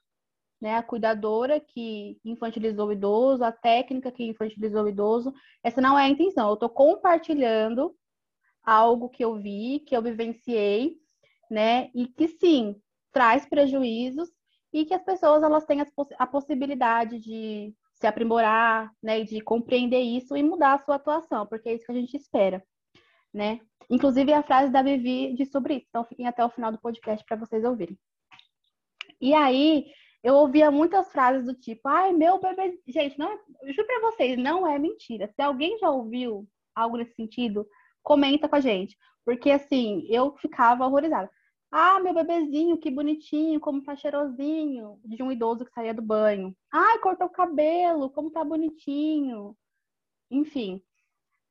né? 0.61 0.75
A 0.75 0.83
cuidadora 0.83 1.59
que 1.59 2.19
infantilizou 2.25 2.87
o 2.87 2.91
idoso, 2.91 3.43
a 3.43 3.51
técnica 3.51 4.11
que 4.11 4.23
infantilizou 4.23 4.83
o 4.83 4.89
idoso. 4.89 5.33
Essa 5.63 5.81
não 5.81 5.97
é 5.97 6.05
a 6.05 6.09
intenção. 6.09 6.47
Eu 6.47 6.55
estou 6.55 6.69
compartilhando 6.69 7.95
algo 8.63 9.09
que 9.09 9.23
eu 9.23 9.35
vi, 9.35 9.79
que 9.81 9.95
eu 9.95 10.01
vivenciei, 10.01 10.97
né? 11.49 11.89
E 11.93 12.07
que 12.07 12.27
sim 12.27 12.75
traz 13.11 13.45
prejuízos 13.45 14.29
e 14.73 14.85
que 14.85 14.93
as 14.93 15.03
pessoas 15.03 15.43
elas 15.43 15.65
têm 15.65 15.81
a 16.19 16.27
possibilidade 16.27 17.19
de 17.19 17.73
se 17.99 18.07
aprimorar, 18.07 18.91
né? 19.01 19.23
De 19.23 19.41
compreender 19.41 19.99
isso 19.99 20.35
e 20.37 20.43
mudar 20.43 20.73
a 20.73 20.79
sua 20.79 20.95
atuação, 20.95 21.45
porque 21.47 21.69
é 21.69 21.73
isso 21.73 21.85
que 21.85 21.91
a 21.91 21.95
gente 21.95 22.15
espera, 22.15 22.63
né? 23.33 23.59
Inclusive 23.89 24.33
a 24.33 24.43
frase 24.43 24.71
da 24.71 24.81
Vivi 24.81 25.33
diz 25.33 25.51
sobre 25.51 25.75
isso. 25.75 25.85
Então 25.89 26.05
fiquem 26.05 26.27
até 26.27 26.43
o 26.43 26.49
final 26.49 26.71
do 26.71 26.79
podcast 26.79 27.25
para 27.25 27.37
vocês 27.37 27.63
ouvirem. 27.63 27.97
E 29.19 29.33
aí, 29.33 29.87
eu 30.23 30.35
ouvia 30.35 30.69
muitas 30.69 31.11
frases 31.11 31.45
do 31.45 31.53
tipo, 31.53 31.87
ai, 31.87 32.13
meu 32.13 32.39
bebê. 32.39 32.79
Gente, 32.87 33.17
não, 33.17 33.31
é, 33.31 33.37
juro 33.71 33.87
pra 33.87 34.11
vocês, 34.11 34.37
não 34.37 34.67
é 34.67 34.77
mentira. 34.77 35.27
Se 35.35 35.41
alguém 35.41 35.77
já 35.79 35.89
ouviu 35.89 36.47
algo 36.75 36.97
nesse 36.97 37.15
sentido, 37.15 37.67
comenta 38.03 38.47
com 38.47 38.55
a 38.55 38.59
gente. 38.59 38.95
Porque 39.25 39.49
assim, 39.49 40.05
eu 40.09 40.35
ficava 40.37 40.85
horrorizada. 40.85 41.29
Ah, 41.71 41.99
meu 41.99 42.13
bebezinho, 42.13 42.77
que 42.77 42.89
bonitinho, 42.89 43.59
como 43.59 43.83
tá 43.83 43.95
cheirosinho, 43.95 44.99
de 45.03 45.21
um 45.21 45.31
idoso 45.31 45.65
que 45.65 45.71
saía 45.71 45.93
do 45.93 46.01
banho. 46.01 46.55
Ai, 46.71 46.99
cortou 46.99 47.27
o 47.27 47.31
cabelo, 47.31 48.09
como 48.09 48.31
tá 48.31 48.43
bonitinho. 48.43 49.55
Enfim, 50.31 50.81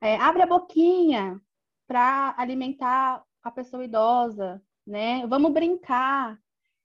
é, 0.00 0.16
abre 0.16 0.42
a 0.42 0.46
boquinha 0.46 1.40
para 1.86 2.34
alimentar 2.38 3.24
a 3.42 3.50
pessoa 3.50 3.84
idosa, 3.84 4.62
né? 4.86 5.26
Vamos 5.26 5.52
brincar. 5.52 6.38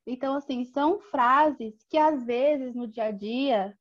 Então, 0.05 0.35
assim, 0.35 0.65
são 0.65 0.99
frases 0.99 1.85
que 1.89 1.97
às 1.97 2.23
vezes 2.25 2.75
no 2.75 2.87
dia 2.87 3.05
a 3.05 3.11
dia, 3.11 3.77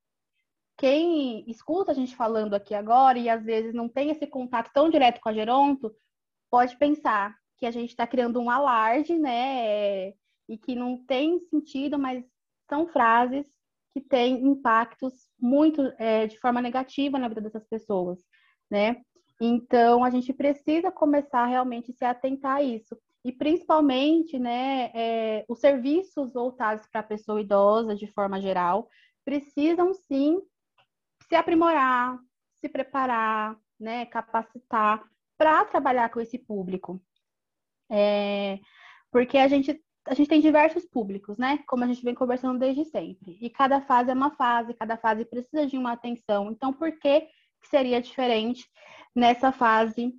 quem 0.77 1.49
escuta 1.51 1.93
a 1.93 1.95
gente 1.95 2.15
falando 2.17 2.55
aqui 2.55 2.75
agora 2.75 3.19
e 3.19 3.29
às 3.29 3.45
vezes 3.45 3.75
não 3.75 3.89
tem 3.89 4.11
esse 4.11 4.27
contato 4.27 4.71
tão 4.73 4.91
direto 4.91 5.21
com 5.21 5.29
a 5.29 5.33
Geronto, 5.33 5.95
pode 6.51 6.77
pensar 6.79 7.40
que 7.61 7.67
a 7.67 7.71
gente 7.71 7.91
está 7.91 8.07
criando 8.07 8.41
um 8.41 8.51
alarde, 8.51 9.17
né? 9.19 10.09
E 10.49 10.59
que 10.59 10.75
não 10.75 11.05
tem 11.05 11.39
sentido, 11.51 11.99
mas 11.99 12.25
são 12.69 12.89
frases 12.89 13.47
que 13.93 14.01
têm 14.01 14.43
impactos 14.47 15.29
muito 15.39 15.83
é, 15.99 16.27
de 16.27 16.39
forma 16.39 16.63
negativa 16.63 17.19
na 17.19 17.29
vida 17.29 17.43
dessas 17.43 17.67
pessoas, 17.69 18.19
né? 18.71 19.03
Então, 19.41 20.03
a 20.03 20.11
gente 20.11 20.33
precisa 20.33 20.91
começar 20.91 21.47
realmente 21.47 21.91
a 21.93 21.95
se 21.95 22.05
atentar 22.05 22.57
a 22.57 22.63
isso 22.63 22.97
e 23.25 23.33
principalmente, 23.33 24.39
né, 24.39 24.91
é, 24.95 25.45
os 25.49 25.61
serviços 25.61 26.33
voltados 26.33 26.87
para 26.87 27.01
a 27.01 27.05
pessoa 27.05 27.41
idosa, 27.41 27.95
de 27.95 28.07
forma 28.07 28.41
geral, 28.41 28.89
precisam 29.25 29.93
sim 29.93 30.41
se 31.29 31.35
aprimorar, 31.35 32.19
se 32.61 32.69
preparar, 32.69 33.59
né, 33.79 34.07
capacitar 34.07 35.05
para 35.37 35.65
trabalhar 35.67 36.11
com 36.11 36.21
esse 36.21 36.39
público. 36.39 37.01
É, 37.91 38.59
porque 39.11 39.37
a 39.39 39.49
gente, 39.49 39.83
a 40.07 40.15
gente 40.15 40.29
tem 40.29 40.41
diversos 40.41 40.87
públicos, 40.87 41.37
né? 41.37 41.59
Como 41.67 41.85
a 41.85 41.87
gente 41.87 42.03
vem 42.03 42.15
conversando 42.15 42.59
desde 42.59 42.85
sempre. 42.85 43.37
E 43.41 43.51
cada 43.51 43.81
fase 43.81 44.11
é 44.11 44.15
uma 44.15 44.31
fase, 44.31 44.75
cada 44.75 44.97
fase 44.97 45.25
precisa 45.25 45.67
de 45.67 45.77
uma 45.77 45.93
atenção. 45.93 46.51
Então, 46.51 46.73
por 46.73 46.93
que 46.99 47.29
seria 47.65 48.01
diferente 48.01 48.69
nessa 49.15 49.53
fase 49.53 50.15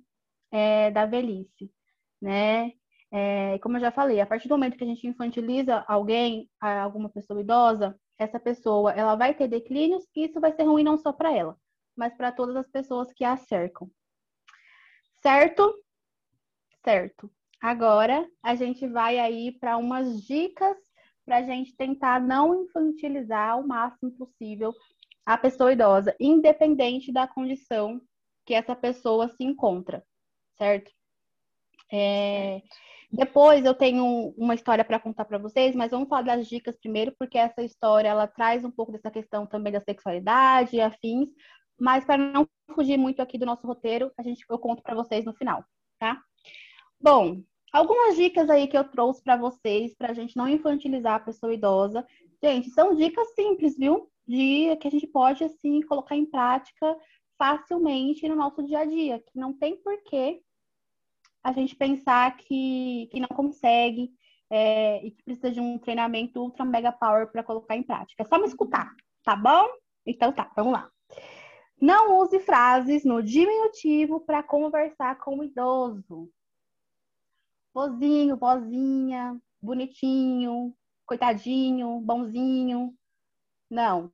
é, 0.50 0.90
da 0.90 1.06
velhice? 1.06 1.72
Né? 2.20 2.72
É, 3.10 3.58
como 3.58 3.76
eu 3.76 3.80
já 3.80 3.90
falei, 3.90 4.20
a 4.20 4.26
partir 4.26 4.48
do 4.48 4.54
momento 4.54 4.76
que 4.76 4.84
a 4.84 4.86
gente 4.86 5.06
infantiliza 5.06 5.84
alguém, 5.86 6.48
alguma 6.60 7.10
pessoa 7.10 7.40
idosa, 7.40 7.98
essa 8.18 8.40
pessoa 8.40 8.92
ela 8.92 9.14
vai 9.16 9.34
ter 9.34 9.48
declínios 9.48 10.04
e 10.16 10.24
isso 10.24 10.40
vai 10.40 10.52
ser 10.52 10.62
ruim 10.62 10.82
não 10.82 10.96
só 10.96 11.12
para 11.12 11.30
ela, 11.36 11.56
mas 11.96 12.14
para 12.14 12.32
todas 12.32 12.56
as 12.56 12.68
pessoas 12.70 13.12
que 13.12 13.24
a 13.24 13.36
cercam. 13.36 13.90
Certo? 15.22 15.74
Certo. 16.82 17.30
Agora 17.62 18.28
a 18.42 18.56
gente 18.56 18.88
vai 18.88 19.20
aí 19.20 19.52
para 19.52 19.76
umas 19.76 20.20
dicas 20.26 20.76
para 21.24 21.36
a 21.36 21.42
gente 21.42 21.76
tentar 21.76 22.20
não 22.20 22.64
infantilizar 22.64 23.60
o 23.60 23.66
máximo 23.66 24.10
possível 24.10 24.74
a 25.24 25.38
pessoa 25.38 25.72
idosa, 25.72 26.12
independente 26.18 27.12
da 27.12 27.28
condição 27.28 28.00
que 28.44 28.52
essa 28.52 28.74
pessoa 28.74 29.28
se 29.28 29.44
encontra, 29.44 30.04
certo? 30.58 30.90
É, 31.92 32.60
certo. 32.60 32.76
Depois 33.12 33.64
eu 33.64 33.74
tenho 33.74 34.34
uma 34.36 34.54
história 34.54 34.84
para 34.84 34.98
contar 34.98 35.24
para 35.26 35.38
vocês, 35.38 35.76
mas 35.76 35.92
vamos 35.92 36.08
falar 36.08 36.22
das 36.22 36.48
dicas 36.48 36.76
primeiro, 36.76 37.14
porque 37.16 37.38
essa 37.38 37.62
história 37.62 38.08
ela 38.08 38.26
traz 38.26 38.64
um 38.64 38.70
pouco 38.70 38.90
dessa 38.90 39.10
questão 39.10 39.46
também 39.46 39.72
da 39.72 39.80
sexualidade 39.82 40.74
e 40.74 40.80
afins, 40.80 41.28
mas 41.78 42.04
para 42.04 42.16
não 42.16 42.48
fugir 42.74 42.96
muito 42.96 43.22
aqui 43.22 43.38
do 43.38 43.46
nosso 43.46 43.64
roteiro, 43.66 44.10
a 44.18 44.22
gente 44.22 44.44
eu 44.48 44.58
conto 44.58 44.82
para 44.82 44.96
vocês 44.96 45.24
no 45.24 45.34
final, 45.34 45.64
tá? 46.00 46.20
Bom, 47.00 47.42
algumas 47.72 48.16
dicas 48.16 48.50
aí 48.50 48.68
que 48.68 48.76
eu 48.76 48.84
trouxe 48.84 49.22
para 49.22 49.36
vocês 49.36 49.94
para 49.94 50.10
a 50.10 50.14
gente 50.14 50.36
não 50.36 50.48
infantilizar 50.48 51.14
a 51.14 51.20
pessoa 51.20 51.54
idosa. 51.54 52.06
Gente, 52.42 52.70
são 52.70 52.94
dicas 52.94 53.34
simples, 53.34 53.76
viu? 53.76 54.08
De 54.26 54.76
que 54.76 54.88
a 54.88 54.90
gente 54.90 55.06
pode 55.06 55.42
assim 55.42 55.80
colocar 55.82 56.16
em 56.16 56.26
prática 56.26 56.96
facilmente 57.38 58.28
no 58.28 58.36
nosso 58.36 58.62
dia 58.62 58.80
a 58.80 58.84
dia, 58.84 59.18
que 59.18 59.38
não 59.38 59.52
tem 59.52 59.76
porquê 59.76 60.42
a 61.42 61.52
gente 61.52 61.74
pensar 61.74 62.36
que, 62.36 63.08
que 63.10 63.18
não 63.18 63.28
consegue 63.28 64.12
é, 64.48 65.04
e 65.04 65.10
que 65.10 65.22
precisa 65.24 65.50
de 65.50 65.60
um 65.60 65.78
treinamento 65.78 66.40
ultra 66.40 66.64
mega 66.64 66.92
power 66.92 67.30
para 67.32 67.42
colocar 67.42 67.74
em 67.74 67.82
prática. 67.82 68.22
É 68.22 68.26
só 68.26 68.38
me 68.38 68.46
escutar, 68.46 68.94
tá 69.24 69.34
bom? 69.34 69.66
Então 70.06 70.30
tá, 70.30 70.50
vamos 70.54 70.72
lá. 70.72 70.88
Não 71.80 72.20
use 72.20 72.38
frases 72.38 73.04
no 73.04 73.22
diminutivo 73.22 74.20
para 74.20 74.42
conversar 74.42 75.18
com 75.18 75.38
o 75.38 75.44
idoso. 75.44 76.30
Vozinho, 77.74 78.36
vozinha, 78.36 79.40
bonitinho, 79.60 80.74
coitadinho, 81.06 82.00
bonzinho. 82.00 82.94
Não. 83.70 84.12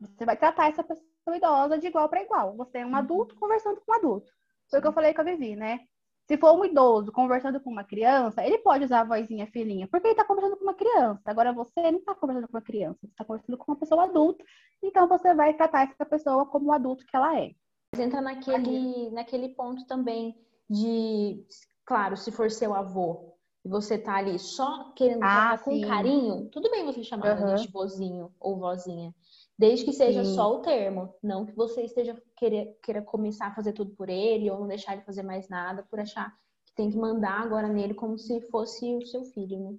Você 0.00 0.24
vai 0.24 0.36
tratar 0.36 0.68
essa 0.68 0.82
pessoa 0.82 1.36
idosa 1.36 1.78
de 1.78 1.86
igual 1.86 2.08
para 2.08 2.22
igual. 2.22 2.56
Você 2.56 2.78
é 2.78 2.86
um 2.86 2.96
adulto 2.96 3.34
conversando 3.36 3.80
com 3.80 3.92
um 3.92 3.94
adulto. 3.94 4.32
Foi 4.70 4.78
o 4.78 4.82
que 4.82 4.88
eu 4.88 4.92
falei 4.92 5.14
com 5.14 5.20
a 5.20 5.24
Vivi, 5.24 5.54
né? 5.56 5.80
Se 6.26 6.38
for 6.38 6.52
um 6.58 6.64
idoso 6.64 7.10
conversando 7.10 7.60
com 7.60 7.70
uma 7.70 7.84
criança, 7.84 8.44
ele 8.44 8.58
pode 8.58 8.84
usar 8.84 9.00
a 9.00 9.04
vozinha 9.04 9.46
filhinha, 9.48 9.88
porque 9.88 10.06
ele 10.06 10.12
está 10.12 10.24
conversando 10.24 10.56
com 10.56 10.62
uma 10.62 10.74
criança. 10.74 11.20
Agora 11.26 11.52
você 11.52 11.90
não 11.90 11.98
está 11.98 12.14
conversando 12.14 12.48
com 12.48 12.56
uma 12.56 12.62
criança, 12.62 12.98
você 13.00 13.08
está 13.08 13.24
conversando 13.24 13.58
com 13.58 13.72
uma 13.72 13.78
pessoa 13.78 14.04
adulta, 14.04 14.44
então 14.82 15.08
você 15.08 15.34
vai 15.34 15.52
tratar 15.54 15.90
essa 15.90 16.06
pessoa 16.06 16.46
como 16.46 16.68
o 16.68 16.72
adulto 16.72 17.04
que 17.04 17.16
ela 17.16 17.38
é. 17.38 17.50
Entra 17.98 18.20
naquele, 18.20 19.10
naquele 19.10 19.48
ponto 19.50 19.84
também 19.86 20.34
de, 20.70 21.44
claro, 21.84 22.16
se 22.16 22.30
for 22.30 22.50
seu 22.50 22.74
avô 22.74 23.32
e 23.64 23.68
você 23.68 23.96
tá 23.96 24.16
ali 24.16 24.38
só 24.38 24.92
querendo 24.94 25.22
ah, 25.22 25.58
com 25.58 25.80
carinho, 25.82 26.48
tudo 26.50 26.70
bem 26.70 26.84
você 26.84 27.04
chamar 27.04 27.40
uhum. 27.40 27.54
de 27.54 27.68
vozinho 27.68 28.32
ou 28.40 28.58
vozinha. 28.58 29.14
Desde 29.58 29.84
que 29.84 29.92
seja 29.92 30.24
Sim. 30.24 30.34
só 30.34 30.56
o 30.56 30.60
termo, 30.60 31.14
não 31.22 31.46
que 31.46 31.54
você 31.54 31.82
esteja 31.82 32.20
queira, 32.36 32.74
queira 32.82 33.02
começar 33.02 33.46
a 33.46 33.54
fazer 33.54 33.72
tudo 33.72 33.92
por 33.92 34.08
ele 34.08 34.50
ou 34.50 34.58
não 34.58 34.66
deixar 34.66 34.94
ele 34.94 35.02
fazer 35.02 35.22
mais 35.22 35.48
nada 35.48 35.86
por 35.88 36.00
achar 36.00 36.34
que 36.66 36.74
tem 36.74 36.90
que 36.90 36.96
mandar 36.96 37.40
agora 37.40 37.68
nele 37.68 37.94
como 37.94 38.18
se 38.18 38.40
fosse 38.48 38.96
o 38.96 39.06
seu 39.06 39.24
filho, 39.24 39.60
né? 39.60 39.76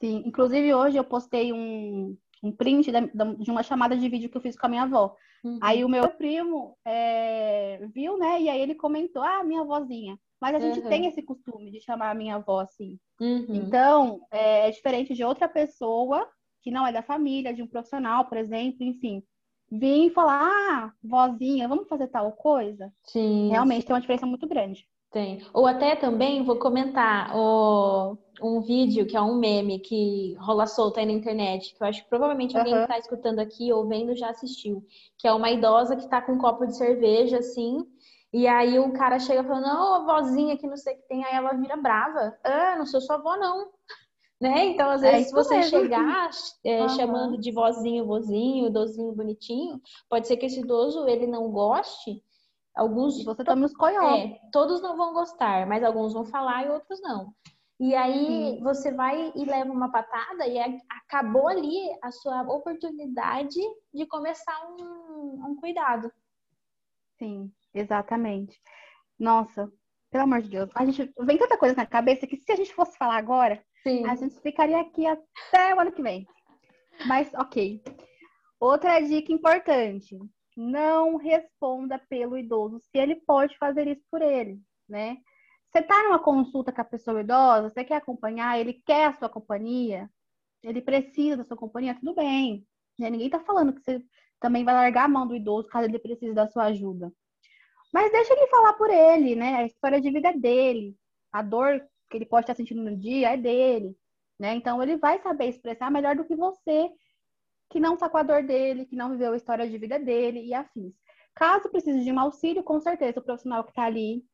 Sim, 0.00 0.22
inclusive 0.26 0.74
hoje 0.74 0.96
eu 0.96 1.04
postei 1.04 1.52
um, 1.52 2.16
um 2.42 2.52
print 2.52 2.90
de 2.90 3.50
uma 3.50 3.62
chamada 3.62 3.96
de 3.96 4.08
vídeo 4.08 4.28
que 4.28 4.36
eu 4.36 4.40
fiz 4.40 4.58
com 4.58 4.66
a 4.66 4.68
minha 4.68 4.82
avó. 4.82 5.14
Uhum. 5.44 5.58
Aí 5.62 5.84
o 5.84 5.88
meu 5.88 6.08
primo 6.10 6.76
é, 6.84 7.86
viu, 7.94 8.18
né? 8.18 8.40
E 8.40 8.48
aí 8.48 8.60
ele 8.60 8.74
comentou, 8.74 9.22
ah, 9.22 9.44
minha 9.44 9.60
avózinha. 9.60 10.18
Mas 10.40 10.54
a 10.54 10.58
gente 10.58 10.80
uhum. 10.80 10.88
tem 10.88 11.06
esse 11.06 11.22
costume 11.22 11.70
de 11.70 11.80
chamar 11.80 12.10
a 12.10 12.14
minha 12.14 12.36
avó 12.36 12.60
assim. 12.60 12.98
Uhum. 13.20 13.46
Então, 13.50 14.20
é, 14.30 14.68
é, 14.68 14.70
diferente 14.70 15.14
de 15.14 15.22
outra 15.22 15.48
pessoa 15.48 16.26
que 16.62 16.70
não 16.70 16.86
é 16.86 16.92
da 16.92 17.02
família, 17.02 17.54
de 17.54 17.62
um 17.62 17.66
profissional, 17.66 18.26
por 18.26 18.38
exemplo, 18.38 18.84
enfim. 18.84 19.22
Vir 19.70 20.06
e 20.08 20.10
falar, 20.10 20.42
ah, 20.42 20.92
vozinha, 21.02 21.68
vamos 21.68 21.88
fazer 21.88 22.08
tal 22.08 22.32
coisa? 22.32 22.92
Sim. 23.04 23.50
Realmente 23.50 23.86
tem 23.86 23.94
uma 23.94 24.00
diferença 24.00 24.26
muito 24.26 24.46
grande. 24.48 24.86
Tem. 25.10 25.44
Ou 25.52 25.66
até 25.66 25.96
também 25.96 26.44
vou 26.44 26.56
comentar 26.56 27.34
o, 27.36 28.16
um 28.40 28.60
vídeo 28.60 29.06
que 29.06 29.16
é 29.16 29.20
um 29.20 29.34
meme 29.34 29.80
que 29.80 30.34
rola 30.38 30.68
solto 30.68 31.00
aí 31.00 31.06
na 31.06 31.12
internet, 31.12 31.74
que 31.74 31.82
eu 31.82 31.86
acho 31.88 32.02
que 32.04 32.08
provavelmente 32.08 32.56
alguém 32.56 32.72
uhum. 32.74 32.78
que 32.80 32.84
está 32.84 32.98
escutando 32.98 33.40
aqui 33.40 33.72
ou 33.72 33.88
vendo 33.88 34.14
já 34.14 34.30
assistiu, 34.30 34.84
que 35.18 35.26
é 35.26 35.32
uma 35.32 35.50
idosa 35.50 35.96
que 35.96 36.04
está 36.04 36.22
com 36.22 36.32
um 36.32 36.38
copo 36.38 36.64
de 36.64 36.76
cerveja, 36.76 37.38
assim, 37.38 37.84
e 38.32 38.46
aí 38.46 38.78
o 38.78 38.92
cara 38.92 39.18
chega 39.18 39.42
falando, 39.42 39.64
não, 39.64 39.94
a 39.94 39.98
vozinha 40.04 40.56
que 40.56 40.66
não 40.66 40.76
sei 40.76 40.94
o 40.94 40.96
que 40.96 41.08
tem, 41.08 41.24
aí 41.24 41.34
ela 41.34 41.52
vira 41.52 41.76
brava. 41.76 42.38
Ah, 42.44 42.76
não 42.76 42.86
sou 42.86 43.00
sua 43.00 43.16
avó, 43.16 43.36
não. 43.36 43.70
Né? 44.40 44.66
Então, 44.66 44.88
às 44.88 45.02
é 45.02 45.12
vezes, 45.12 45.26
é 45.26 45.28
se 45.28 45.34
você 45.34 45.56
mesmo. 45.56 45.70
chegar 45.70 46.30
é, 46.64 46.82
uhum. 46.82 46.88
chamando 46.90 47.38
de 47.38 47.52
vozinho, 47.52 48.06
vozinho, 48.06 48.68
idosinho, 48.68 49.12
bonitinho, 49.12 49.80
pode 50.08 50.26
ser 50.26 50.36
que 50.36 50.46
esse 50.46 50.60
idoso 50.60 51.06
ele 51.06 51.26
não 51.26 51.50
goste, 51.50 52.22
Alguns. 52.74 53.22
Você 53.24 53.44
toma 53.44 53.66
os 53.66 53.74
coió. 53.74 54.16
É, 54.16 54.40
todos 54.52 54.80
não 54.80 54.96
vão 54.96 55.12
gostar, 55.12 55.66
mas 55.66 55.82
alguns 55.82 56.12
vão 56.12 56.24
falar 56.24 56.64
e 56.64 56.70
outros 56.70 57.00
não. 57.02 57.34
E 57.78 57.94
aí 57.94 58.56
Sim. 58.56 58.62
você 58.62 58.92
vai 58.92 59.32
e 59.34 59.44
leva 59.44 59.72
uma 59.72 59.90
patada 59.90 60.46
e 60.46 60.58
acabou 60.88 61.48
ali 61.48 61.88
a 62.02 62.10
sua 62.10 62.42
oportunidade 62.42 63.58
de 63.92 64.06
começar 64.06 64.66
um, 64.78 65.46
um 65.46 65.56
cuidado. 65.56 66.12
Sim, 67.18 67.50
exatamente. 67.74 68.60
Nossa, 69.18 69.70
pelo 70.10 70.24
amor 70.24 70.42
de 70.42 70.50
Deus, 70.50 70.70
a 70.74 70.84
gente 70.84 71.12
vem 71.20 71.38
tanta 71.38 71.56
coisa 71.56 71.74
na 71.74 71.86
cabeça 71.86 72.26
que 72.26 72.36
se 72.36 72.52
a 72.52 72.56
gente 72.56 72.74
fosse 72.74 72.96
falar 72.96 73.16
agora, 73.16 73.62
Sim. 73.82 74.06
a 74.06 74.14
gente 74.14 74.40
ficaria 74.40 74.80
aqui 74.80 75.06
até 75.06 75.74
o 75.74 75.80
ano 75.80 75.92
que 75.92 76.02
vem. 76.02 76.26
Mas 77.06 77.32
ok. 77.34 77.82
Outra 78.58 79.00
dica 79.00 79.32
importante: 79.32 80.18
não 80.56 81.16
responda 81.16 81.98
pelo 82.08 82.36
idoso 82.36 82.80
se 82.80 82.98
ele 82.98 83.16
pode 83.16 83.56
fazer 83.56 83.86
isso 83.86 84.02
por 84.10 84.20
ele, 84.20 84.60
né? 84.88 85.18
Você 85.70 85.78
está 85.78 86.02
numa 86.02 86.18
consulta 86.18 86.72
com 86.72 86.80
a 86.80 86.84
pessoa 86.84 87.20
idosa, 87.20 87.70
você 87.70 87.84
quer 87.84 87.96
acompanhar, 87.96 88.58
ele 88.58 88.82
quer 88.84 89.06
a 89.06 89.16
sua 89.16 89.28
companhia, 89.28 90.10
ele 90.62 90.82
precisa 90.82 91.36
da 91.36 91.44
sua 91.44 91.56
companhia, 91.56 91.94
tudo 91.94 92.14
bem. 92.14 92.66
Né? 92.98 93.08
Ninguém 93.08 93.28
está 93.28 93.38
falando 93.38 93.72
que 93.72 93.80
você 93.80 94.02
também 94.40 94.64
vai 94.64 94.74
largar 94.74 95.04
a 95.04 95.08
mão 95.08 95.26
do 95.26 95.36
idoso 95.36 95.68
caso 95.68 95.86
ele 95.86 95.98
precise 95.98 96.34
da 96.34 96.48
sua 96.48 96.64
ajuda. 96.64 97.12
Mas 97.92 98.12
deixa 98.12 98.32
ele 98.32 98.46
falar 98.48 98.74
por 98.74 98.90
ele, 98.90 99.34
né? 99.34 99.56
A 99.56 99.66
história 99.66 100.00
de 100.00 100.10
vida 100.10 100.28
é 100.28 100.36
dele. 100.36 100.96
A 101.32 101.42
dor 101.42 101.82
que 102.08 102.16
ele 102.16 102.26
pode 102.26 102.44
estar 102.44 102.54
sentindo 102.54 102.82
no 102.82 102.96
dia 102.96 103.34
é 103.34 103.36
dele, 103.36 103.96
né? 104.38 104.54
Então 104.54 104.82
ele 104.82 104.96
vai 104.96 105.20
saber 105.20 105.46
expressar 105.46 105.90
melhor 105.90 106.16
do 106.16 106.24
que 106.24 106.34
você 106.34 106.90
que 107.70 107.78
não 107.78 107.94
está 107.94 108.08
com 108.08 108.18
a 108.18 108.22
dor 108.22 108.42
dele, 108.42 108.84
que 108.84 108.96
não 108.96 109.10
viveu 109.10 109.32
a 109.32 109.36
história 109.36 109.68
de 109.68 109.78
vida 109.78 109.98
dele 109.98 110.40
e 110.44 110.52
afins. 110.52 110.92
Caso 111.34 111.70
precise 111.70 112.02
de 112.02 112.12
um 112.12 112.18
auxílio, 112.18 112.64
com 112.64 112.80
certeza 112.80 113.20
o 113.20 113.22
profissional 113.22 113.62
que 113.62 113.70
está 113.70 113.84
ali, 113.84 114.24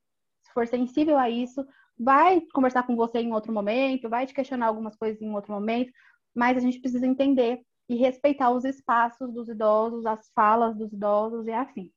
se 0.42 0.52
for 0.52 0.66
sensível 0.66 1.18
a 1.18 1.28
isso, 1.28 1.64
vai 1.98 2.40
conversar 2.52 2.84
com 2.84 2.96
você 2.96 3.18
em 3.18 3.32
outro 3.32 3.52
momento, 3.52 4.08
vai 4.08 4.26
te 4.26 4.32
questionar 4.32 4.66
algumas 4.66 4.96
coisas 4.96 5.20
em 5.20 5.34
outro 5.34 5.52
momento, 5.52 5.92
mas 6.34 6.56
a 6.56 6.60
gente 6.60 6.80
precisa 6.80 7.06
entender 7.06 7.60
e 7.88 7.96
respeitar 7.96 8.50
os 8.50 8.64
espaços 8.64 9.32
dos 9.32 9.48
idosos, 9.48 10.06
as 10.06 10.30
falas 10.34 10.74
dos 10.74 10.92
idosos 10.92 11.46
e 11.46 11.52
afins, 11.52 11.92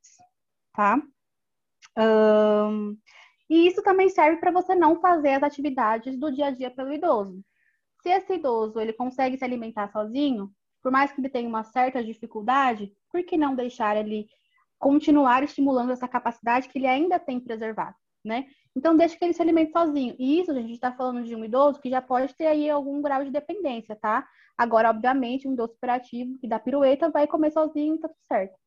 tá? 0.74 1.02
Um, 2.00 2.98
e 3.50 3.68
isso 3.68 3.82
também 3.84 4.10
serve 4.10 4.38
para 4.40 4.52
você 4.52 4.76
não 4.76 5.02
fazer 5.02 5.34
as 5.34 5.44
atividades 5.44 6.18
do 6.18 6.32
dia 6.32 6.48
a 6.48 6.52
dia 6.52 6.72
pelo 6.72 6.94
idoso. 6.94 7.44
Se 8.02 8.10
esse 8.10 8.36
idoso 8.36 8.80
ele 8.80 8.94
consegue 8.94 9.38
se 9.38 9.44
alimentar 9.44 9.92
sozinho, 9.92 10.52
por 10.82 10.92
mais 10.92 11.12
que 11.12 11.20
ele 11.20 11.30
tenha 11.30 11.50
uma 11.50 11.64
certa 11.64 12.04
dificuldade, 12.04 12.94
por 13.12 13.24
que 13.24 13.38
não 13.38 13.56
deixar 13.56 13.98
ele 13.98 14.28
continuar 14.78 15.44
estimulando 15.44 15.92
essa 15.92 16.08
capacidade 16.08 16.70
que 16.70 16.78
ele 16.78 16.88
ainda 16.88 17.20
tem 17.20 17.40
preservado, 17.40 17.96
né? 18.24 18.46
Então, 18.76 18.96
deixa 18.96 19.18
que 19.18 19.26
ele 19.26 19.34
se 19.34 19.42
alimente 19.42 19.74
sozinho. 19.74 20.16
E 20.18 20.40
isso, 20.40 20.52
a 20.52 20.54
gente 20.54 20.72
está 20.74 20.92
falando 20.94 21.26
de 21.26 21.36
um 21.36 21.44
idoso 21.44 21.82
que 21.82 21.90
já 21.90 22.02
pode 22.02 22.34
ter 22.36 22.48
aí 22.48 22.70
algum 22.70 23.02
grau 23.02 23.26
de 23.26 23.32
dependência, 23.32 23.96
tá? 23.96 24.26
Agora, 24.58 24.90
obviamente, 24.90 25.48
um 25.48 25.54
idoso 25.54 25.74
operativo 25.74 26.38
que 26.40 26.48
dá 26.48 26.60
pirueta 26.60 27.10
vai 27.10 27.28
comer 27.28 27.52
sozinho 27.52 27.98
tá 28.00 28.08
tudo 28.08 28.18
certo. 28.28 28.58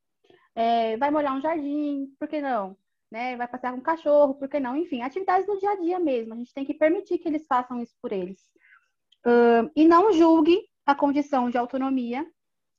É, 0.55 0.97
vai 0.99 1.11
molhar 1.11 1.35
um 1.37 1.41
jardim, 1.41 2.09
por 2.19 2.29
que 2.29 2.43
não? 2.43 2.77
Né? 3.13 3.37
Vai 3.37 3.47
passear 3.47 3.73
com 3.73 3.79
um 3.79 3.83
cachorro, 3.83 4.35
por 4.35 4.49
que 4.49 4.59
não? 4.59 4.75
Enfim, 4.75 5.03
atividades 5.03 5.47
do 5.47 5.59
dia 5.59 5.73
a 5.73 5.77
dia 5.77 5.99
mesmo. 5.99 6.33
A 6.33 6.37
gente 6.39 6.55
tem 6.55 6.65
que 6.65 6.73
permitir 6.73 7.19
que 7.19 7.29
eles 7.29 7.47
façam 7.47 7.79
isso 7.79 7.95
por 8.01 8.11
eles. 8.11 8.41
Uh, 9.27 9.71
e 9.77 9.87
não 9.87 10.11
julgue 10.15 10.59
a 10.87 10.95
condição 10.95 11.51
de 11.51 11.59
autonomia, 11.59 12.27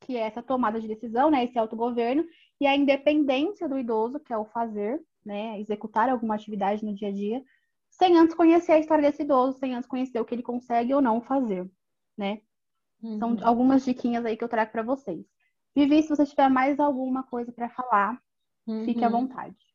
que 0.02 0.18
é 0.18 0.22
essa 0.22 0.42
tomada 0.42 0.82
de 0.82 0.88
decisão, 0.88 1.30
né, 1.30 1.44
esse 1.44 1.60
autogoverno, 1.60 2.26
e 2.60 2.66
a 2.66 2.76
independência 2.76 3.70
do 3.70 3.78
idoso, 3.78 4.20
que 4.20 4.34
é 4.34 4.38
o 4.38 4.46
fazer, 4.46 5.00
né, 5.24 5.60
executar 5.60 6.10
alguma 6.10 6.34
atividade 6.34 6.84
no 6.84 6.96
dia 6.96 7.10
a 7.10 7.12
dia, 7.12 7.44
sem 7.92 8.18
antes 8.18 8.36
conhecer 8.36 8.72
a 8.72 8.80
história 8.80 9.04
desse 9.04 9.22
idoso, 9.22 9.60
sem 9.60 9.76
antes 9.76 9.88
conhecer 9.88 10.20
o 10.20 10.26
que 10.26 10.34
ele 10.34 10.42
consegue 10.42 10.96
ou 10.96 11.02
não 11.02 11.22
fazer, 11.22 11.70
né? 12.18 12.42
Uhum. 13.04 13.20
São 13.20 13.38
algumas 13.44 13.86
diquinhas 13.86 14.26
aí 14.26 14.36
que 14.36 14.44
eu 14.44 14.50
trago 14.50 14.72
para 14.72 14.82
vocês. 14.82 15.24
Vivi, 15.76 16.02
se 16.02 16.10
você 16.10 16.26
tiver 16.26 16.50
mais 16.50 16.80
alguma 16.80 17.22
coisa 17.22 17.52
para 17.52 17.70
falar, 17.70 18.20
uhum. 18.66 18.84
fique 18.84 19.04
à 19.04 19.08
uhum. 19.08 19.28
vontade. 19.28 19.73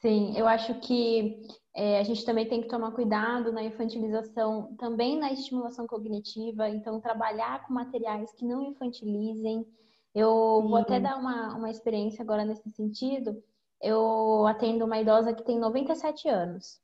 Sim, 0.00 0.36
eu 0.36 0.46
acho 0.46 0.74
que 0.80 1.42
é, 1.74 1.98
a 2.00 2.02
gente 2.02 2.24
também 2.24 2.48
tem 2.48 2.62
que 2.62 2.68
tomar 2.68 2.92
cuidado 2.92 3.52
na 3.52 3.62
infantilização, 3.62 4.74
também 4.76 5.18
na 5.18 5.30
estimulação 5.30 5.86
cognitiva, 5.86 6.68
então 6.68 7.00
trabalhar 7.00 7.66
com 7.66 7.74
materiais 7.74 8.32
que 8.32 8.46
não 8.46 8.62
infantilizem. 8.62 9.66
Eu 10.14 10.62
vou 10.62 10.76
até 10.76 10.98
dar 10.98 11.16
uma, 11.18 11.54
uma 11.54 11.70
experiência 11.70 12.22
agora 12.22 12.44
nesse 12.44 12.68
sentido. 12.70 13.42
Eu 13.80 14.46
atendo 14.46 14.84
uma 14.84 14.98
idosa 14.98 15.34
que 15.34 15.44
tem 15.44 15.58
97 15.58 16.28
anos. 16.28 16.80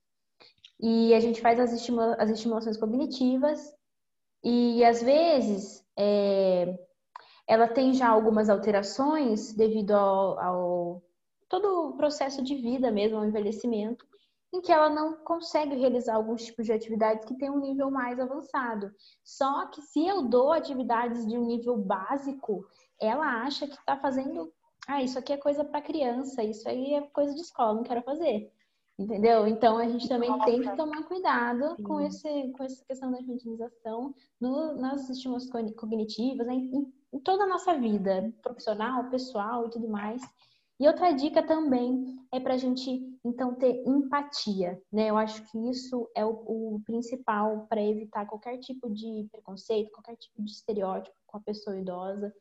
E 0.78 1.14
a 1.14 1.20
gente 1.20 1.40
faz 1.40 1.58
as, 1.58 1.72
estimula 1.72 2.14
as 2.16 2.28
estimulações 2.28 2.76
cognitivas 2.76 3.74
e 4.44 4.84
às 4.84 5.02
vezes 5.02 5.82
é, 5.96 6.78
ela 7.46 7.66
tem 7.66 7.94
já 7.94 8.08
algumas 8.08 8.50
alterações 8.50 9.54
devido 9.54 9.92
ao, 9.92 10.38
ao 10.38 11.05
todo 11.48 11.88
o 11.88 11.96
processo 11.96 12.42
de 12.42 12.54
vida 12.56 12.90
mesmo, 12.90 13.18
ao 13.18 13.24
envelhecimento 13.24 14.06
em 14.52 14.60
que 14.60 14.72
ela 14.72 14.88
não 14.88 15.16
consegue 15.16 15.74
realizar 15.74 16.14
alguns 16.14 16.44
tipos 16.44 16.66
de 16.66 16.72
atividades 16.72 17.24
que 17.24 17.36
têm 17.36 17.50
um 17.50 17.60
nível 17.60 17.90
mais 17.90 18.18
avançado. 18.18 18.90
Só 19.24 19.66
que 19.66 19.82
se 19.82 20.06
eu 20.06 20.22
dou 20.22 20.52
atividades 20.52 21.26
de 21.26 21.36
um 21.36 21.46
nível 21.46 21.76
básico, 21.76 22.64
ela 23.00 23.42
acha 23.42 23.66
que 23.66 23.74
está 23.74 23.96
fazendo, 23.96 24.52
ah, 24.86 25.02
isso 25.02 25.18
aqui 25.18 25.32
é 25.32 25.36
coisa 25.36 25.64
para 25.64 25.82
criança, 25.82 26.42
isso 26.42 26.68
aí 26.68 26.94
é 26.94 27.02
coisa 27.02 27.34
de 27.34 27.40
escola, 27.40 27.74
não 27.74 27.82
quero 27.82 28.02
fazer. 28.02 28.50
Entendeu? 28.98 29.46
Então 29.46 29.76
a 29.76 29.86
gente 29.86 30.08
também 30.08 30.30
Nossa. 30.30 30.46
tem 30.46 30.62
que 30.62 30.74
tomar 30.74 31.02
cuidado 31.02 31.76
com, 31.82 32.00
esse, 32.00 32.50
com 32.52 32.64
essa 32.64 32.82
questão 32.86 33.10
da 33.10 33.20
infantilização 33.20 34.14
no, 34.40 34.74
nas 34.74 35.10
estímulos 35.10 35.50
cognitivas, 35.50 36.48
em, 36.48 36.90
em 37.12 37.20
toda 37.20 37.44
a 37.44 37.48
nossa 37.48 37.74
vida, 37.78 38.32
profissional, 38.40 39.10
pessoal 39.10 39.66
e 39.66 39.70
tudo 39.70 39.86
mais. 39.86 40.22
E 40.78 40.86
outra 40.86 41.12
dica 41.12 41.42
também 41.42 42.04
é 42.30 42.38
para 42.38 42.54
a 42.54 42.58
gente, 42.58 43.00
então, 43.24 43.54
ter 43.54 43.82
empatia, 43.86 44.80
né? 44.92 45.08
Eu 45.08 45.16
acho 45.16 45.42
que 45.50 45.70
isso 45.70 46.10
é 46.14 46.24
o, 46.24 46.30
o 46.74 46.82
principal 46.84 47.66
para 47.66 47.82
evitar 47.82 48.26
qualquer 48.26 48.58
tipo 48.58 48.90
de 48.90 49.26
preconceito, 49.32 49.90
qualquer 49.90 50.16
tipo 50.16 50.42
de 50.42 50.50
estereótipo 50.50 51.16
com 51.26 51.38
a 51.38 51.40
pessoa 51.40 51.78
idosa. 51.78 52.32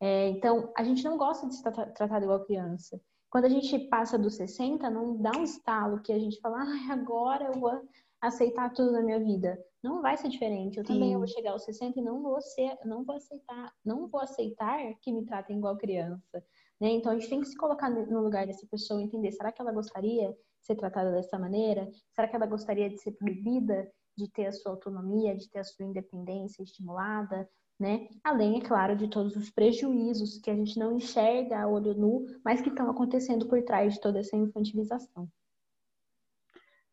É, 0.00 0.28
então, 0.30 0.72
a 0.76 0.82
gente 0.82 1.04
não 1.04 1.16
gosta 1.16 1.46
de 1.46 1.54
ser 1.54 1.70
tratado 1.70 2.24
igual 2.24 2.44
criança. 2.44 3.00
Quando 3.30 3.46
a 3.46 3.48
gente 3.48 3.78
passa 3.88 4.18
dos 4.18 4.34
60, 4.34 4.88
não 4.90 5.16
dá 5.16 5.32
um 5.36 5.44
estalo 5.44 6.02
que 6.02 6.12
a 6.12 6.18
gente 6.18 6.40
fala, 6.40 6.62
ah, 6.62 6.92
agora 6.92 7.46
eu 7.46 7.60
vou 7.60 7.80
aceitar 8.20 8.72
tudo 8.72 8.92
na 8.92 9.02
minha 9.02 9.20
vida. 9.20 9.58
Não 9.82 10.00
vai 10.00 10.16
ser 10.16 10.28
diferente. 10.28 10.78
Eu 10.78 10.86
Sim. 10.86 10.94
também 10.94 11.12
eu 11.12 11.18
vou 11.18 11.28
chegar 11.28 11.52
aos 11.52 11.64
60 11.64 11.98
e 11.98 12.02
não 12.02 12.22
vou 12.22 12.40
ser, 12.40 12.76
não 12.84 13.04
vou 13.04 13.16
aceitar, 13.16 13.72
não 13.84 14.08
vou 14.08 14.20
aceitar 14.20 14.78
que 15.00 15.12
me 15.12 15.24
tratem 15.24 15.58
igual 15.58 15.76
criança. 15.76 16.44
Né? 16.80 16.90
Então 16.90 17.12
a 17.12 17.14
gente 17.14 17.28
tem 17.28 17.40
que 17.40 17.48
se 17.48 17.56
colocar 17.56 17.88
no 17.90 18.20
lugar 18.20 18.46
dessa 18.46 18.66
pessoa 18.66 19.00
e 19.00 19.04
entender: 19.04 19.32
será 19.32 19.52
que 19.52 19.60
ela 19.60 19.72
gostaria 19.72 20.30
de 20.30 20.66
ser 20.66 20.76
tratada 20.76 21.12
dessa 21.12 21.38
maneira? 21.38 21.90
Será 22.12 22.28
que 22.28 22.36
ela 22.36 22.46
gostaria 22.46 22.90
de 22.90 22.98
ser 22.98 23.12
proibida 23.12 23.90
de 24.16 24.30
ter 24.30 24.46
a 24.46 24.52
sua 24.52 24.72
autonomia, 24.72 25.36
de 25.36 25.48
ter 25.50 25.60
a 25.60 25.64
sua 25.64 25.84
independência 25.84 26.62
estimulada? 26.62 27.48
Né? 27.78 28.08
Além, 28.22 28.58
é 28.58 28.60
claro, 28.60 28.96
de 28.96 29.08
todos 29.08 29.34
os 29.34 29.50
prejuízos 29.50 30.38
que 30.38 30.48
a 30.48 30.54
gente 30.54 30.78
não 30.78 30.96
enxerga 30.96 31.60
a 31.60 31.68
olho 31.68 31.92
nu, 31.94 32.24
mas 32.44 32.60
que 32.60 32.68
estão 32.68 32.88
acontecendo 32.88 33.48
por 33.48 33.60
trás 33.64 33.94
de 33.94 34.00
toda 34.00 34.20
essa 34.20 34.36
infantilização. 34.36 35.28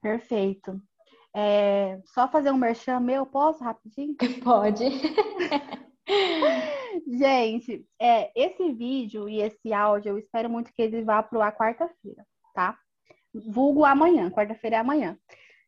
Perfeito. 0.02 0.82
É, 1.34 2.02
só 2.06 2.28
fazer 2.28 2.52
um 2.52 2.58
merchan 2.58 3.00
meu, 3.00 3.26
posso 3.26 3.64
rapidinho? 3.64 4.16
Pode. 4.44 4.84
Gente, 7.08 7.86
é, 8.00 8.32
esse 8.36 8.72
vídeo 8.74 9.28
e 9.30 9.42
esse 9.42 9.74
áudio, 9.74 10.10
eu 10.10 10.18
espero 10.18 10.50
muito 10.50 10.74
que 10.74 10.82
ele 10.82 11.04
vá 11.04 11.24
pro 11.24 11.42
ar 11.42 11.56
quarta-feira, 11.56 12.26
tá? 12.54 12.78
Vulgo 13.34 13.86
amanhã, 13.86 14.30
quarta-feira 14.30 14.78
é 14.78 14.80
amanhã. 14.80 15.18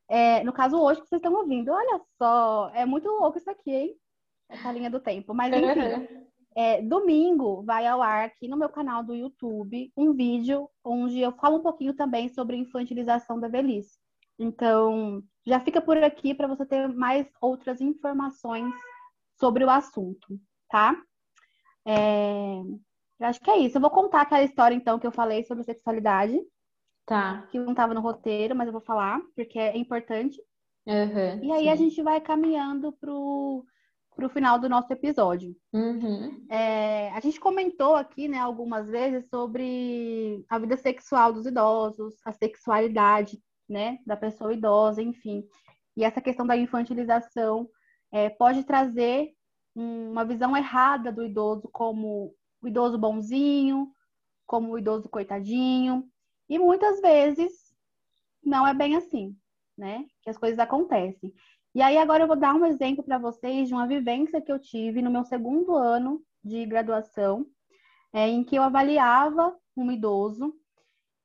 É, 0.10 0.44
no 0.44 0.54
caso, 0.54 0.78
hoje 0.78 1.02
que 1.02 1.08
vocês 1.08 1.20
estão 1.20 1.34
ouvindo, 1.34 1.72
olha 1.72 2.02
só, 2.18 2.70
é 2.74 2.86
muito 2.86 3.08
louco 3.08 3.38
isso 3.38 3.50
aqui, 3.50 3.72
hein? 3.72 3.96
Essa 4.50 4.72
linha 4.72 4.90
do 4.90 5.00
tempo. 5.00 5.34
Mas, 5.34 5.54
enfim, 5.54 5.64
é, 6.56 6.82
domingo 6.82 7.64
vai 7.64 7.88
ao 7.88 8.02
ar 8.02 8.26
aqui 8.26 8.48
no 8.48 8.58
meu 8.58 8.70
canal 8.70 9.04
do 9.04 9.16
YouTube 9.16 9.92
um 9.98 10.14
vídeo 10.14 10.70
onde 10.84 11.20
eu 11.20 11.32
falo 11.32 11.58
um 11.58 11.64
pouquinho 11.64 11.94
também 11.94 12.30
sobre 12.30 12.58
infantilização 12.58 13.40
da 13.40 13.48
velhice. 13.48 13.98
Então, 14.38 15.24
já 15.46 15.60
fica 15.60 15.82
por 15.82 15.98
aqui 15.98 16.34
para 16.34 16.48
você 16.48 16.66
ter 16.66 16.88
mais 16.90 17.28
outras 17.42 17.80
informações 17.82 18.74
sobre 19.40 19.64
o 19.64 19.70
assunto, 19.70 20.40
tá? 20.70 20.96
É... 21.86 22.62
Eu 23.20 23.28
acho 23.28 23.40
que 23.40 23.50
é 23.50 23.58
isso. 23.58 23.78
Eu 23.78 23.82
vou 23.82 23.90
contar 23.90 24.22
aquela 24.22 24.44
história, 24.44 24.76
então, 24.76 25.00
que 25.00 25.08
eu 25.08 25.12
falei 25.12 25.44
sobre 25.44 25.64
sexualidade. 25.64 26.40
Tá. 27.06 27.48
Que 27.52 27.60
não 27.60 27.72
estava 27.72 27.94
no 27.94 28.02
roteiro, 28.02 28.56
mas 28.56 28.68
eu 28.68 28.74
vou 28.74 28.82
falar, 28.82 29.22
porque 29.36 29.60
é 29.60 29.78
importante. 29.78 30.42
Uhum, 30.86 31.44
e 31.44 31.52
aí 31.52 31.64
sim. 31.64 31.70
a 31.70 31.76
gente 31.76 32.02
vai 32.04 32.20
caminhando 32.20 32.92
pro, 32.92 33.66
pro 34.16 34.30
final 34.30 34.60
do 34.60 34.68
nosso 34.68 34.92
episódio. 34.92 35.56
Uhum. 35.72 36.46
É, 36.50 37.10
a 37.12 37.20
gente 37.20 37.40
comentou 37.40 37.96
aqui, 37.96 38.28
né, 38.28 38.38
algumas 38.38 38.88
vezes 38.88 39.30
sobre 39.30 40.44
a 40.50 40.60
vida 40.60 40.76
sexual 40.76 41.32
dos 41.32 41.46
idosos, 41.46 42.16
a 42.26 42.32
sexualidade, 42.34 43.42
né, 43.70 44.00
da 44.06 44.18
pessoa 44.18 44.54
idosa, 44.54 45.02
enfim. 45.02 45.44
E 45.96 46.04
essa 46.04 46.22
questão 46.22 46.46
da 46.46 46.58
infantilização 46.58 47.70
é, 48.12 48.30
pode 48.30 48.64
trazer 48.64 49.32
uma 49.76 50.24
visão 50.24 50.56
errada 50.56 51.12
do 51.12 51.24
idoso 51.24 51.68
como 51.72 52.36
o 52.62 52.68
idoso 52.68 52.98
bonzinho, 52.98 53.92
como 54.46 54.72
o 54.72 54.78
idoso 54.78 55.10
coitadinho. 55.10 56.08
E 56.50 56.60
muitas 56.60 57.02
vezes 57.02 57.74
não 58.44 58.68
é 58.68 58.74
bem 58.74 58.96
assim, 58.96 59.36
né? 59.78 60.06
Que 60.22 60.30
as 60.30 60.38
coisas 60.38 60.60
acontecem. 60.60 61.34
E 61.76 61.82
aí 61.82 61.98
agora 61.98 62.24
eu 62.24 62.28
vou 62.28 62.36
dar 62.36 62.54
um 62.54 62.66
exemplo 62.66 63.04
para 63.04 63.18
vocês 63.18 63.68
de 63.68 63.74
uma 63.74 63.88
vivência 63.88 64.42
que 64.42 64.52
eu 64.52 64.60
tive 64.60 65.02
no 65.02 65.10
meu 65.10 65.24
segundo 65.24 65.76
ano 65.76 66.24
de 66.44 66.66
graduação, 66.66 67.48
é, 68.12 68.28
em 68.28 68.44
que 68.44 68.56
eu 68.56 68.64
avaliava 68.64 69.58
um 69.76 69.92
idoso 69.92 70.54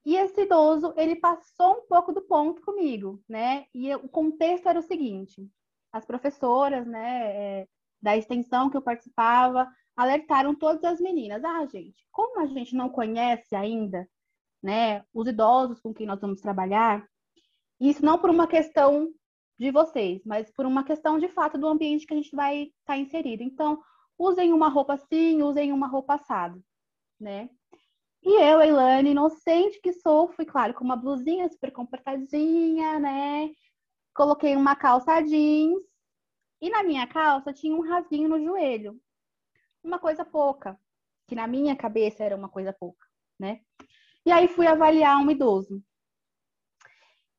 e 0.08 0.16
esse 0.16 0.40
idoso 0.40 0.94
ele 0.96 1.16
passou 1.16 1.80
um 1.80 1.86
pouco 1.86 2.12
do 2.12 2.22
ponto 2.22 2.62
comigo, 2.62 3.22
né? 3.28 3.66
E 3.74 3.94
o 3.94 4.08
contexto 4.08 4.66
era 4.66 4.78
o 4.78 4.82
seguinte: 4.82 5.46
as 5.92 6.06
professoras, 6.06 6.86
né, 6.86 7.26
é, 7.36 7.68
da 8.00 8.16
extensão 8.16 8.70
que 8.70 8.76
eu 8.76 8.82
participava, 8.82 9.68
alertaram 9.96 10.54
todas 10.54 10.84
as 10.84 11.00
meninas. 11.00 11.42
Ah, 11.44 11.66
gente, 11.66 12.06
como 12.12 12.40
a 12.40 12.46
gente 12.46 12.74
não 12.74 12.88
conhece 12.88 13.54
ainda, 13.54 14.08
né, 14.62 15.04
os 15.12 15.26
idosos 15.26 15.80
com 15.80 15.92
quem 15.92 16.06
nós 16.06 16.20
vamos 16.20 16.40
trabalhar, 16.40 17.06
isso 17.80 18.04
não 18.04 18.18
por 18.18 18.30
uma 18.30 18.46
questão 18.46 19.12
de 19.58 19.70
vocês, 19.70 20.22
mas 20.24 20.50
por 20.52 20.66
uma 20.66 20.84
questão 20.84 21.18
de 21.18 21.28
fato 21.28 21.58
do 21.58 21.66
ambiente 21.66 22.06
que 22.06 22.14
a 22.14 22.16
gente 22.16 22.34
vai 22.34 22.62
estar 22.62 22.72
tá 22.86 22.96
inserido. 22.96 23.42
Então, 23.42 23.80
usem 24.16 24.52
uma 24.52 24.68
roupa 24.68 24.94
assim, 24.94 25.42
usem 25.42 25.72
uma 25.72 25.88
roupa 25.88 26.14
assada, 26.14 26.58
né? 27.20 27.50
E 28.22 28.42
eu, 28.42 28.60
Eilane, 28.60 29.10
inocente 29.10 29.80
que 29.80 29.92
sou, 29.92 30.28
fui, 30.28 30.44
claro, 30.44 30.74
com 30.74 30.84
uma 30.84 30.96
blusinha 30.96 31.48
super 31.48 31.72
comportadinha, 31.72 32.98
né? 32.98 33.50
Coloquei 34.14 34.56
uma 34.56 34.74
calça 34.74 35.20
jeans 35.20 35.87
e 36.60 36.70
na 36.70 36.82
minha 36.82 37.06
calça 37.06 37.52
tinha 37.52 37.74
um 37.74 37.80
rasguinho 37.80 38.28
no 38.28 38.42
joelho. 38.42 39.00
Uma 39.82 39.98
coisa 39.98 40.24
pouca, 40.24 40.78
que 41.26 41.34
na 41.34 41.46
minha 41.46 41.76
cabeça 41.76 42.24
era 42.24 42.36
uma 42.36 42.48
coisa 42.48 42.72
pouca, 42.72 43.06
né? 43.38 43.60
E 44.26 44.32
aí 44.32 44.48
fui 44.48 44.66
avaliar 44.66 45.18
um 45.18 45.30
idoso. 45.30 45.82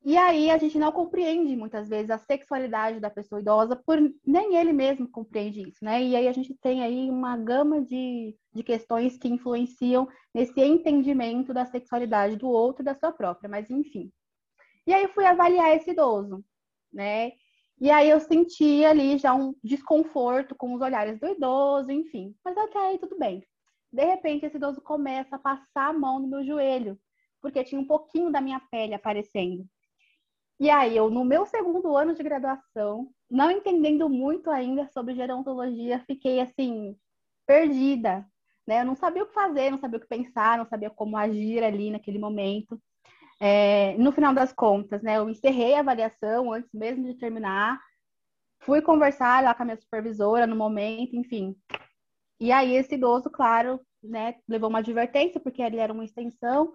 E 0.04 0.18
aí 0.18 0.50
a 0.50 0.58
gente 0.58 0.80
não 0.80 0.92
compreende 0.92 1.56
muitas 1.58 1.90
vezes 1.90 2.10
a 2.10 2.18
sexualidade 2.18 3.02
da 3.02 3.10
pessoa 3.10 3.42
idosa, 3.42 3.76
por 3.76 4.00
nem 4.26 4.56
ele 4.56 4.72
mesmo 4.72 5.10
compreende 5.10 5.62
isso, 5.62 5.84
né? 5.84 6.02
E 6.02 6.16
aí 6.16 6.28
a 6.28 6.32
gente 6.32 6.56
tem 6.62 6.82
aí 6.82 7.10
uma 7.10 7.36
gama 7.36 7.82
de, 7.82 8.36
de 8.54 8.64
questões 8.64 9.18
que 9.18 9.28
influenciam 9.28 10.08
nesse 10.34 10.60
entendimento 10.62 11.54
da 11.54 11.66
sexualidade 11.66 12.38
do 12.38 12.48
outro 12.48 12.82
e 12.82 12.86
da 12.86 12.96
sua 12.96 13.12
própria, 13.12 13.50
mas 13.50 13.70
enfim. 13.70 14.12
E 14.88 14.94
aí 14.94 15.08
fui 15.10 15.26
avaliar 15.26 15.76
esse 15.76 15.92
idoso, 15.92 16.44
né? 16.92 17.34
E 17.82 17.90
aí 17.90 18.10
eu 18.10 18.20
senti 18.20 18.84
ali 18.84 19.18
já 19.18 19.34
um 19.34 19.56
desconforto 19.64 20.54
com 20.54 20.74
os 20.74 20.82
olhares 20.82 21.20
do 21.20 21.28
idoso, 21.28 21.92
enfim. 21.92 22.36
Mas 22.44 22.58
até 22.58 22.78
aí 22.78 22.98
tudo 22.98 23.18
bem. 23.18 23.44
De 23.92 24.04
repente 24.04 24.46
esse 24.46 24.58
idoso 24.58 24.82
começa 24.82 25.38
a 25.38 25.40
passar 25.40 25.90
a 25.90 25.94
mão 25.94 26.20
no 26.20 26.28
meu 26.28 26.44
joelho, 26.44 27.00
porque 27.42 27.64
tinha 27.64 27.80
um 27.80 27.88
pouquinho 27.88 28.32
da 28.32 28.42
minha 28.42 28.60
pele 28.72 28.94
aparecendo. 28.94 29.66
E 30.60 30.70
aí 30.70 30.96
eu, 30.96 31.10
no 31.10 31.24
meu 31.24 31.46
segundo 31.46 31.96
ano 31.96 32.14
de 32.14 32.22
graduação, 32.22 33.10
não 33.32 33.50
entendendo 33.50 34.10
muito 34.10 34.52
ainda 34.52 34.86
sobre 34.88 35.16
gerontologia, 35.16 36.04
fiquei 36.06 36.42
assim, 36.42 36.98
perdida. 37.48 38.28
Né? 38.68 38.82
Eu 38.82 38.86
não 38.86 38.96
sabia 38.96 39.24
o 39.24 39.28
que 39.28 39.34
fazer, 39.34 39.72
não 39.72 39.78
sabia 39.78 39.98
o 39.98 40.02
que 40.02 40.08
pensar, 40.08 40.58
não 40.58 40.66
sabia 40.66 40.90
como 40.90 41.16
agir 41.16 41.64
ali 41.64 41.90
naquele 41.90 42.20
momento. 42.20 42.80
É, 43.40 43.98
no 43.98 44.12
final 44.12 44.34
das 44.34 44.52
contas, 44.52 45.02
né, 45.02 45.18
eu 45.18 45.30
encerrei 45.30 45.76
a 45.76 45.80
avaliação 45.80 46.52
antes 46.52 46.70
mesmo 46.74 47.06
de 47.06 47.16
terminar, 47.18 47.80
fui 48.62 48.82
conversar 48.82 49.42
lá 49.44 49.54
com 49.54 49.64
a 49.64 49.66
minha 49.66 49.78
supervisora 49.78 50.46
no 50.46 50.56
momento, 50.56 51.16
enfim. 51.16 51.56
E 52.40 52.52
aí 52.52 52.76
esse 52.76 52.96
idoso, 52.96 53.30
claro, 53.30 53.80
né, 54.04 54.36
levou 54.48 54.70
uma 54.70 54.80
advertência, 54.80 55.40
porque 55.40 55.62
ele 55.62 55.78
era 55.78 55.94
uma 55.94 56.06
extensão 56.06 56.74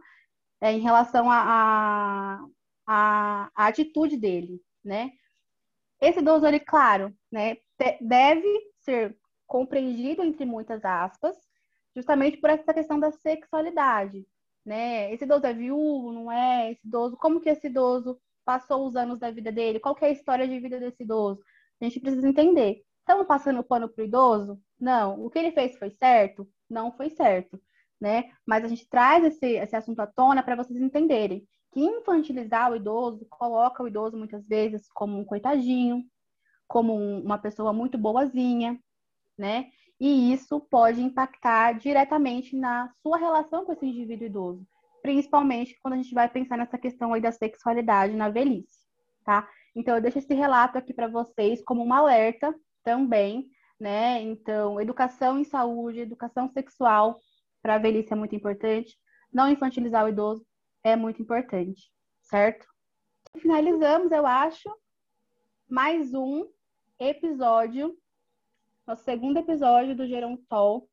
é, 0.61 0.73
em 0.73 0.81
relação 0.81 1.31
a, 1.31 2.41
a, 2.87 3.51
a, 3.55 3.67
atitude 3.67 4.17
dele, 4.17 4.61
né? 4.85 5.11
Esse 6.01 6.21
idoso, 6.21 6.47
ele, 6.47 6.61
claro, 6.61 7.15
né, 7.33 7.57
deve 8.01 8.47
ser 8.81 9.17
compreendido, 9.47 10.23
entre 10.23 10.45
muitas 10.45 10.85
aspas, 10.85 11.37
justamente 11.97 12.39
por 12.39 12.51
essa 12.51 12.75
questão 12.75 12.99
da 12.99 13.11
sexualidade 13.13 14.27
né? 14.65 15.13
Esse 15.13 15.25
idoso 15.25 15.47
é 15.47 15.53
viúvo, 15.53 16.13
não 16.13 16.31
é? 16.31 16.73
Esse 16.73 16.87
idoso, 16.87 17.17
como 17.17 17.41
que 17.41 17.49
esse 17.49 17.67
idoso 17.67 18.19
passou 18.45 18.87
os 18.87 18.97
anos 18.97 19.19
da 19.19 19.31
vida 19.31 19.53
dele? 19.53 19.81
Qual 19.81 19.97
é 20.01 20.07
a 20.07 20.11
história 20.11 20.47
de 20.49 20.59
vida 20.61 20.79
desse 20.79 21.03
idoso? 21.03 21.41
A 21.81 21.85
gente 21.85 22.01
precisa 22.01 22.29
entender. 22.29 22.83
Estamos 23.01 23.27
passando 23.27 23.63
pano 23.63 23.89
para 23.89 24.03
o 24.03 24.07
idoso? 24.07 24.61
Não. 24.81 25.25
O 25.25 25.31
que 25.31 25.39
ele 25.39 25.53
fez 25.53 25.77
foi 25.77 25.91
certo? 25.91 26.49
Não 26.69 26.93
foi 26.93 27.11
certo, 27.11 27.61
né? 28.01 28.31
Mas 28.47 28.65
a 28.65 28.69
gente 28.69 28.89
traz 28.89 29.25
esse, 29.25 29.47
esse 29.57 29.77
assunto 29.77 30.01
à 30.01 30.07
tona 30.07 30.43
para 30.43 30.57
vocês 30.57 30.81
entenderem 30.81 31.47
que 31.73 31.81
infantilizar 31.81 32.71
o 32.71 32.77
idoso 32.77 33.27
coloca 33.29 33.83
o 33.83 33.89
idoso 33.89 34.17
muitas 34.17 34.47
vezes 34.47 34.89
como 34.95 35.19
um 35.19 35.25
coitadinho, 35.25 36.05
como 36.69 36.95
um, 36.97 37.21
uma 37.21 37.37
pessoa 37.37 37.73
muito 37.73 37.99
boazinha, 37.99 38.79
né? 39.37 39.71
E 40.01 40.33
isso 40.33 40.61
pode 40.61 41.01
impactar 41.01 41.73
diretamente 41.73 42.57
na 42.57 42.91
sua 43.03 43.17
relação 43.17 43.65
com 43.65 43.73
esse 43.73 43.87
indivíduo 43.87 44.27
idoso, 44.27 44.67
principalmente 45.03 45.79
quando 45.81 45.95
a 45.95 45.97
gente 45.97 46.15
vai 46.15 46.29
pensar 46.29 46.59
nessa 46.59 46.79
questão 46.79 47.13
aí 47.13 47.21
da 47.21 47.33
sexualidade 47.33 48.15
na 48.17 48.29
velhice, 48.29 48.81
tá? 49.25 49.49
Então 49.75 49.97
eu 49.97 50.03
deixo 50.03 50.19
esse 50.19 50.35
relato 50.35 50.79
aqui 50.79 50.93
para 50.93 51.09
vocês 51.09 51.63
como 51.65 51.85
um 51.85 51.93
alerta 51.93 52.55
também, 52.83 53.49
né? 53.79 54.21
Então, 54.23 54.81
educação 54.81 55.39
em 55.39 55.45
saúde, 55.45 56.01
educação 56.01 56.49
sexual 56.49 57.19
para 57.63 57.75
a 57.77 57.79
velhice 57.79 58.13
é 58.13 58.17
muito 58.17 58.35
importante. 58.35 58.97
Não 59.33 59.51
infantilizar 59.51 60.05
o 60.05 60.09
idoso 60.09 60.47
é 60.83 60.95
muito 60.95 61.21
importante, 61.23 61.91
certo? 62.23 62.67
Finalizamos, 63.39 64.13
eu 64.13 64.27
acho, 64.27 64.71
mais 65.69 66.15
um 66.15 66.47
episódio 67.01 67.97
nosso 68.87 69.03
segundo 69.03 69.39
episódio 69.39 69.97
do 69.97 70.07
Geron 70.07 70.37
Talk. 70.49 70.87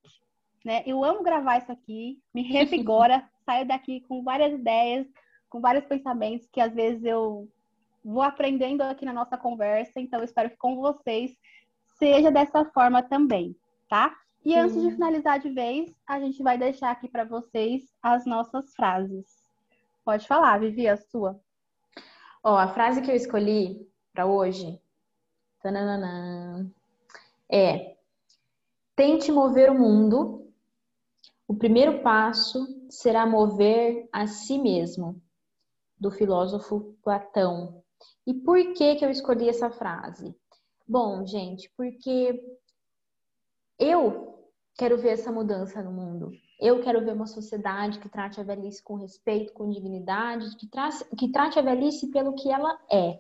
Né? 0.64 0.84
Eu 0.86 1.04
amo 1.04 1.24
gravar 1.24 1.58
isso 1.58 1.72
aqui, 1.72 2.22
me 2.34 2.42
revigora, 2.44 3.28
saio 3.46 3.68
daqui 3.68 4.02
com 4.02 4.24
várias 4.24 4.54
ideias, 4.54 5.08
com 5.50 5.60
vários 5.60 5.86
pensamentos 5.86 6.48
que 6.52 6.62
às 6.62 6.74
vezes 6.74 7.04
eu 7.04 7.50
vou 8.04 8.22
aprendendo 8.22 8.82
aqui 8.82 9.06
na 9.06 9.14
nossa 9.14 9.38
conversa, 9.38 10.00
então 10.00 10.24
espero 10.24 10.50
que 10.50 10.58
com 10.58 10.76
vocês 10.78 11.36
seja 11.98 12.32
dessa 12.32 12.66
forma 12.66 13.04
também, 13.04 13.56
tá? 13.88 14.16
E 14.44 14.56
antes 14.56 14.82
de 14.82 14.92
finalizar 14.92 15.40
de 15.40 15.50
vez, 15.50 15.94
a 16.08 16.20
gente 16.20 16.42
vai 16.42 16.58
deixar 16.58 16.90
aqui 16.90 17.08
para 17.08 17.24
vocês 17.24 17.84
as 18.02 18.26
nossas 18.26 18.74
frases. 18.74 19.28
Pode 20.04 20.28
falar, 20.28 20.60
Vivi, 20.60 20.88
a 20.88 20.98
sua. 20.98 21.40
Ó, 22.44 22.58
a 22.58 22.68
frase 22.68 23.04
que 23.04 23.12
eu 23.12 23.16
escolhi 23.16 23.88
para 24.12 24.26
hoje 24.26 24.82
tananana, 25.62 26.72
é 27.52 27.96
tente 28.96 29.32
mover 29.32 29.70
o 29.70 29.78
mundo. 29.78 30.52
O 31.48 31.56
primeiro 31.56 32.02
passo 32.02 32.66
será 32.90 33.26
mover 33.26 34.08
a 34.12 34.28
si 34.28 34.58
mesmo, 34.58 35.22
do 36.00 36.12
filósofo 36.12 36.96
Platão. 37.04 37.84
E 38.26 38.34
por 38.34 38.74
que 38.74 38.96
que 38.96 39.04
eu 39.04 39.10
escolhi 39.10 39.50
essa 39.50 39.70
frase? 39.70 40.36
Bom, 40.88 41.26
gente, 41.26 41.72
porque 41.76 42.42
eu 43.80 44.50
quero 44.78 44.98
ver 44.98 45.10
essa 45.10 45.32
mudança 45.32 45.82
no 45.82 45.92
mundo. 45.92 46.32
Eu 46.60 46.82
quero 46.82 47.04
ver 47.04 47.14
uma 47.14 47.26
sociedade 47.26 48.00
que 48.00 48.08
trate 48.08 48.40
a 48.40 48.44
velhice 48.44 48.84
com 48.84 48.96
respeito, 48.96 49.54
com 49.54 49.70
dignidade, 49.70 50.56
que, 50.58 50.68
trace, 50.68 51.04
que 51.16 51.32
trate 51.32 51.58
a 51.58 51.62
velhice 51.62 52.12
pelo 52.12 52.36
que 52.36 52.52
ela 52.52 52.80
é. 52.92 53.20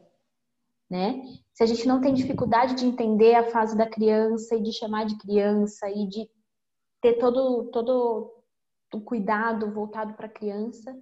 Né? 0.91 1.23
Se 1.53 1.63
a 1.63 1.65
gente 1.65 1.87
não 1.87 2.01
tem 2.01 2.13
dificuldade 2.13 2.75
de 2.75 2.85
entender 2.85 3.33
a 3.35 3.49
fase 3.49 3.77
da 3.77 3.89
criança 3.89 4.57
e 4.57 4.61
de 4.61 4.73
chamar 4.73 5.05
de 5.05 5.17
criança 5.17 5.89
e 5.89 6.05
de 6.05 6.29
ter 7.01 7.13
todo, 7.13 7.71
todo 7.71 8.43
o 8.93 8.99
cuidado 8.99 9.71
voltado 9.71 10.15
para 10.15 10.25
a 10.25 10.29
criança, 10.29 10.93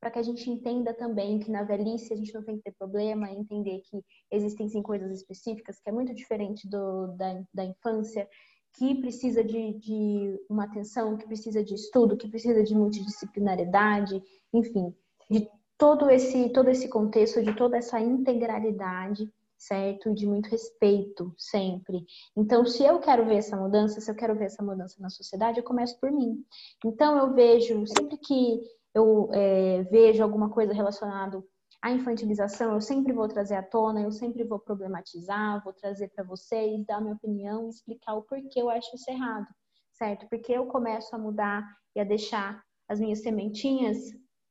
para 0.00 0.10
que 0.10 0.18
a 0.18 0.22
gente 0.22 0.50
entenda 0.50 0.92
também 0.92 1.38
que 1.38 1.48
na 1.48 1.62
velhice 1.62 2.12
a 2.12 2.16
gente 2.16 2.34
não 2.34 2.42
tem 2.42 2.56
que 2.56 2.64
ter 2.64 2.74
problema, 2.76 3.30
entender 3.30 3.82
que 3.88 4.04
existem 4.32 4.68
sim 4.68 4.82
coisas 4.82 5.12
específicas, 5.12 5.78
que 5.78 5.90
é 5.90 5.92
muito 5.92 6.12
diferente 6.12 6.68
do, 6.68 7.06
da, 7.16 7.40
da 7.54 7.64
infância, 7.64 8.28
que 8.76 8.96
precisa 8.96 9.44
de, 9.44 9.74
de 9.74 10.40
uma 10.50 10.64
atenção, 10.64 11.16
que 11.16 11.24
precisa 11.24 11.62
de 11.62 11.74
estudo, 11.74 12.16
que 12.16 12.28
precisa 12.28 12.64
de 12.64 12.74
multidisciplinaridade, 12.74 14.20
enfim, 14.52 14.92
de 15.30 15.48
todo 15.78 16.10
esse, 16.10 16.48
todo 16.50 16.68
esse 16.68 16.88
contexto, 16.88 17.42
de 17.42 17.54
toda 17.54 17.76
essa 17.76 18.00
integralidade, 18.00 19.30
certo? 19.58 20.14
De 20.14 20.26
muito 20.26 20.48
respeito 20.48 21.34
sempre. 21.36 22.04
Então, 22.36 22.64
se 22.64 22.84
eu 22.84 22.98
quero 23.00 23.24
ver 23.24 23.36
essa 23.36 23.56
mudança, 23.56 24.00
se 24.00 24.10
eu 24.10 24.14
quero 24.14 24.36
ver 24.36 24.46
essa 24.46 24.62
mudança 24.62 25.00
na 25.00 25.10
sociedade, 25.10 25.58
eu 25.58 25.64
começo 25.64 25.98
por 25.98 26.10
mim. 26.10 26.44
Então, 26.84 27.16
eu 27.16 27.32
vejo, 27.34 27.86
sempre 27.86 28.18
que 28.18 28.60
eu 28.94 29.28
é, 29.32 29.82
vejo 29.84 30.22
alguma 30.22 30.50
coisa 30.50 30.72
relacionada 30.72 31.42
à 31.82 31.90
infantilização, 31.90 32.74
eu 32.74 32.80
sempre 32.80 33.12
vou 33.12 33.28
trazer 33.28 33.54
à 33.54 33.62
tona, 33.62 34.02
eu 34.02 34.10
sempre 34.10 34.44
vou 34.44 34.58
problematizar, 34.58 35.62
vou 35.62 35.72
trazer 35.72 36.08
para 36.08 36.24
vocês, 36.24 36.84
dar 36.86 37.00
minha 37.00 37.14
opinião, 37.14 37.68
explicar 37.68 38.14
o 38.14 38.22
porquê 38.22 38.60
eu 38.60 38.70
acho 38.70 38.94
isso 38.94 39.10
errado, 39.10 39.46
certo? 39.92 40.26
Porque 40.28 40.52
eu 40.52 40.66
começo 40.66 41.14
a 41.14 41.18
mudar 41.18 41.62
e 41.94 42.00
a 42.00 42.04
deixar 42.04 42.62
as 42.88 43.00
minhas 43.00 43.20
sementinhas, 43.20 43.98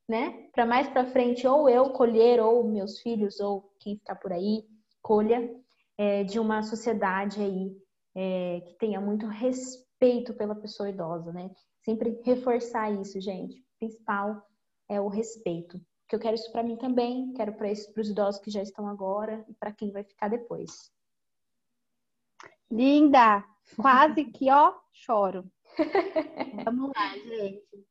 né? 0.07 0.47
Para 0.53 0.65
mais 0.65 0.87
para 0.87 1.05
frente, 1.05 1.47
ou 1.47 1.67
eu 1.67 1.89
colher, 1.91 2.39
ou 2.39 2.63
meus 2.63 2.99
filhos, 2.99 3.39
ou 3.39 3.71
quem 3.79 3.97
ficar 3.97 4.15
por 4.15 4.31
aí, 4.31 4.63
colha 5.05 5.53
é, 5.99 6.23
de 6.23 6.39
uma 6.39 6.63
sociedade 6.63 7.39
aí 7.39 7.77
é, 8.15 8.61
que 8.61 8.73
tenha 8.79 8.99
muito 8.99 9.27
respeito 9.27 10.33
pela 10.33 10.55
pessoa 10.55 10.89
idosa, 10.89 11.31
né? 11.31 11.51
Sempre 11.83 12.19
reforçar 12.23 12.91
isso, 12.91 13.21
gente 13.21 13.63
principal 13.85 14.41
é 14.89 14.99
o 14.99 15.07
respeito. 15.07 15.79
Que 16.07 16.15
eu 16.15 16.19
quero 16.19 16.35
isso 16.35 16.51
para 16.51 16.63
mim 16.63 16.75
também, 16.75 17.33
quero 17.33 17.53
para 17.53 17.71
os 17.71 18.09
idosos 18.09 18.41
que 18.41 18.51
já 18.51 18.61
estão 18.61 18.87
agora 18.87 19.45
e 19.47 19.53
para 19.53 19.71
quem 19.71 19.91
vai 19.91 20.03
ficar 20.03 20.27
depois. 20.27 20.91
Linda! 22.69 23.43
Quase 23.75 24.25
que, 24.25 24.51
ó, 24.51 24.75
choro. 24.91 25.45
Vamos 26.65 26.91
lá, 26.95 27.17
gente. 27.17 27.85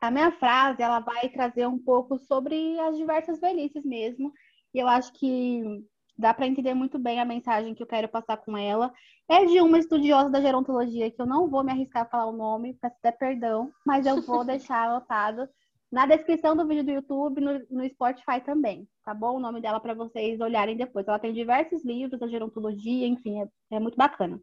A 0.00 0.10
minha 0.10 0.30
frase, 0.32 0.82
ela 0.82 1.00
vai 1.00 1.28
trazer 1.28 1.66
um 1.66 1.78
pouco 1.78 2.18
sobre 2.18 2.78
as 2.80 2.96
diversas 2.96 3.40
velhices 3.40 3.84
mesmo. 3.84 4.32
E 4.72 4.78
eu 4.78 4.86
acho 4.86 5.12
que 5.14 5.84
dá 6.16 6.32
para 6.32 6.46
entender 6.46 6.74
muito 6.74 6.98
bem 6.98 7.20
a 7.20 7.24
mensagem 7.24 7.74
que 7.74 7.82
eu 7.82 7.86
quero 7.86 8.08
passar 8.08 8.36
com 8.36 8.56
ela. 8.56 8.92
É 9.28 9.44
de 9.44 9.60
uma 9.60 9.78
estudiosa 9.78 10.30
da 10.30 10.40
gerontologia, 10.40 11.10
que 11.10 11.20
eu 11.20 11.26
não 11.26 11.48
vou 11.48 11.64
me 11.64 11.72
arriscar 11.72 12.02
a 12.02 12.08
falar 12.08 12.26
o 12.26 12.36
nome, 12.36 12.74
peço 12.80 12.96
até 12.98 13.10
perdão, 13.10 13.72
mas 13.84 14.06
eu 14.06 14.22
vou 14.22 14.44
deixar 14.46 14.88
anotado 14.88 15.48
na 15.90 16.06
descrição 16.06 16.56
do 16.56 16.66
vídeo 16.66 16.84
do 16.84 16.90
YouTube, 16.90 17.40
no, 17.40 17.60
no 17.70 17.88
Spotify 17.88 18.40
também, 18.44 18.88
tá 19.04 19.14
bom? 19.14 19.36
O 19.36 19.40
nome 19.40 19.60
dela 19.60 19.78
para 19.78 19.94
vocês 19.94 20.40
olharem 20.40 20.76
depois. 20.76 21.06
Ela 21.06 21.20
tem 21.20 21.32
diversos 21.32 21.84
livros 21.84 22.18
da 22.18 22.26
gerontologia, 22.26 23.06
enfim, 23.06 23.40
é, 23.40 23.76
é 23.76 23.80
muito 23.80 23.96
bacana. 23.96 24.40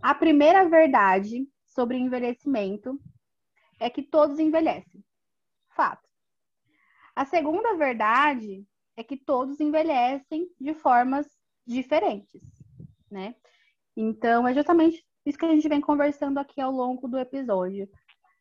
A 0.00 0.14
primeira 0.14 0.68
verdade 0.68 1.44
sobre 1.66 1.98
envelhecimento 1.98 3.00
é 3.80 3.90
que 3.90 4.02
todos 4.02 4.38
envelhecem. 4.38 5.04
Fato. 5.70 6.08
A 7.16 7.24
segunda 7.24 7.74
verdade 7.74 8.64
é 8.96 9.02
que 9.02 9.16
todos 9.16 9.60
envelhecem 9.60 10.48
de 10.60 10.74
formas 10.74 11.26
diferentes, 11.66 12.42
né? 13.10 13.34
Então, 13.96 14.46
é 14.46 14.54
justamente 14.54 15.04
isso 15.24 15.38
que 15.38 15.44
a 15.44 15.54
gente 15.54 15.68
vem 15.68 15.80
conversando 15.80 16.38
aqui 16.38 16.60
ao 16.60 16.70
longo 16.70 17.08
do 17.08 17.18
episódio. 17.18 17.88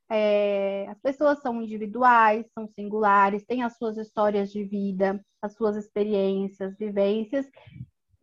É, 0.10 0.86
as 0.89 0.99
pessoas 0.99 1.39
são 1.41 1.62
individuais, 1.62 2.45
são 2.54 2.68
singulares, 2.68 3.45
têm 3.45 3.64
as 3.64 3.78
suas 3.78 3.97
histórias 3.97 4.51
de 4.51 4.64
vida, 4.64 5.24
as 5.41 5.54
suas 5.54 5.76
experiências, 5.76 6.78
vivências, 6.78 7.49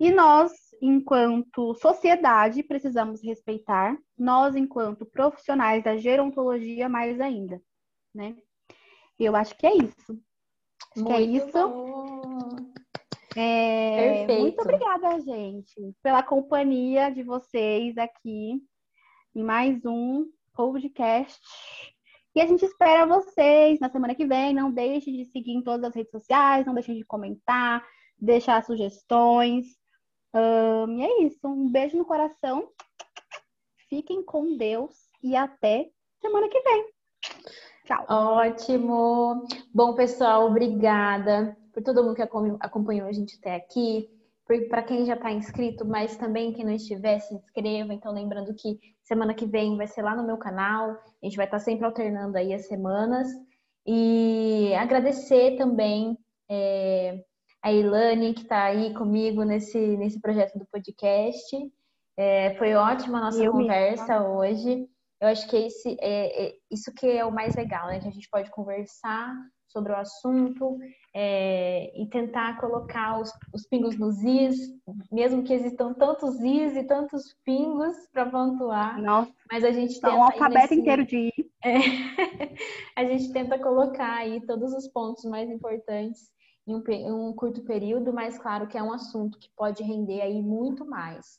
e 0.00 0.10
nós, 0.10 0.52
enquanto 0.80 1.74
sociedade, 1.74 2.62
precisamos 2.62 3.22
respeitar, 3.22 3.98
nós, 4.16 4.56
enquanto 4.56 5.04
profissionais 5.04 5.84
da 5.84 5.94
gerontologia, 5.96 6.88
mais 6.88 7.20
ainda, 7.20 7.60
né? 8.14 8.34
Eu 9.18 9.36
acho 9.36 9.54
que 9.58 9.66
é 9.66 9.76
isso. 9.76 10.18
Acho 10.92 11.04
Muito 11.04 11.08
que 11.08 11.12
é 11.12 11.20
isso. 11.20 12.70
É, 13.36 14.24
Perfeito. 14.26 14.40
Muito 14.40 14.60
obrigada, 14.60 15.20
gente, 15.20 15.94
pela 16.02 16.22
companhia 16.22 17.10
de 17.10 17.22
vocês 17.22 17.96
aqui 17.96 18.60
em 19.34 19.42
mais 19.42 19.84
um 19.84 20.26
podcast. 20.52 21.40
E 22.34 22.40
a 22.40 22.46
gente 22.46 22.64
espera 22.64 23.06
vocês 23.06 23.78
na 23.80 23.88
semana 23.88 24.14
que 24.14 24.26
vem. 24.26 24.52
Não 24.52 24.70
deixe 24.70 25.12
de 25.12 25.24
seguir 25.26 25.52
em 25.52 25.62
todas 25.62 25.84
as 25.84 25.94
redes 25.94 26.10
sociais, 26.10 26.66
não 26.66 26.74
deixe 26.74 26.94
de 26.94 27.04
comentar, 27.04 27.84
deixar 28.18 28.64
sugestões. 28.64 29.66
Um, 30.34 30.98
e 30.98 31.02
é 31.02 31.22
isso. 31.22 31.46
Um 31.46 31.70
beijo 31.70 31.96
no 31.96 32.04
coração. 32.04 32.68
Fiquem 33.88 34.22
com 34.22 34.56
Deus 34.56 35.08
e 35.22 35.34
até 35.34 35.90
semana 36.20 36.48
que 36.48 36.60
vem. 36.60 36.86
Tchau. 37.90 38.06
Ótimo. 38.08 39.48
Bom, 39.74 39.94
pessoal, 39.96 40.46
obrigada 40.46 41.56
por 41.72 41.82
todo 41.82 42.04
mundo 42.04 42.14
que 42.14 42.22
acompanhou 42.60 43.08
a 43.08 43.12
gente 43.12 43.36
até 43.38 43.56
aqui. 43.56 44.08
Para 44.68 44.84
quem 44.84 45.04
já 45.04 45.14
está 45.14 45.32
inscrito, 45.32 45.84
mas 45.84 46.16
também 46.16 46.52
quem 46.52 46.64
não 46.64 46.72
estiver, 46.72 47.18
se 47.18 47.34
inscreva. 47.34 47.92
Então, 47.92 48.12
lembrando 48.12 48.54
que 48.54 48.78
semana 49.02 49.34
que 49.34 49.44
vem 49.44 49.76
vai 49.76 49.88
ser 49.88 50.02
lá 50.02 50.14
no 50.14 50.24
meu 50.24 50.36
canal. 50.38 50.90
A 50.90 51.26
gente 51.26 51.36
vai 51.36 51.46
estar 51.46 51.58
tá 51.58 51.64
sempre 51.64 51.84
alternando 51.84 52.38
aí 52.38 52.54
as 52.54 52.68
semanas. 52.68 53.26
E 53.84 54.72
agradecer 54.74 55.56
também 55.56 56.16
é, 56.48 57.24
a 57.60 57.72
Ilane, 57.72 58.34
que 58.34 58.42
está 58.42 58.66
aí 58.66 58.94
comigo 58.94 59.42
nesse, 59.42 59.78
nesse 59.96 60.20
projeto 60.20 60.56
do 60.56 60.66
podcast. 60.66 61.56
É, 62.16 62.54
foi 62.54 62.74
ótima 62.74 63.18
a 63.18 63.22
nossa 63.22 63.42
Eu 63.42 63.50
conversa 63.50 64.20
mesmo. 64.20 64.36
hoje. 64.36 64.88
Eu 65.20 65.28
acho 65.28 65.46
que 65.48 65.56
esse, 65.56 65.96
é, 66.00 66.46
é, 66.46 66.54
isso 66.70 66.92
que 66.94 67.06
é 67.06 67.24
o 67.24 67.32
mais 67.32 67.54
legal, 67.54 67.88
né? 67.88 68.00
Que 68.00 68.08
a 68.08 68.12
gente 68.12 68.28
pode 68.30 68.50
conversar 68.50 69.34
sobre 69.68 69.92
o 69.92 69.96
assunto 69.96 70.78
é, 71.14 71.92
e 71.94 72.06
tentar 72.08 72.58
colocar 72.58 73.20
os, 73.20 73.30
os, 73.52 73.66
pingos 73.68 73.96
nos 73.98 74.20
is, 74.22 74.56
mesmo 75.12 75.44
que 75.44 75.52
existam 75.52 75.92
tantos 75.94 76.40
is 76.40 76.76
e 76.76 76.84
tantos 76.84 77.36
pingos 77.44 77.94
para 78.12 78.28
pontuar. 78.28 79.00
Nossa, 79.00 79.32
mas 79.50 79.62
a 79.62 79.70
gente 79.70 79.94
tenta. 80.00 80.14
um 80.14 80.24
alfabeto 80.24 80.62
nesse, 80.62 80.74
inteiro 80.74 81.06
de 81.06 81.16
i. 81.16 81.50
É, 81.62 81.74
a 82.96 83.04
gente 83.04 83.32
tenta 83.32 83.58
colocar 83.58 84.16
aí 84.16 84.40
todos 84.46 84.72
os 84.72 84.88
pontos 84.88 85.24
mais 85.24 85.48
importantes 85.50 86.30
em 86.66 86.74
um, 86.74 86.82
em 86.88 87.12
um 87.12 87.32
curto 87.34 87.62
período, 87.64 88.12
mas 88.12 88.38
claro 88.38 88.66
que 88.66 88.78
é 88.78 88.82
um 88.82 88.92
assunto 88.92 89.38
que 89.38 89.50
pode 89.56 89.82
render 89.82 90.20
aí 90.20 90.42
muito 90.42 90.84
mais. 90.84 91.38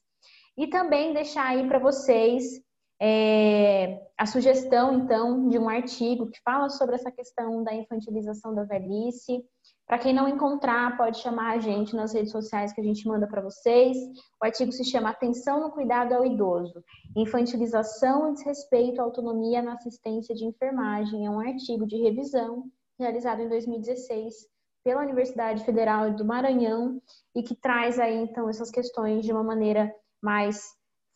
E 0.57 0.67
também 0.67 1.13
deixar 1.13 1.47
aí 1.47 1.67
para 1.67 1.79
vocês 1.79 2.61
é, 3.03 3.99
a 4.15 4.27
sugestão, 4.27 4.93
então, 4.93 5.49
de 5.49 5.57
um 5.57 5.67
artigo 5.67 6.29
que 6.29 6.39
fala 6.43 6.69
sobre 6.69 6.93
essa 6.93 7.11
questão 7.11 7.63
da 7.63 7.73
infantilização 7.73 8.53
da 8.53 8.63
velhice. 8.63 9.43
Para 9.87 9.97
quem 9.97 10.13
não 10.13 10.27
encontrar, 10.27 10.95
pode 10.95 11.17
chamar 11.17 11.55
a 11.55 11.59
gente 11.59 11.95
nas 11.95 12.13
redes 12.13 12.31
sociais 12.31 12.71
que 12.71 12.79
a 12.79 12.83
gente 12.83 13.07
manda 13.07 13.25
para 13.25 13.41
vocês. 13.41 13.97
O 14.39 14.45
artigo 14.45 14.71
se 14.71 14.83
chama 14.85 15.09
Atenção 15.09 15.61
no 15.61 15.71
Cuidado 15.71 16.13
ao 16.13 16.23
Idoso: 16.23 16.83
Infantilização 17.17 18.29
e 18.29 18.33
Desrespeito 18.33 19.01
à 19.01 19.03
Autonomia 19.03 19.63
na 19.63 19.73
Assistência 19.73 20.35
de 20.35 20.45
Enfermagem. 20.45 21.25
É 21.25 21.29
um 21.29 21.39
artigo 21.39 21.87
de 21.87 21.97
revisão 21.97 22.65
realizado 22.99 23.41
em 23.41 23.49
2016 23.49 24.47
pela 24.83 25.01
Universidade 25.01 25.65
Federal 25.65 26.13
do 26.13 26.23
Maranhão 26.23 27.01
e 27.35 27.41
que 27.41 27.55
traz 27.55 27.99
aí, 27.99 28.15
então, 28.15 28.47
essas 28.47 28.69
questões 28.69 29.25
de 29.25 29.31
uma 29.31 29.43
maneira 29.43 29.91
mais 30.21 30.61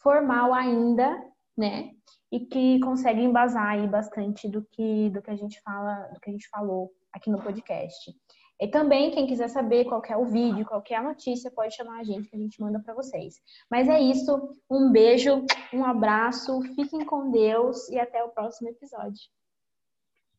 formal 0.01 0.51
ainda 0.51 1.15
né? 1.57 1.91
E 2.31 2.39
que 2.39 2.79
consegue 2.79 3.21
embasar 3.21 3.67
aí 3.67 3.87
bastante 3.87 4.47
do 4.49 4.63
que, 4.71 5.09
do 5.09 5.21
que 5.21 5.31
a 5.31 5.35
gente 5.35 5.61
fala, 5.61 6.09
do 6.13 6.19
que 6.19 6.29
a 6.29 6.33
gente 6.33 6.49
falou 6.49 6.91
aqui 7.13 7.29
no 7.29 7.41
podcast. 7.41 8.11
E 8.59 8.67
também, 8.67 9.11
quem 9.11 9.27
quiser 9.27 9.49
saber 9.49 9.85
qual 9.85 10.01
é 10.07 10.15
o 10.15 10.25
vídeo, 10.25 10.65
qual 10.65 10.81
é 10.89 10.95
a 10.95 11.03
notícia, 11.03 11.51
pode 11.51 11.75
chamar 11.75 11.99
a 11.99 12.03
gente 12.03 12.29
que 12.29 12.35
a 12.35 12.39
gente 12.39 12.61
manda 12.61 12.79
para 12.79 12.93
vocês. 12.93 13.35
Mas 13.69 13.89
é 13.89 13.99
isso. 13.99 14.55
Um 14.69 14.91
beijo, 14.91 15.45
um 15.73 15.83
abraço, 15.83 16.61
fiquem 16.73 17.05
com 17.05 17.31
Deus 17.31 17.89
e 17.89 17.99
até 17.99 18.23
o 18.23 18.29
próximo 18.29 18.69
episódio. 18.69 19.29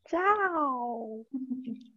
Tchau! 0.07 1.27